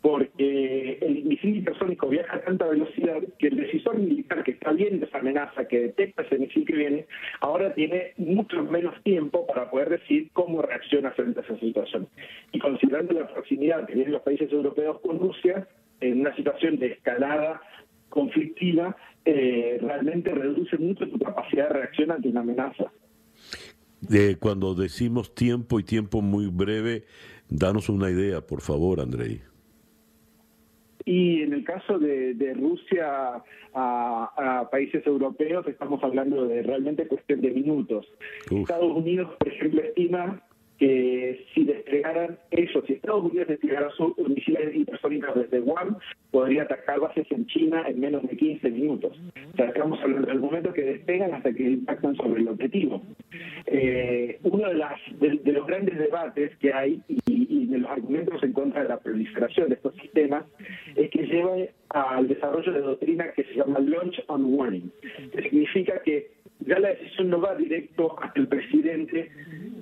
porque 0.02 0.98
el 1.02 1.26
misil 1.26 1.58
hipersónico 1.58 2.08
viaja 2.08 2.38
a 2.38 2.42
tanta 2.42 2.68
velocidad 2.68 3.18
que 3.38 3.48
el 3.48 3.58
decisor 3.58 3.98
militar 3.98 4.44
que 4.44 4.52
está 4.52 4.72
viendo 4.72 5.06
esa 5.06 5.20
amenaza, 5.20 5.68
que 5.68 5.80
detecta 5.80 6.24
ese 6.24 6.38
misil 6.38 6.66
que 6.66 6.76
viene, 6.76 7.06
ahora 7.42 7.74
tiene 7.74 8.14
mucho 8.18 8.64
menos 8.64 8.96
tiempo 9.04 9.46
para 9.48 9.70
poder 9.70 9.90
decir 9.90 10.30
cómo 10.34 10.62
reacciona 10.62 11.12
frente 11.12 11.42
a 11.42 11.44
esa 11.44 11.60
situación. 11.60 12.08
Y 12.52 12.60
considerando 12.60 13.14
la 13.14 13.28
proximidad 13.28 13.86
que 13.86 13.94
tienen 13.94 14.14
los 14.14 14.22
países 14.22 14.52
europeos 14.52 15.00
con 15.02 15.20
Rusia, 15.20 15.68
en 16.00 16.22
una 16.22 16.34
situación 16.36 16.78
de 16.80 16.94
escalada 16.94 17.62
conflictiva, 18.08 18.96
eh, 19.26 19.78
realmente 19.82 20.34
reduce 20.34 20.78
mucho 20.78 21.06
su 21.08 21.20
capacidad 21.20 21.68
de 21.68 21.74
reacción 21.74 22.12
ante 22.12 22.30
una 22.30 22.40
amenaza. 22.40 22.92
De 24.02 24.38
cuando 24.38 24.76
decimos 24.76 25.36
tiempo 25.36 25.78
y 25.80 25.84
tiempo 25.84 26.22
muy 26.22 26.48
breve, 26.48 27.04
danos 27.50 27.90
una 27.90 28.10
idea, 28.10 28.40
por 28.40 28.62
favor, 28.62 29.02
Andrei. 29.02 29.42
Y 31.06 31.42
en 31.44 31.54
el 31.54 31.64
caso 31.64 31.98
de, 31.98 32.54
Rusia 32.60 33.42
a, 33.74 34.68
países 34.72 35.06
europeos, 35.06 35.66
estamos 35.68 36.04
hablando 36.04 36.48
de 36.48 36.62
realmente 36.64 37.08
cuestión 37.08 37.42
de 37.42 37.52
minutos. 37.52 38.08
Estados 38.52 38.96
Unidos, 38.96 39.34
por 39.38 39.48
ejemplo, 39.48 39.82
estima 39.82 40.42
que 40.80 41.46
si 41.54 41.66
desplegaran 41.66 42.40
eso, 42.52 42.82
si 42.86 42.94
Estados 42.94 43.26
Unidos 43.26 43.50
desplegara 43.50 43.90
sus 43.92 44.18
misiles 44.30 44.74
hipersónicos 44.74 45.36
desde 45.36 45.60
Guam, 45.60 45.98
podría 46.32 46.64
atacar 46.64 47.02
bases 47.02 47.28
en 47.32 47.46
China 47.48 47.84
en 47.86 48.00
menos 48.00 48.24
de 48.24 48.38
15 48.38 48.72
minutos. 48.72 49.20
O 49.54 49.58
sea, 49.58 49.68
estamos 49.68 50.00
hablando 50.02 50.28
del 50.28 50.40
momento 50.40 50.72
que 50.72 50.84
despegan 50.84 51.34
hasta 51.34 51.52
que 51.52 51.64
impactan 51.64 52.16
sobre 52.16 52.42
el 52.42 52.48
objetivo. 52.48 53.02
Eh, 53.66 54.40
uno 54.44 54.70
de, 54.70 54.76
las, 54.76 55.00
de, 55.20 55.52
los 55.52 55.68
grandes 55.68 56.00
debates 56.00 56.56
que 56.58 56.74
hay 56.74 57.02
y, 57.10 57.20
y, 57.28 57.66
de 57.66 57.78
los 57.80 57.92
argumentos 57.92 58.42
en 58.42 58.54
contra 58.54 58.84
de 58.84 58.90
la 58.90 59.00
proliferación 59.00 59.68
de 59.68 59.76
estos 59.76 59.94
sistemas 59.96 60.46
es 60.96 61.10
que 61.10 61.26
lleva 61.28 61.56
al 61.90 62.28
desarrollo 62.28 62.72
de 62.72 62.80
doctrina 62.80 63.32
que 63.34 63.44
se 63.44 63.56
llama 63.56 63.80
Launch 63.80 64.24
on 64.28 64.54
Warning, 64.54 64.92
que 65.34 65.42
significa 65.44 66.02
que 66.04 66.39
ya 66.60 66.80
la 66.80 66.90
decisión 66.90 67.30
no 67.30 67.40
va 67.40 67.56
directo 67.56 68.16
hasta 68.22 68.40
el 68.40 68.48
presidente 68.48 69.32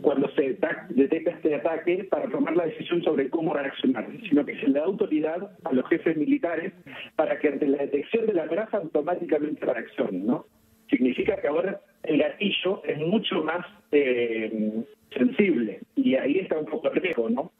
cuando 0.01 0.29
se 0.35 0.57
detecta 0.89 1.31
este 1.31 1.55
ataque 1.55 2.07
para 2.09 2.29
tomar 2.29 2.55
la 2.55 2.65
decisión 2.65 3.03
sobre 3.03 3.29
cómo 3.29 3.53
reaccionar, 3.53 4.07
sino 4.29 4.45
que 4.45 4.55
se 4.59 4.67
le 4.67 4.79
da 4.79 4.85
autoridad 4.85 5.51
a 5.63 5.73
los 5.73 5.87
jefes 5.89 6.15
militares 6.15 6.73
para 7.15 7.39
que 7.39 7.47
ante 7.49 7.67
la 7.67 7.79
detección 7.79 8.27
de 8.27 8.33
la 8.33 8.43
amenaza 8.43 8.77
automáticamente 8.77 9.65
reaccionen, 9.65 10.27
¿no? 10.27 10.45
Significa 10.89 11.35
que 11.41 11.47
ahora 11.47 11.81
el 12.03 12.19
gatillo 12.19 12.83
es 12.85 12.97
mucho 12.99 13.43
más 13.43 13.65
eh, 13.91 14.83
sensible 15.11 15.81
y 15.95 16.15
ahí 16.15 16.39
está 16.39 16.57
un 16.57 16.65
poco 16.65 16.89
el 16.89 17.01
riesgo, 17.01 17.29
¿no? 17.29 17.51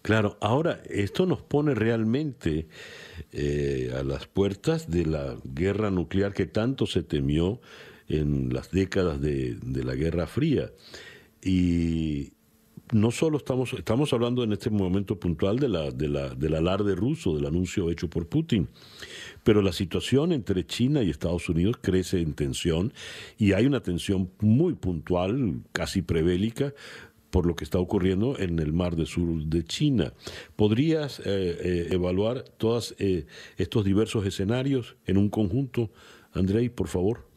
Claro, 0.00 0.36
ahora 0.40 0.80
esto 0.88 1.26
nos 1.26 1.42
pone 1.42 1.74
realmente 1.74 2.66
eh, 3.32 3.90
a 3.94 4.02
las 4.02 4.26
puertas 4.26 4.90
de 4.90 5.06
la 5.06 5.36
guerra 5.44 5.90
nuclear 5.90 6.32
que 6.32 6.46
tanto 6.46 6.86
se 6.86 7.02
temió 7.02 7.60
en 8.08 8.52
las 8.52 8.70
décadas 8.70 9.20
de, 9.20 9.58
la 9.62 9.94
Guerra 9.94 10.26
Fría. 10.26 10.70
Y 11.42 12.32
no 12.92 13.10
solo 13.10 13.38
estamos, 13.38 13.72
estamos 13.72 14.12
hablando 14.12 14.44
en 14.44 14.52
este 14.52 14.70
momento 14.70 15.18
puntual 15.18 15.58
de 15.58 15.68
la, 15.68 15.90
de 15.90 16.08
la, 16.08 16.34
del 16.34 16.54
alarde 16.54 16.94
ruso, 16.94 17.34
del 17.34 17.46
anuncio 17.46 17.90
hecho 17.90 18.08
por 18.08 18.28
Putin, 18.28 18.68
pero 19.42 19.62
la 19.62 19.72
situación 19.72 20.32
entre 20.32 20.66
China 20.66 21.02
y 21.02 21.10
Estados 21.10 21.48
Unidos 21.48 21.76
crece 21.80 22.20
en 22.20 22.34
tensión 22.34 22.92
y 23.38 23.52
hay 23.52 23.66
una 23.66 23.80
tensión 23.80 24.30
muy 24.40 24.74
puntual, 24.74 25.62
casi 25.72 26.02
prebélica, 26.02 26.74
por 27.32 27.46
lo 27.46 27.56
que 27.56 27.64
está 27.64 27.78
ocurriendo 27.78 28.38
en 28.38 28.58
el 28.58 28.74
mar 28.74 28.94
del 28.94 29.06
sur 29.06 29.42
de 29.44 29.64
China. 29.64 30.12
¿Podrías 30.54 31.18
eh, 31.20 31.24
eh, 31.24 31.88
evaluar 31.90 32.44
todos 32.58 32.94
eh, 32.98 33.24
estos 33.56 33.86
diversos 33.86 34.26
escenarios 34.26 34.96
en 35.06 35.16
un 35.16 35.30
conjunto, 35.30 35.90
Andrei, 36.34 36.68
por 36.68 36.88
favor? 36.88 37.31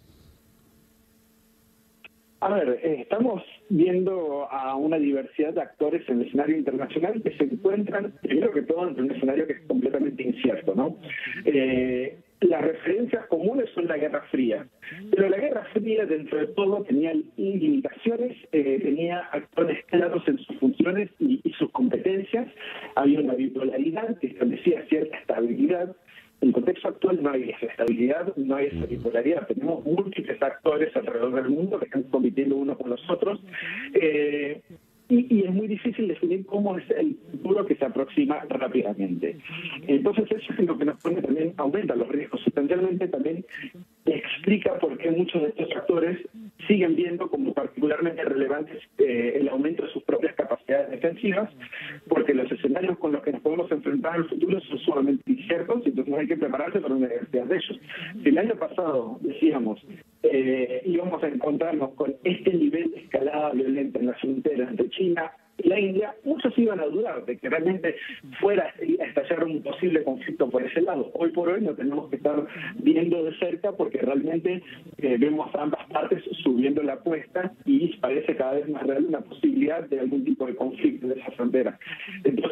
A 2.46 2.54
ver, 2.54 2.80
estamos 2.84 3.42
viendo 3.70 4.48
a 4.52 4.76
una 4.76 4.98
diversidad 4.98 5.54
de 5.54 5.62
actores 5.62 6.08
en 6.08 6.22
el 6.22 6.28
escenario 6.28 6.56
internacional 6.56 7.20
que 7.24 7.36
se 7.38 7.46
encuentran, 7.46 8.14
primero 8.22 8.52
que 8.52 8.62
todo, 8.62 8.88
en 8.88 9.02
un 9.02 9.10
escenario 9.10 9.48
que 9.48 9.54
es 9.54 9.62
completamente 9.62 10.22
incierto, 10.22 10.76
¿no? 10.76 10.96
las 12.42 12.62
referencias 12.62 13.26
comunes 13.28 13.68
son 13.74 13.88
la 13.88 13.98
Guerra 13.98 14.22
Fría. 14.30 14.68
Pero 15.10 15.30
la 15.30 15.38
Guerra 15.38 15.66
Fría, 15.74 16.06
dentro 16.06 16.38
de 16.38 16.48
todo, 16.48 16.84
tenía 16.84 17.14
limitaciones, 17.38 18.38
eh, 18.52 18.80
tenía 18.80 19.22
actores 19.32 19.84
claros 19.86 20.22
en 20.28 20.38
sus 20.40 20.56
funciones 20.58 21.10
y, 21.20 21.42
sus 21.58 21.72
competencias. 21.72 22.48
Había 22.96 23.22
una 23.22 23.34
bipolaridad 23.34 24.20
que 24.20 24.28
establecía 24.28 24.86
cierta 24.88 25.18
estabilidad. 25.18 25.96
En 26.42 26.50
el 26.50 26.54
contexto 26.54 26.90
actual 26.90 27.24
no 27.24 27.32
hay 27.32 27.50
esa 27.50 27.66
estabilidad, 27.68 28.36
no 28.36 28.56
hay 28.56 28.68
esa 28.68 28.86
bipolaridad. 28.86 29.48
Tenemos 29.48 29.86
múltiples 29.86 30.42
actores 30.42 30.96
alrededor 30.96 31.34
del 31.36 31.50
mundo 31.50 31.80
que 31.80 31.86
están 31.86 32.04
compitiendo 32.04 32.56
unos 32.56 32.78
con 32.78 32.90
los 32.90 33.10
otros. 33.10 33.42
Eh, 33.94 34.62
y, 35.08 35.44
es 35.44 35.54
muy 35.54 35.68
difícil 35.68 36.08
definir 36.08 36.46
cómo 36.46 36.78
es 36.78 36.90
el 36.90 37.16
futuro 37.32 37.66
que 37.66 37.76
se 37.76 37.86
aproxima 37.86 38.44
rápidamente. 38.50 39.38
Entonces 39.88 40.26
eso 40.32 40.54
es 40.54 40.60
lo 40.66 40.78
que 40.78 40.86
nos 40.86 41.00
pone 41.02 41.22
también, 41.22 41.54
aumenta 41.58 41.96
los 41.96 42.08
riesgos 42.08 42.42
sustancialmente, 42.42 43.08
también 43.08 43.46
explica 44.06 44.80
por 44.80 44.98
qué 44.98 45.12
muchos 45.12 45.44
de 45.44 45.50
estos 45.50 45.72
actores 45.76 46.20
siguen 46.68 46.96
viendo 46.96 47.30
como 47.30 47.54
particularmente 47.54 48.24
relevantes 48.24 48.82
eh, 48.98 49.38
el 49.40 49.50
aumento 49.50 49.84
de 49.84 49.92
sus 49.92 50.04
propias 50.04 50.34
capacidades 50.36 50.90
defensivas, 50.90 51.52
porque 52.08 52.34
los 52.34 52.52
escenarios 52.52 52.98
con 52.98 53.12
los 53.12 53.22
que 53.22 53.32
nos 53.32 53.42
podemos 53.42 53.72
enfrentar 53.72 54.16
en 54.16 54.24
el 54.24 54.30
futuro 54.30 54.60
son 54.62 54.80
sumamente 54.80 55.24
inciertos, 55.32 55.86
y 55.86 55.92
hay 56.18 56.28
que 56.28 56.38
prepararse 56.38 56.80
para 56.80 56.96
una 56.96 57.08
diversidad 57.08 57.46
de 57.46 57.56
ellos. 57.56 57.80
Si 58.24 58.30
el 58.30 58.38
año 58.38 58.56
pasado 58.56 59.18
decíamos 59.22 59.82
eh, 60.24 60.82
íbamos 60.86 61.24
a 61.24 61.28
encontrarnos 61.28 61.92
con 61.92 62.16
este 62.24 62.54
nivel 62.54 62.92
de 62.92 63.00
escalada 63.02 63.52
violenta 63.52 64.00
en 64.00 64.08
la 64.08 64.14
frontera 64.16 64.68
entre 64.70 64.90
China 64.90 65.32
y 65.58 65.70
la 65.70 65.80
India, 65.80 66.14
muchos 66.24 66.58
iban 66.58 66.80
a 66.80 66.86
dudar 66.86 67.26
de 67.26 67.38
que 67.38 67.50
realmente 67.50 67.96
fuera 68.42 68.66
a 68.66 69.06
estallar 69.06 69.44
un 69.46 69.62
posible 69.64 70.04
conflicto 70.04 70.50
por 70.50 70.64
ese 70.64 70.82
lado. 70.82 71.12
Hoy 71.14 71.32
por 71.32 71.48
hoy 71.50 71.62
no 71.62 71.74
tenemos 71.74 72.10
que 72.10 72.18
estar 72.18 72.46
viendo 72.80 73.24
de 73.24 73.38
cerca 73.38 73.72
porque 73.72 74.00
realmente 74.00 74.62
eh, 74.98 75.18
vemos 75.18 75.54
a 75.56 75.62
ambas 75.62 75.86
partes 75.88 76.24
subiendo 76.44 76.84
la 76.84 76.94
apuesta 76.94 77.54
y 77.66 77.96
parece 77.98 78.36
cada 78.36 78.54
vez 78.54 78.68
más 78.68 78.84
real 78.84 79.06
una 79.06 79.22
posibilidad 79.22 79.88
de 79.88 80.00
algún 80.00 80.26
tipo 80.26 80.46
de 80.46 80.56
conflicto 80.56 81.06
en 81.06 81.20
esa 81.20 81.32
frontera. 81.32 81.80
Entonces, 82.24 82.45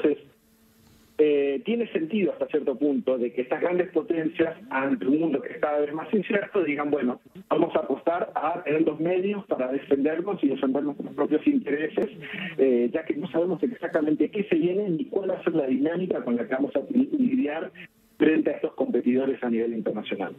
eh, 1.25 1.61
tiene 1.63 1.89
sentido 1.93 2.33
hasta 2.33 2.47
cierto 2.47 2.75
punto 2.75 3.17
de 3.17 3.31
que 3.31 3.43
estas 3.43 3.61
grandes 3.61 3.89
potencias, 3.91 4.57
ante 4.69 5.07
un 5.07 5.21
mundo 5.21 5.41
que 5.41 5.53
es 5.53 5.59
cada 5.59 5.79
vez 5.79 5.93
más 5.93 6.13
incierto, 6.13 6.61
digan, 6.65 6.91
bueno, 6.91 7.21
vamos 7.47 7.73
a 7.77 7.79
apostar 7.79 8.33
a 8.35 8.61
tener 8.63 8.81
los 8.81 8.99
medios 8.99 9.45
para 9.45 9.71
defendernos 9.71 10.43
y 10.43 10.49
defender 10.49 10.83
nuestros 10.83 11.13
propios 11.13 11.47
intereses, 11.47 12.09
eh, 12.57 12.89
ya 12.93 13.05
que 13.05 13.15
no 13.15 13.29
sabemos 13.29 13.63
exactamente 13.63 14.29
qué 14.31 14.43
se 14.49 14.55
viene 14.55 14.89
ni 14.89 15.05
cuál 15.05 15.31
va 15.31 15.35
a 15.35 15.43
ser 15.45 15.55
la 15.55 15.65
dinámica 15.65 16.21
con 16.25 16.35
la 16.35 16.45
que 16.45 16.55
vamos 16.55 16.75
a 16.75 16.81
lidiar 16.91 17.71
frente 18.17 18.49
a 18.49 18.53
estos 18.55 18.73
competidores 18.73 19.41
a 19.43 19.49
nivel 19.49 19.73
internacional. 19.75 20.35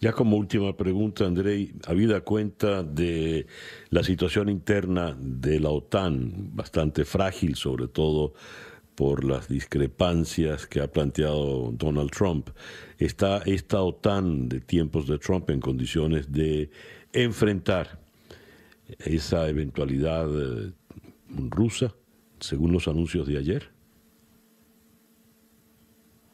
Ya 0.00 0.12
como 0.12 0.36
última 0.36 0.76
pregunta, 0.76 1.26
Andrei, 1.26 1.72
habida 1.88 2.20
cuenta 2.20 2.84
de 2.84 3.46
la 3.90 4.04
situación 4.04 4.48
interna 4.48 5.16
de 5.18 5.58
la 5.58 5.70
OTAN, 5.70 6.54
bastante 6.54 7.04
frágil 7.04 7.56
sobre 7.56 7.88
todo 7.88 8.34
por 8.94 9.24
las 9.24 9.48
discrepancias 9.48 10.66
que 10.66 10.80
ha 10.80 10.88
planteado 10.88 11.72
Donald 11.72 12.10
Trump. 12.10 12.50
¿Está 12.98 13.42
esta 13.46 13.82
OTAN 13.82 14.48
de 14.48 14.60
tiempos 14.60 15.06
de 15.06 15.18
Trump 15.18 15.50
en 15.50 15.60
condiciones 15.60 16.30
de 16.30 16.70
enfrentar 17.12 17.98
esa 18.98 19.48
eventualidad 19.48 20.28
eh, 20.28 20.72
rusa, 21.50 21.94
según 22.40 22.72
los 22.72 22.88
anuncios 22.88 23.26
de 23.26 23.38
ayer? 23.38 23.68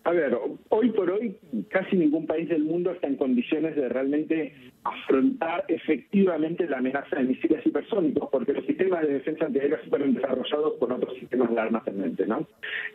A 0.04 0.12
ver, 0.12 0.38
hoy 0.70 0.90
por 0.92 1.10
hoy 1.10 1.36
casi 1.68 1.94
ningún 1.94 2.26
país 2.26 2.48
del 2.48 2.64
mundo 2.64 2.90
está 2.92 3.08
en 3.08 3.16
condiciones 3.16 3.76
de 3.76 3.90
realmente 3.90 4.54
afrontar 4.84 5.64
efectivamente 5.68 6.66
la 6.68 6.78
amenaza 6.78 7.16
de 7.16 7.24
misiles 7.24 7.64
hipersónicos, 7.66 8.28
porque 8.30 8.52
los 8.52 8.64
sistemas 8.64 9.02
de 9.02 9.14
defensa 9.14 9.46
antiaérea 9.46 9.78
fueron 9.88 10.14
desarrollados 10.14 10.74
con 10.78 10.92
otros 10.92 11.14
sistemas 11.18 11.50
de 11.50 11.60
armas 11.60 11.86
en 11.86 12.00
mente, 12.00 12.26
¿no? 12.26 12.46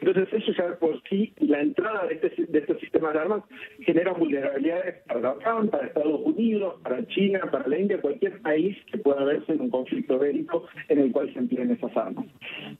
Entonces 0.01 0.33
eso 0.33 0.51
ya 0.53 0.75
por 0.79 1.01
sí, 1.09 1.33
la 1.39 1.61
entrada 1.61 2.07
de, 2.07 2.15
este, 2.15 2.45
de 2.45 2.59
estos 2.59 2.79
sistemas 2.79 3.13
de 3.13 3.19
armas 3.19 3.43
genera 3.81 4.13
vulnerabilidades 4.13 5.03
para 5.07 5.19
la 5.19 5.31
OTAN, 5.33 5.69
para 5.69 5.87
Estados 5.87 6.21
Unidos, 6.23 6.75
para 6.83 7.05
China, 7.07 7.41
para 7.51 7.67
la 7.67 7.77
India, 7.77 8.01
cualquier 8.01 8.41
país 8.41 8.77
que 8.91 8.97
pueda 8.97 9.23
verse 9.23 9.51
en 9.51 9.61
un 9.61 9.69
conflicto 9.69 10.17
bélico 10.17 10.65
en 10.89 10.99
el 10.99 11.11
cual 11.11 11.31
se 11.33 11.39
empleen 11.39 11.71
esas 11.71 11.95
armas. 11.95 12.25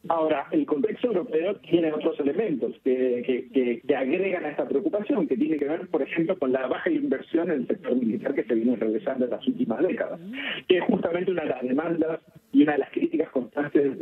Ahora, 0.10 0.48
el 0.52 0.66
contexto 0.66 1.08
europeo 1.08 1.56
tiene 1.58 1.92
otros 1.92 2.20
elementos 2.20 2.74
que, 2.84 3.50
que, 3.54 3.82
que 3.86 3.96
agregan 3.96 4.46
a 4.46 4.50
esta 4.50 4.68
preocupación, 4.68 5.28
que 5.28 5.38
tiene 5.38 5.58
que 5.58 5.66
ver, 5.66 5.88
por 5.88 6.02
ejemplo, 6.02 6.38
con 6.38 6.52
la 6.52 6.68
baja 6.68 6.90
inversión 6.90 7.52
en 7.52 7.62
el 7.62 7.68
sector 7.68 7.96
militar 7.96 8.34
que 8.34 8.44
se 8.44 8.56
viene 8.56 8.76
realizando 8.76 9.03
en 9.06 9.30
las 9.30 9.48
últimas 9.48 9.82
décadas, 9.82 10.20
que 10.68 10.78
es 10.78 10.84
justamente 10.86 11.32
una 11.32 11.44
de 11.44 11.50
las 11.50 11.62
demandas 11.62 12.20
y 12.52 12.64
una 12.64 12.74
de 12.74 12.78
las 12.80 12.92
críticas 12.92 13.30
constantes, 13.30 13.98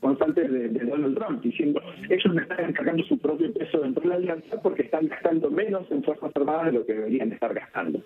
constantes 0.00 0.52
de, 0.52 0.68
Donald 0.68 1.16
Trump, 1.16 1.42
diciendo 1.42 1.80
ellos 2.08 2.34
no 2.34 2.40
están 2.40 2.70
encargando 2.70 3.02
su 3.04 3.18
propio 3.18 3.52
peso 3.52 3.80
dentro 3.80 4.02
de 4.02 4.08
la 4.08 4.14
alianza 4.16 4.60
porque 4.62 4.82
están 4.82 5.08
gastando 5.08 5.50
menos 5.50 5.90
en 5.90 6.04
Fuerzas 6.04 6.30
Armadas 6.34 6.66
de 6.66 6.72
lo 6.72 6.86
que 6.86 6.94
deberían 6.94 7.32
estar 7.32 7.52
gastando. 7.54 8.00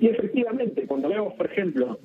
Y 0.00 0.08
efectivamente, 0.08 0.86
cuando 0.86 1.08
vemos, 1.08 1.34
por 1.34 1.46
ejemplo, 1.46 1.98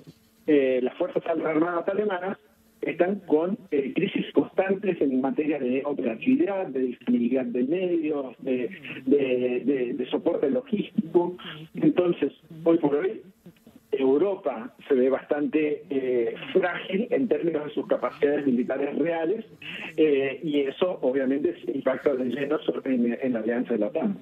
eh, 0.48 0.80
las 0.82 0.96
Fuerzas 0.96 1.24
Armadas 1.28 1.88
alemanas, 1.88 2.38
están 2.82 3.20
con 3.22 3.58
eh, 3.72 3.92
crisis 3.94 4.26
constantes 4.34 5.02
en 5.02 5.20
materia 5.20 5.60
de 5.60 5.82
operatividad, 5.84 6.68
de 6.68 6.80
disponibilidad 6.80 7.46
de 7.46 7.64
medios, 7.64 8.36
de, 8.40 8.70
de 9.98 10.08
soporte 10.10 10.50
logístico. 10.50 11.36
Entonces, 11.74 12.32
hoy 12.64 12.78
por 12.78 12.96
hoy, 12.96 13.22
Europa 13.92 14.74
se 14.88 14.94
ve 14.94 15.10
bastante 15.10 15.84
eh, 15.90 16.36
frágil 16.54 17.08
en 17.10 17.28
términos 17.28 17.66
de 17.66 17.74
sus 17.74 17.88
capacidades 17.88 18.46
militares 18.46 18.98
reales 18.98 19.46
eh, 19.96 20.40
y 20.44 20.62
eso 20.62 21.00
obviamente 21.02 21.56
impacta 21.74 22.14
de 22.16 22.26
lleno 22.26 22.60
en, 22.86 23.18
en 23.22 23.34
la 23.34 23.40
alianza 23.40 23.74
de 23.74 23.80
la 23.80 23.88
OTAN. 23.88 24.18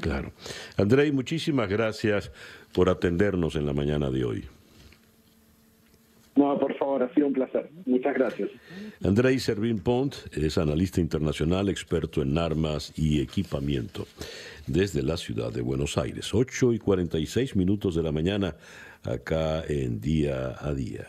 Claro. 0.00 0.32
Andrei, 0.76 1.12
muchísimas 1.12 1.68
gracias 1.68 2.32
por 2.72 2.88
atendernos 2.88 3.54
en 3.56 3.66
la 3.66 3.72
mañana 3.72 4.10
de 4.10 4.24
hoy. 4.24 4.44
No, 6.36 6.58
por 6.58 6.76
favor, 6.76 7.02
ha 7.02 7.14
sido 7.14 7.28
un 7.28 7.32
placer. 7.32 7.70
Muchas 7.86 8.14
gracias. 8.14 8.50
Andrei 9.04 9.38
Servín 9.38 9.78
Pont 9.78 10.14
es 10.32 10.58
analista 10.58 11.00
internacional, 11.00 11.68
experto 11.68 12.22
en 12.22 12.36
armas 12.36 12.92
y 12.96 13.20
equipamiento 13.20 14.06
desde 14.66 15.02
la 15.02 15.16
ciudad 15.16 15.52
de 15.52 15.62
Buenos 15.62 15.96
Aires. 15.96 16.34
8 16.34 16.72
y 16.72 16.78
46 16.80 17.54
minutos 17.54 17.94
de 17.94 18.02
la 18.02 18.10
mañana 18.10 18.56
acá 19.04 19.62
en 19.68 20.00
Día 20.00 20.56
a 20.58 20.72
Día. 20.72 21.08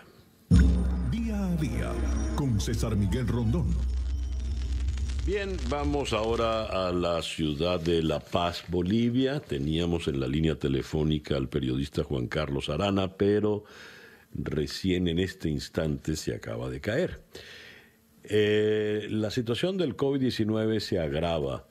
Día 1.11 1.45
a 1.45 1.55
Día 1.55 1.91
con 2.35 2.59
César 2.59 2.95
Miguel 2.95 3.27
Rondón. 3.27 3.67
Bien, 5.25 5.57
vamos 5.69 6.13
ahora 6.13 6.65
a 6.65 6.91
la 6.91 7.21
ciudad 7.21 7.79
de 7.79 8.03
La 8.03 8.19
Paz, 8.19 8.63
Bolivia. 8.67 9.39
Teníamos 9.39 10.07
en 10.07 10.19
la 10.19 10.27
línea 10.27 10.55
telefónica 10.55 11.35
al 11.35 11.49
periodista 11.49 12.03
Juan 12.03 12.27
Carlos 12.27 12.69
Arana, 12.69 13.15
pero 13.15 13.63
recién 14.33 15.07
en 15.07 15.17
este 15.17 15.49
instante 15.49 16.15
se 16.15 16.35
acaba 16.35 16.69
de 16.69 16.81
caer. 16.81 17.23
Eh, 18.23 19.07
la 19.09 19.31
situación 19.31 19.77
del 19.77 19.95
COVID-19 19.95 20.79
se 20.79 20.99
agrava 20.99 21.67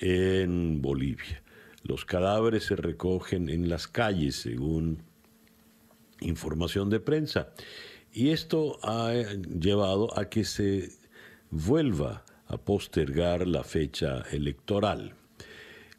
en 0.00 0.82
Bolivia. 0.82 1.42
Los 1.82 2.04
cadáveres 2.04 2.64
se 2.64 2.76
recogen 2.76 3.48
en 3.48 3.68
las 3.68 3.88
calles, 3.88 4.36
según 4.36 5.02
información 6.22 6.90
de 6.90 7.00
prensa. 7.00 7.52
Y 8.12 8.30
esto 8.30 8.78
ha 8.82 9.12
llevado 9.58 10.18
a 10.18 10.28
que 10.28 10.44
se 10.44 10.90
vuelva 11.50 12.24
a 12.46 12.58
postergar 12.58 13.46
la 13.46 13.64
fecha 13.64 14.22
electoral. 14.30 15.14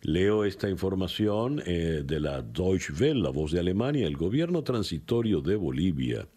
Leo 0.02 0.44
esta 0.44 0.70
información 0.70 1.64
eh, 1.66 2.04
de 2.06 2.20
la 2.20 2.42
Deutsche 2.42 2.92
Welle, 2.94 3.22
la 3.22 3.30
voz 3.30 3.52
de 3.52 3.60
Alemania. 3.60 4.06
El 4.06 4.18
gobierno 4.18 4.62
transitorio 4.64 5.40
de 5.42 5.56
Bolivia 5.56 6.28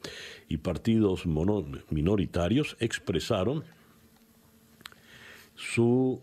y 0.48 0.58
partidos 0.58 1.24
minoritarios 1.90 2.76
expresaron 2.78 3.64
su 5.56 6.20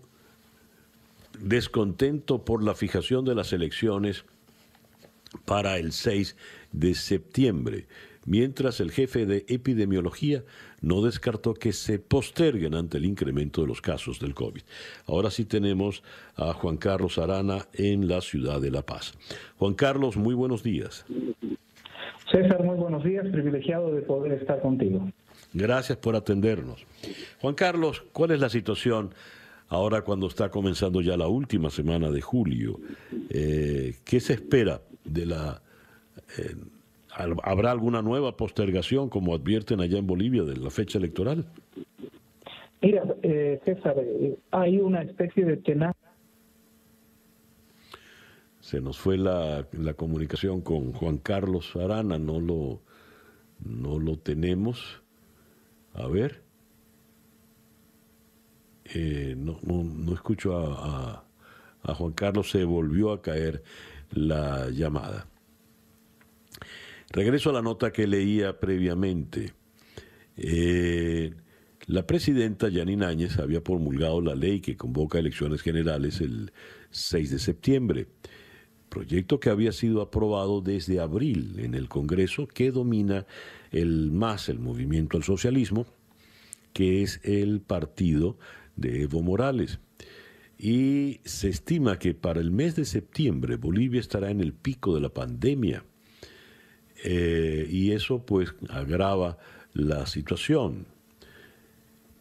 descontento 1.40 2.46
por 2.46 2.64
la 2.64 2.76
fijación 2.76 3.26
de 3.26 3.36
las 3.36 3.52
elecciones 3.52 4.24
para 5.46 5.78
el 5.78 5.92
6 5.92 6.36
de 6.74 6.94
septiembre, 6.94 7.88
mientras 8.26 8.82
el 8.82 8.92
jefe 8.92 9.26
de 9.26 9.46
epidemiología 9.48 10.44
no 10.82 11.02
descartó 11.02 11.54
que 11.54 11.72
se 11.72 12.00
posterguen 12.00 12.76
ante 12.76 12.98
el 12.98 13.06
incremento 13.06 13.62
de 13.62 13.68
los 13.68 13.80
casos 13.80 14.20
del 14.20 14.34
COVID. 14.34 14.62
Ahora 15.08 15.32
sí 15.32 15.46
tenemos 15.46 16.04
a 16.36 16.54
Juan 16.54 16.78
Carlos 16.78 17.18
Arana 17.18 17.68
en 17.74 18.10
la 18.10 18.20
ciudad 18.20 18.60
de 18.60 18.72
La 18.72 18.82
Paz. 18.82 19.14
Juan 19.58 19.74
Carlos, 19.76 20.18
muy 20.18 20.34
buenos 20.34 20.62
días. 20.62 21.06
César, 22.32 22.64
muy 22.64 22.76
buenos 22.76 23.04
días, 23.04 23.26
privilegiado 23.32 23.94
de 23.94 24.02
poder 24.02 24.34
estar 24.34 24.62
contigo. 24.62 25.10
Gracias 25.54 25.98
por 25.98 26.16
atendernos. 26.16 26.86
Juan 27.40 27.54
Carlos, 27.54 28.04
¿cuál 28.12 28.32
es 28.32 28.40
la 28.40 28.50
situación 28.50 29.14
ahora 29.68 30.02
cuando 30.02 30.28
está 30.28 30.50
comenzando 30.50 31.02
ya 31.02 31.16
la 31.16 31.28
última 31.28 31.70
semana 31.70 32.10
de 32.10 32.22
julio? 32.22 32.80
Eh, 33.30 33.96
¿Qué 34.04 34.20
se 34.20 34.34
espera 34.34 34.82
de 35.06 35.26
la... 35.28 35.63
Eh, 36.38 36.56
¿Habrá 37.16 37.72
alguna 37.72 38.02
nueva 38.02 38.36
postergación, 38.36 39.10
como 39.10 39.36
advierten 39.36 39.82
allá 39.82 40.00
en 40.00 40.08
Bolivia, 40.08 40.44
de 40.44 40.58
la 40.58 40.72
fecha 40.72 40.98
electoral? 40.98 41.46
Mira, 42.82 43.04
eh, 43.22 43.62
César, 43.64 43.96
eh, 43.98 44.36
hay 44.52 44.80
una 44.80 45.04
especie 45.04 45.46
de 45.46 45.58
tenaz. 45.58 45.96
Se 48.60 48.82
nos 48.82 48.98
fue 48.98 49.18
la, 49.18 49.68
la, 49.74 49.94
comunicación 49.94 50.62
con 50.62 50.92
Juan 50.94 51.18
Carlos 51.18 51.76
Arana, 51.76 52.18
no 52.18 52.40
lo, 52.40 52.82
no 53.64 54.00
lo 54.00 54.18
tenemos. 54.18 55.02
A 55.94 56.08
ver. 56.08 56.42
Eh, 58.86 59.36
no, 59.38 59.60
no, 59.62 59.84
no, 59.84 60.14
escucho 60.14 60.58
a, 60.58 61.24
a 61.84 61.96
Juan 61.96 62.14
Carlos, 62.14 62.50
se 62.50 62.64
volvió 62.64 63.12
a 63.12 63.22
caer 63.22 63.64
la 64.12 64.70
llamada. 64.72 65.28
Regreso 67.14 67.52
a 67.52 67.54
la 67.54 67.62
nota 67.62 67.94
que 67.94 68.08
leía 68.08 68.60
previamente. 68.60 69.54
Eh, 70.36 71.32
la 71.86 72.08
presidenta 72.08 72.70
Yanine 72.70 73.06
Áñez 73.06 73.38
había 73.38 73.64
promulgado 73.64 74.20
la 74.20 74.34
ley 74.34 74.62
que 74.62 74.76
convoca 74.76 75.20
elecciones 75.20 75.62
generales 75.62 76.22
el 76.22 76.52
6 76.90 77.30
de 77.30 77.38
septiembre, 77.38 78.08
proyecto 78.90 79.40
que 79.40 79.52
había 79.52 79.72
sido 79.74 80.02
aprobado 80.02 80.62
desde 80.62 81.00
abril 81.00 81.60
en 81.60 81.76
el 81.76 81.88
Congreso 81.88 82.48
que 82.48 82.72
domina 82.72 83.28
el 83.70 84.12
MAS, 84.12 84.50
el 84.50 84.58
Movimiento 84.58 85.16
al 85.16 85.24
Socialismo, 85.24 85.86
que 86.74 87.04
es 87.04 87.22
el 87.24 87.62
partido 87.62 88.40
de 88.76 89.04
Evo 89.04 89.22
Morales. 89.22 89.80
Y 90.58 91.20
se 91.26 91.50
estima 91.50 92.00
que 92.00 92.16
para 92.16 92.42
el 92.42 92.50
mes 92.50 92.76
de 92.76 92.86
septiembre 92.86 93.58
Bolivia 93.58 94.00
estará 94.00 94.32
en 94.32 94.42
el 94.42 94.54
pico 94.54 94.96
de 94.96 95.02
la 95.02 95.10
pandemia 95.10 95.86
eh, 97.04 97.68
y 97.70 97.92
eso 97.92 98.26
pues 98.26 98.56
agrava 98.70 99.38
la 99.74 100.06
situación. 100.06 100.86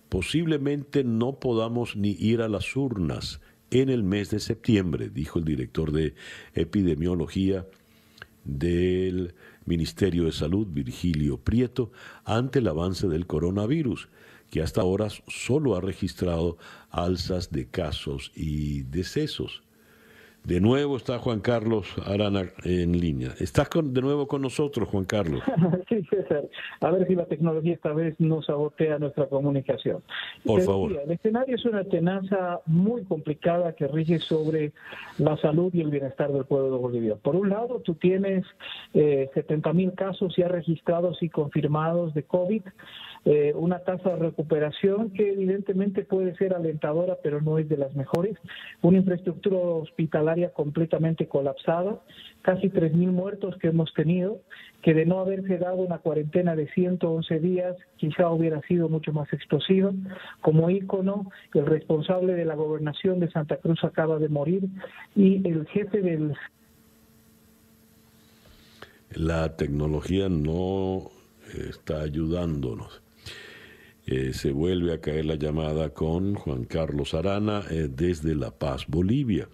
Posiblemente 0.09 1.04
no 1.04 1.38
podamos 1.38 1.96
ni 1.96 2.10
ir 2.18 2.42
a 2.42 2.48
las 2.48 2.76
urnas 2.76 3.40
en 3.70 3.88
el 3.88 4.02
mes 4.02 4.30
de 4.30 4.40
septiembre, 4.40 5.09
dijo 5.09 5.38
el 5.38 5.44
director 5.44 5.92
de 5.92 6.14
epidemiología 6.54 7.66
del 8.44 9.34
Ministerio 9.64 10.24
de 10.24 10.32
Salud, 10.32 10.66
Virgilio 10.68 11.38
Prieto, 11.38 11.92
ante 12.24 12.59
el 12.59 12.68
avance 12.68 13.09
del 13.09 13.26
coronavirus, 13.26 14.09
que 14.50 14.60
hasta 14.60 14.82
ahora 14.82 15.09
solo 15.28 15.76
ha 15.76 15.80
registrado 15.80 16.59
alzas 16.90 17.50
de 17.52 17.68
casos 17.68 18.32
y 18.34 18.82
decesos. 18.82 19.62
De 20.44 20.60
nuevo 20.60 20.97
está 20.97 21.19
Juan 21.19 21.39
Carlos 21.39 21.86
Arana 22.05 22.51
en 22.64 22.98
línea. 22.98 23.31
¿Estás 23.39 23.69
de 23.73 24.01
nuevo 24.01 24.27
con 24.27 24.43
nosotros, 24.43 24.89
Juan 24.89 25.05
Carlos? 25.05 25.40
sí, 25.89 26.02
César. 26.10 26.48
A 26.81 26.90
ver 26.90 27.06
si 27.06 27.14
la 27.14 27.27
tecnología 27.27 27.74
esta 27.74 27.93
vez 27.93 28.16
no 28.19 28.43
sabotea 28.43 28.98
nuestra 28.98 29.27
comunicación. 29.27 30.02
Por 30.44 30.60
favor. 30.62 31.01
el 31.05 31.12
escenario 31.12 31.55
es 31.55 31.64
una 31.64 31.85
tenaza 31.85 32.60
muy 32.66 33.05
complicada 33.05 33.73
que 33.74 33.86
rige 33.86 34.19
sobre 34.19 34.73
la 35.19 35.36
salud 35.36 35.73
y 35.73 35.81
el 35.81 35.90
bienestar 35.90 36.32
del 36.32 36.44
pueblo 36.44 36.73
de 36.73 36.82
Bolivia. 36.82 37.14
Por 37.14 37.36
un 37.36 37.48
lado, 37.48 37.81
tú 37.85 37.94
tienes 37.94 38.44
eh, 38.94 39.31
70 39.35 39.73
mil 39.73 39.93
casos 39.93 40.35
ya 40.36 40.48
registrados 40.48 41.23
y 41.23 41.28
confirmados 41.28 42.14
de 42.14 42.24
COVID. 42.24 42.62
Eh, 43.24 43.52
una 43.54 43.78
tasa 43.78 44.10
de 44.10 44.16
recuperación 44.16 45.10
que 45.10 45.30
evidentemente 45.30 46.02
puede 46.02 46.34
ser 46.36 46.54
alentadora, 46.54 47.18
pero 47.22 47.40
no 47.40 47.56
es 47.58 47.68
de 47.68 47.76
las 47.76 47.94
mejores, 47.94 48.36
una 48.80 48.98
infraestructura 48.98 49.58
hospitalaria 49.58 50.52
completamente 50.52 51.28
colapsada, 51.28 52.00
casi 52.42 52.68
3.000 52.68 53.12
muertos 53.12 53.56
que 53.58 53.68
hemos 53.68 53.94
tenido, 53.94 54.40
que 54.82 54.92
de 54.92 55.06
no 55.06 55.20
haberse 55.20 55.56
dado 55.58 55.76
una 55.76 55.98
cuarentena 55.98 56.56
de 56.56 56.66
111 56.72 57.38
días, 57.38 57.76
quizá 57.96 58.28
hubiera 58.28 58.60
sido 58.62 58.88
mucho 58.88 59.12
más 59.12 59.32
explosiva. 59.32 59.92
Como 60.40 60.68
ícono, 60.68 61.30
el 61.54 61.66
responsable 61.66 62.34
de 62.34 62.44
la 62.44 62.56
gobernación 62.56 63.20
de 63.20 63.30
Santa 63.30 63.56
Cruz 63.58 63.84
acaba 63.84 64.18
de 64.18 64.28
morir 64.28 64.64
y 65.14 65.46
el 65.48 65.66
jefe 65.68 66.02
del... 66.02 66.34
La 69.14 69.56
tecnología 69.56 70.28
no 70.28 71.10
está 71.54 72.00
ayudándonos. 72.00 73.02
Se 74.32 74.52
vuelve 74.52 74.93
a 74.93 75.01
caer 75.01 75.24
la 75.24 75.36
llamada 75.36 75.94
con 75.94 76.34
Juan 76.34 76.64
Carlos 76.64 77.14
Arana 77.14 77.62
eh, 77.70 77.89
desde 77.90 78.34
La 78.34 78.51
Paz, 78.51 78.84
Bolivia. 78.86 79.48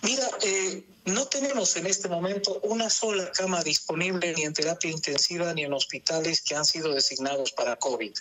Mira, 0.02 0.26
eh, 0.43 0.84
no 1.05 1.27
tenemos 1.27 1.77
en 1.77 1.87
este 1.87 2.09
momento 2.09 2.61
una 2.62 2.89
sola 2.89 3.31
cama 3.33 3.62
disponible 3.62 4.33
ni 4.35 4.43
en 4.43 4.53
terapia 4.53 4.91
intensiva 4.91 5.53
ni 5.53 5.65
en 5.65 5.73
hospitales 5.73 6.43
que 6.43 6.55
han 6.55 6.65
sido 6.65 6.93
designados 6.93 7.53
para 7.53 7.77
COVID 7.77 8.12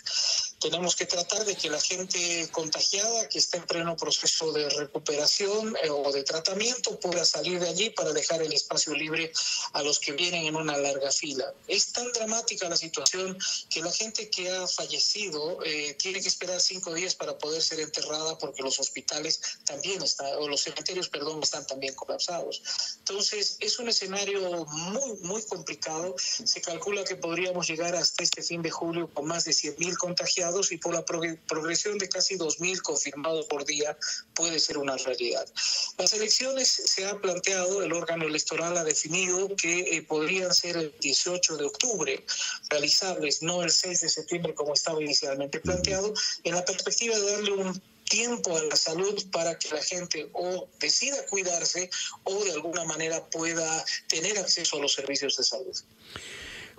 tenemos 0.62 0.94
que 0.94 1.06
tratar 1.06 1.44
de 1.44 1.56
que 1.56 1.68
la 1.68 1.80
gente 1.80 2.48
contagiada 2.52 3.28
que 3.28 3.38
está 3.38 3.56
en 3.56 3.64
pleno 3.64 3.96
proceso 3.96 4.52
de 4.52 4.68
recuperación 4.70 5.76
eh, 5.82 5.90
o 5.90 6.12
de 6.12 6.22
tratamiento 6.22 6.98
pueda 7.00 7.24
salir 7.24 7.58
de 7.58 7.68
allí 7.68 7.90
para 7.90 8.12
dejar 8.12 8.40
el 8.42 8.52
espacio 8.52 8.94
libre 8.94 9.32
a 9.72 9.82
los 9.82 9.98
que 9.98 10.12
vienen 10.12 10.46
en 10.46 10.54
una 10.54 10.76
larga 10.76 11.10
fila. 11.10 11.52
Es 11.66 11.92
tan 11.92 12.10
dramática 12.12 12.68
la 12.68 12.76
situación 12.76 13.36
que 13.68 13.82
la 13.82 13.90
gente 13.90 14.30
que 14.30 14.50
ha 14.50 14.68
fallecido 14.68 15.58
eh, 15.64 15.94
tiene 15.94 16.20
que 16.20 16.28
esperar 16.28 16.60
cinco 16.60 16.94
días 16.94 17.14
para 17.16 17.36
poder 17.38 17.60
ser 17.60 17.80
enterrada 17.80 18.38
porque 18.38 18.62
los 18.62 18.78
hospitales 18.78 19.40
también 19.64 20.00
están, 20.02 20.32
o 20.38 20.48
los 20.48 20.62
cementerios, 20.62 21.08
perdón, 21.08 21.42
están 21.42 21.66
también 21.66 21.94
colapsados. 21.94 22.62
Entonces, 22.98 23.56
es 23.58 23.78
un 23.80 23.88
escenario 23.88 24.64
muy, 24.66 25.18
muy 25.22 25.42
complicado. 25.42 26.14
Se 26.18 26.60
calcula 26.60 27.02
que 27.04 27.16
podríamos 27.16 27.66
llegar 27.66 27.96
hasta 27.96 28.22
este 28.22 28.42
fin 28.42 28.62
de 28.62 28.70
julio 28.70 29.10
con 29.12 29.26
más 29.26 29.44
de 29.44 29.52
100.000 29.52 29.96
contagiados 29.96 30.51
y 30.70 30.76
por 30.76 30.94
la 30.94 31.04
progresión 31.04 31.98
de 31.98 32.08
casi 32.08 32.36
2.000 32.36 32.80
confirmados 32.82 33.46
por 33.46 33.64
día 33.64 33.96
puede 34.34 34.58
ser 34.60 34.78
una 34.78 34.96
realidad. 34.96 35.46
Las 35.98 36.12
elecciones 36.12 36.68
se 36.68 37.06
ha 37.06 37.18
planteado, 37.20 37.82
el 37.82 37.92
órgano 37.92 38.26
electoral 38.26 38.76
ha 38.76 38.84
definido 38.84 39.54
que 39.56 39.96
eh, 39.96 40.02
podrían 40.02 40.52
ser 40.52 40.76
el 40.76 40.94
18 41.00 41.56
de 41.56 41.64
octubre 41.64 42.24
realizables, 42.70 43.42
no 43.42 43.62
el 43.62 43.70
6 43.70 44.00
de 44.00 44.08
septiembre 44.08 44.54
como 44.54 44.74
estaba 44.74 45.00
inicialmente 45.02 45.60
planteado, 45.60 46.12
en 46.44 46.54
la 46.54 46.64
perspectiva 46.64 47.18
de 47.18 47.32
darle 47.32 47.52
un 47.52 47.82
tiempo 48.12 48.54
a 48.56 48.62
la 48.64 48.76
salud 48.76 49.24
para 49.30 49.58
que 49.58 49.70
la 49.70 49.82
gente 49.82 50.28
o 50.34 50.68
decida 50.78 51.24
cuidarse 51.26 51.88
o 52.24 52.44
de 52.44 52.52
alguna 52.52 52.84
manera 52.84 53.24
pueda 53.30 53.84
tener 54.06 54.36
acceso 54.38 54.76
a 54.76 54.80
los 54.80 54.92
servicios 54.92 55.36
de 55.38 55.44
salud. 55.44 55.76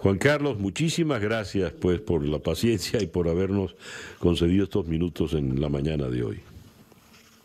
Juan 0.04 0.18
Carlos, 0.18 0.60
muchísimas 0.60 1.22
gracias 1.22 1.72
pues 1.80 2.02
por 2.02 2.28
la 2.28 2.38
paciencia 2.38 3.02
y 3.02 3.08
por 3.08 3.30
habernos 3.30 3.74
concedido 4.20 4.66
estos 4.66 4.86
minutos 4.86 5.32
en 5.32 5.62
la 5.62 5.70
mañana 5.70 6.10
de 6.10 6.24
hoy. 6.24 6.42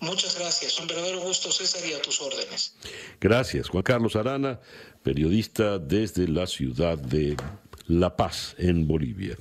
Muchas 0.01 0.37
gracias, 0.37 0.81
un 0.81 0.89
verdadero 0.89 1.21
gusto 1.21 1.53
César 1.53 1.89
y 1.89 1.93
a 1.93 2.03
tus 2.03 2.21
órdenes. 2.21 2.75
Gracias, 3.21 3.69
Juan 3.69 3.85
Carlos 3.85 4.17
Arana, 4.17 4.59
periodista 5.05 5.79
desde 5.79 6.27
la 6.27 6.49
ciudad 6.49 6.99
de 6.99 7.37
La 7.87 8.17
Paz, 8.17 8.57
en 8.59 8.89
Bolivia. 8.89 9.39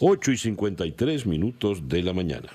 8 0.00 0.32
y 0.32 0.36
53 0.36 1.24
minutos 1.24 1.88
de 1.88 2.02
la 2.02 2.12
mañana. 2.12 2.48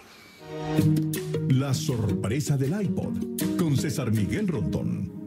La 1.48 1.74
sorpresa 1.74 2.58
del 2.58 2.82
iPod 2.82 3.58
con 3.58 3.78
César 3.78 4.12
Miguel 4.12 4.50
Rondón. 4.50 5.21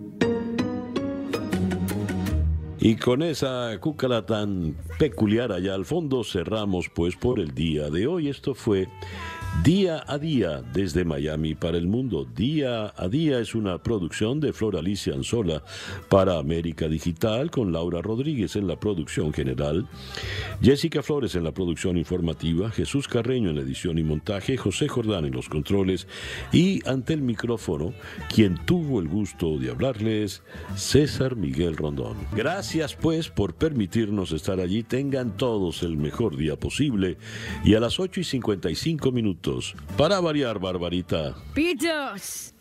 Y 2.85 2.97
con 2.97 3.23
esa 3.23 3.81
cúcala 3.81 4.27
tan 4.27 4.77
peculiar 4.99 5.53
allá 5.53 5.73
al 5.73 5.87
fondo 5.87 6.23
cerramos 6.23 6.91
pues 6.91 7.17
por 7.17 7.41
el 7.41 7.55
día 7.55 7.89
de 7.89 8.07
hoy. 8.07 8.29
Esto 8.29 8.55
fue 8.55 8.89
Día 9.63 10.05
a 10.07 10.19
Día 10.19 10.63
desde 10.75 11.05
Miami 11.05 11.55
para 11.55 11.79
el 11.79 11.87
mundo. 11.87 12.27
Día 12.27 12.93
a 12.97 13.09
Día 13.09 13.39
es 13.39 13.55
una 13.55 13.83
producción 13.83 14.41
de 14.41 14.53
Flor 14.53 14.77
Alicia 14.77 15.15
Anzola 15.15 15.63
para 16.11 16.39
América 16.39 16.87
Digital 16.87 17.51
con 17.51 17.73
Laura 17.73 18.03
Rodríguez 18.03 18.57
en 18.57 18.67
la 18.67 18.79
producción 18.79 19.33
general, 19.33 19.87
Jessica 20.61 21.03
Flores 21.03 21.35
en 21.35 21.45
la 21.45 21.53
producción 21.53 21.97
informativa, 21.97 22.71
Jesús 22.71 23.09
Carreño 23.09 23.51
en 23.51 23.57
la 23.57 23.63
edición 23.63 23.97
y 23.97 24.03
montaje, 24.03 24.59
José 24.59 24.89
Jordán 24.89 25.25
en 25.25 25.33
los 25.33 25.49
controles 25.49 26.09
y 26.53 26.87
ante 26.87 27.15
el 27.15 27.23
micrófono, 27.23 27.95
quien 28.35 28.59
tuvo 28.67 29.01
el 29.01 29.09
gusto 29.09 29.57
de 29.59 29.71
hablarles, 29.71 30.43
César 30.77 31.37
Miguel 31.37 31.77
Rondón. 31.77 32.17
Gracias 32.37 32.95
pues 32.95 33.31
por 33.31 33.55
permitirnos 33.55 34.33
estar 34.33 34.61
allí. 34.61 34.83
Tengan 34.83 35.37
todos 35.39 35.83
el 35.83 35.97
mejor 35.97 36.37
día 36.37 36.57
posible 36.57 37.17
y 37.65 37.75
a 37.75 37.81
las 37.81 37.99
8 37.99 38.21
y 38.21 38.25
55 38.25 39.13
para 39.97 40.21
variar, 40.21 40.59
Barbarita. 40.59 41.35
Pitos. 41.55 42.54